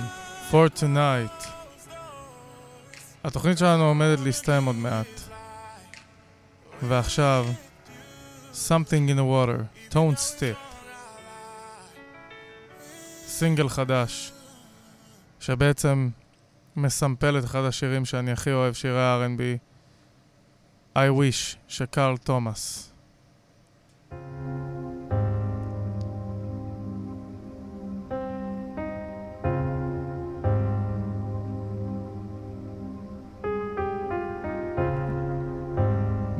for 0.51 0.69
tonight. 0.81 1.49
התוכנית 3.25 3.59
שלנו 3.59 3.85
עומדת 3.85 4.21
להסתיים 4.21 4.65
עוד 4.65 4.77
מעט. 4.77 5.07
ועכשיו, 6.83 7.47
Something 8.53 9.09
in 9.09 9.17
the 9.17 9.25
Water, 9.25 9.93
Tone 9.95 10.17
Step. 10.17 10.77
סינגל 13.27 13.69
חדש, 13.69 14.33
שבעצם 15.41 16.09
מסמפל 16.77 17.39
את 17.39 17.45
אחד 17.45 17.65
השירים 17.65 18.05
שאני 18.05 18.33
הכי 18.33 18.53
אוהב, 18.53 18.75
שירי 18.75 19.17
R&B, 19.17 19.59
I 20.97 20.99
Wish, 20.99 21.57
של 21.69 21.87
קרל 21.87 22.17
תומאס. 22.17 22.93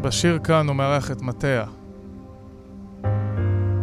בשיר 0.03 0.39
כאן 0.45 0.69
הוא 0.69 0.77
מארח 0.77 1.11
את 1.11 1.23
מטיה. 1.23 1.65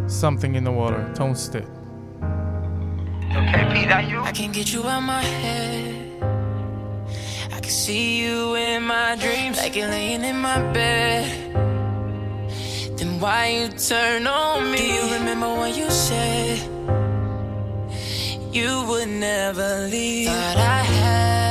Something 0.08 0.54
in 0.54 0.64
the 0.64 0.72
water, 0.80 1.02
Tone 1.14 1.34
Stith. 1.34 1.70
Okay, 3.38 3.64
Pete, 3.72 3.88
that 3.92 4.04
you? 4.10 4.20
I 4.30 4.32
can 4.32 4.50
get 4.52 4.72
you 4.72 4.82
out 4.92 5.02
my 5.02 5.22
head. 5.22 5.94
I 7.56 7.58
can 7.64 7.74
see 7.84 8.06
you 8.22 8.54
in 8.54 8.80
my 8.94 9.10
dreams, 9.22 9.56
like 9.62 9.76
you're 9.78 9.92
laying 9.96 10.24
in 10.30 10.38
my 10.48 10.58
bed. 10.76 11.26
Then 12.96 13.10
why 13.20 13.40
you 13.56 13.66
turn 13.90 14.26
on 14.26 14.70
me? 14.72 14.78
Do 14.78 14.86
you 14.96 15.04
remember 15.18 15.50
what 15.60 15.72
you 15.80 15.88
said? 16.08 16.58
You 18.58 18.70
would 18.88 19.10
never 19.30 19.68
leave. 19.92 20.28
Thought 20.28 20.56
I 20.78 20.82
had. 20.96 21.47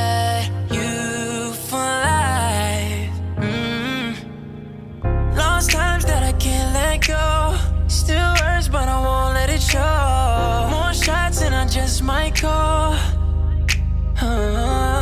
More 9.77 10.93
shots 10.93 11.41
and 11.41 11.53
I 11.53 11.65
just 11.67 12.03
might 12.03 12.35
call. 12.35 12.93
Uh, 14.21 15.01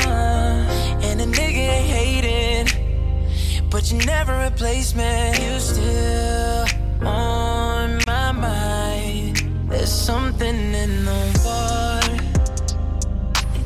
and 1.01 1.19
nigga 1.33 1.63
ain't 1.77 1.89
hating, 2.23 3.69
but 3.69 3.91
you 3.91 3.97
never 4.05 4.33
replace 4.47 4.95
me. 4.95 5.29
You 5.43 5.59
still 5.59 6.65
on 7.01 7.99
my 8.07 8.31
mind. 8.31 9.37
There's 9.69 9.91
something 9.91 10.73
in 10.73 11.05
the 11.05 11.41
water. 11.45 12.17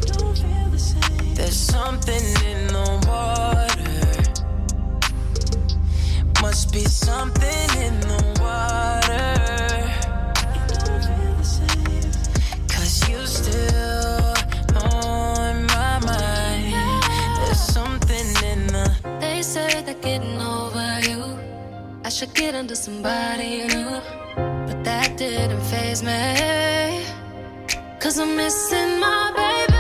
The. 0.02 1.34
There's 1.36 1.58
something 1.58 2.26
in 2.52 2.68
the 2.68 2.90
water. 3.08 3.50
Must 6.42 6.72
be 6.74 6.84
something 6.86 7.69
I 22.22 22.26
get 22.26 22.54
under 22.54 22.76
somebody 22.76 23.66
new. 23.68 24.02
But 24.36 24.84
that 24.84 25.16
didn't 25.16 25.62
phase 25.62 26.04
me. 26.04 27.06
Cause 28.02 28.20
I'm 28.20 28.36
missing 28.36 29.00
my 29.00 29.32
baby. 29.36 29.79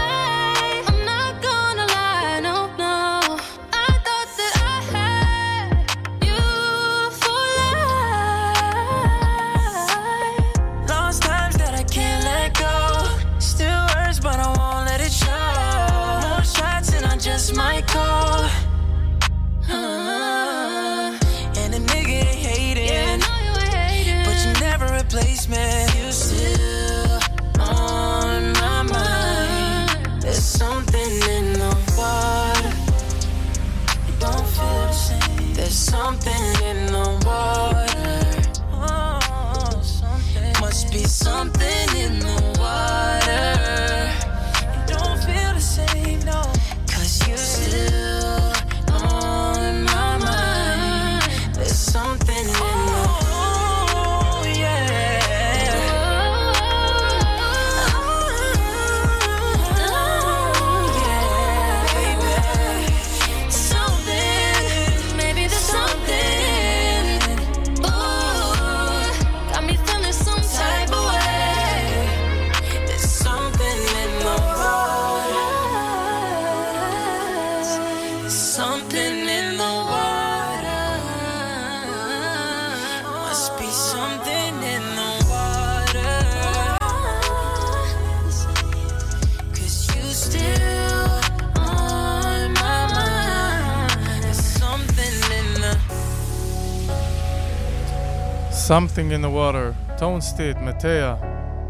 Something 98.69 99.11
in 99.11 99.23
the 99.25 99.35
water, 99.35 99.97
טון 99.97 100.21
סטית, 100.21 100.57
מטיה. 100.57 101.15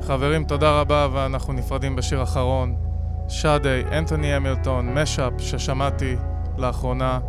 חברים, 0.02 0.44
תודה 0.44 0.80
רבה, 0.80 1.08
ואנחנו 1.14 1.54
נפרדים 1.54 1.96
בשיר 1.96 2.24
אחרון. 2.24 2.76
שאדי, 3.28 3.84
אנתוני 3.98 4.34
המילטון, 4.34 4.94
משאפ 4.94 5.34
ששמעתי 5.38 6.16
לאחרונה, 6.58 7.20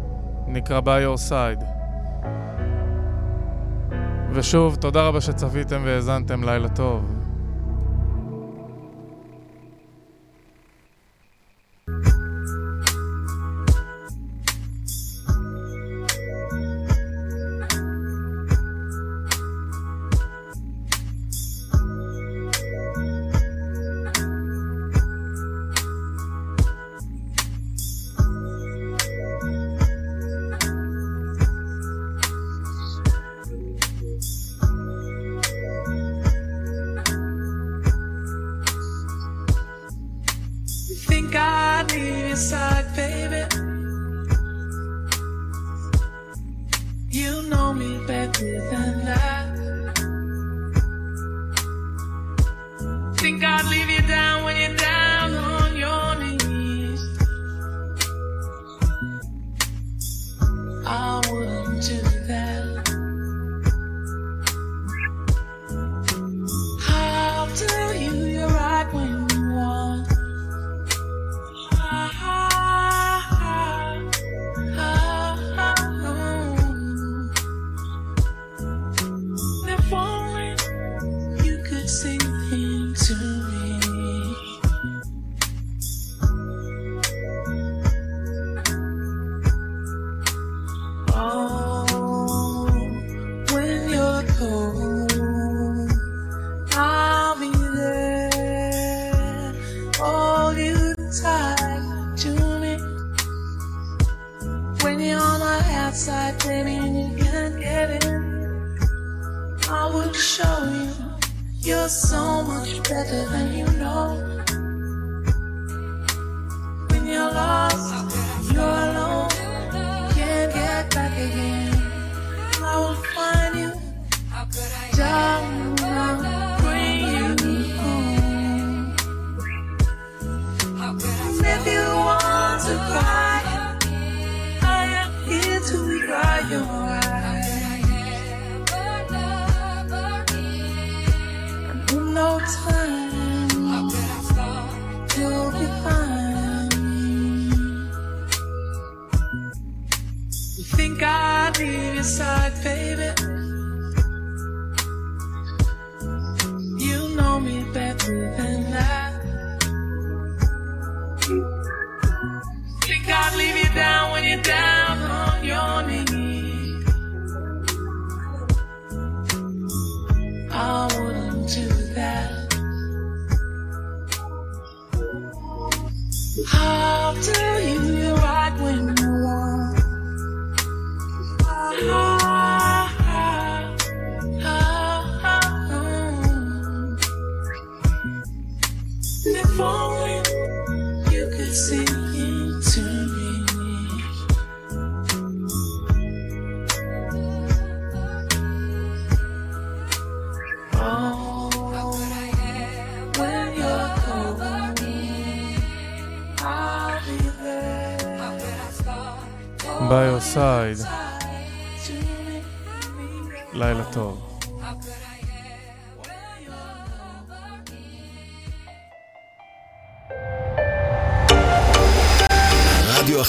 נקרא 0.46 0.80
by 0.80 0.84
your 0.84 1.30
side. 1.30 1.64
ושוב, 4.32 4.76
תודה 4.76 5.08
רבה 5.08 5.20
שצפיתם 5.20 5.82
והאזנתם, 5.84 6.44
לילה 6.44 6.68
טוב. 6.68 7.19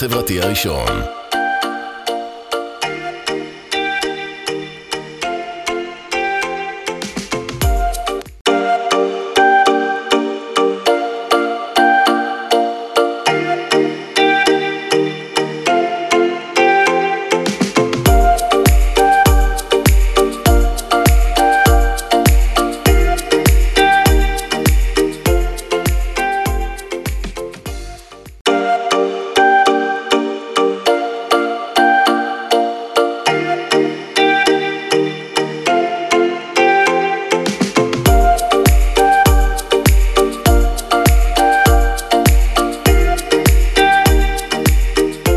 החברתי 0.04 0.42
הראשון. 0.42 1.21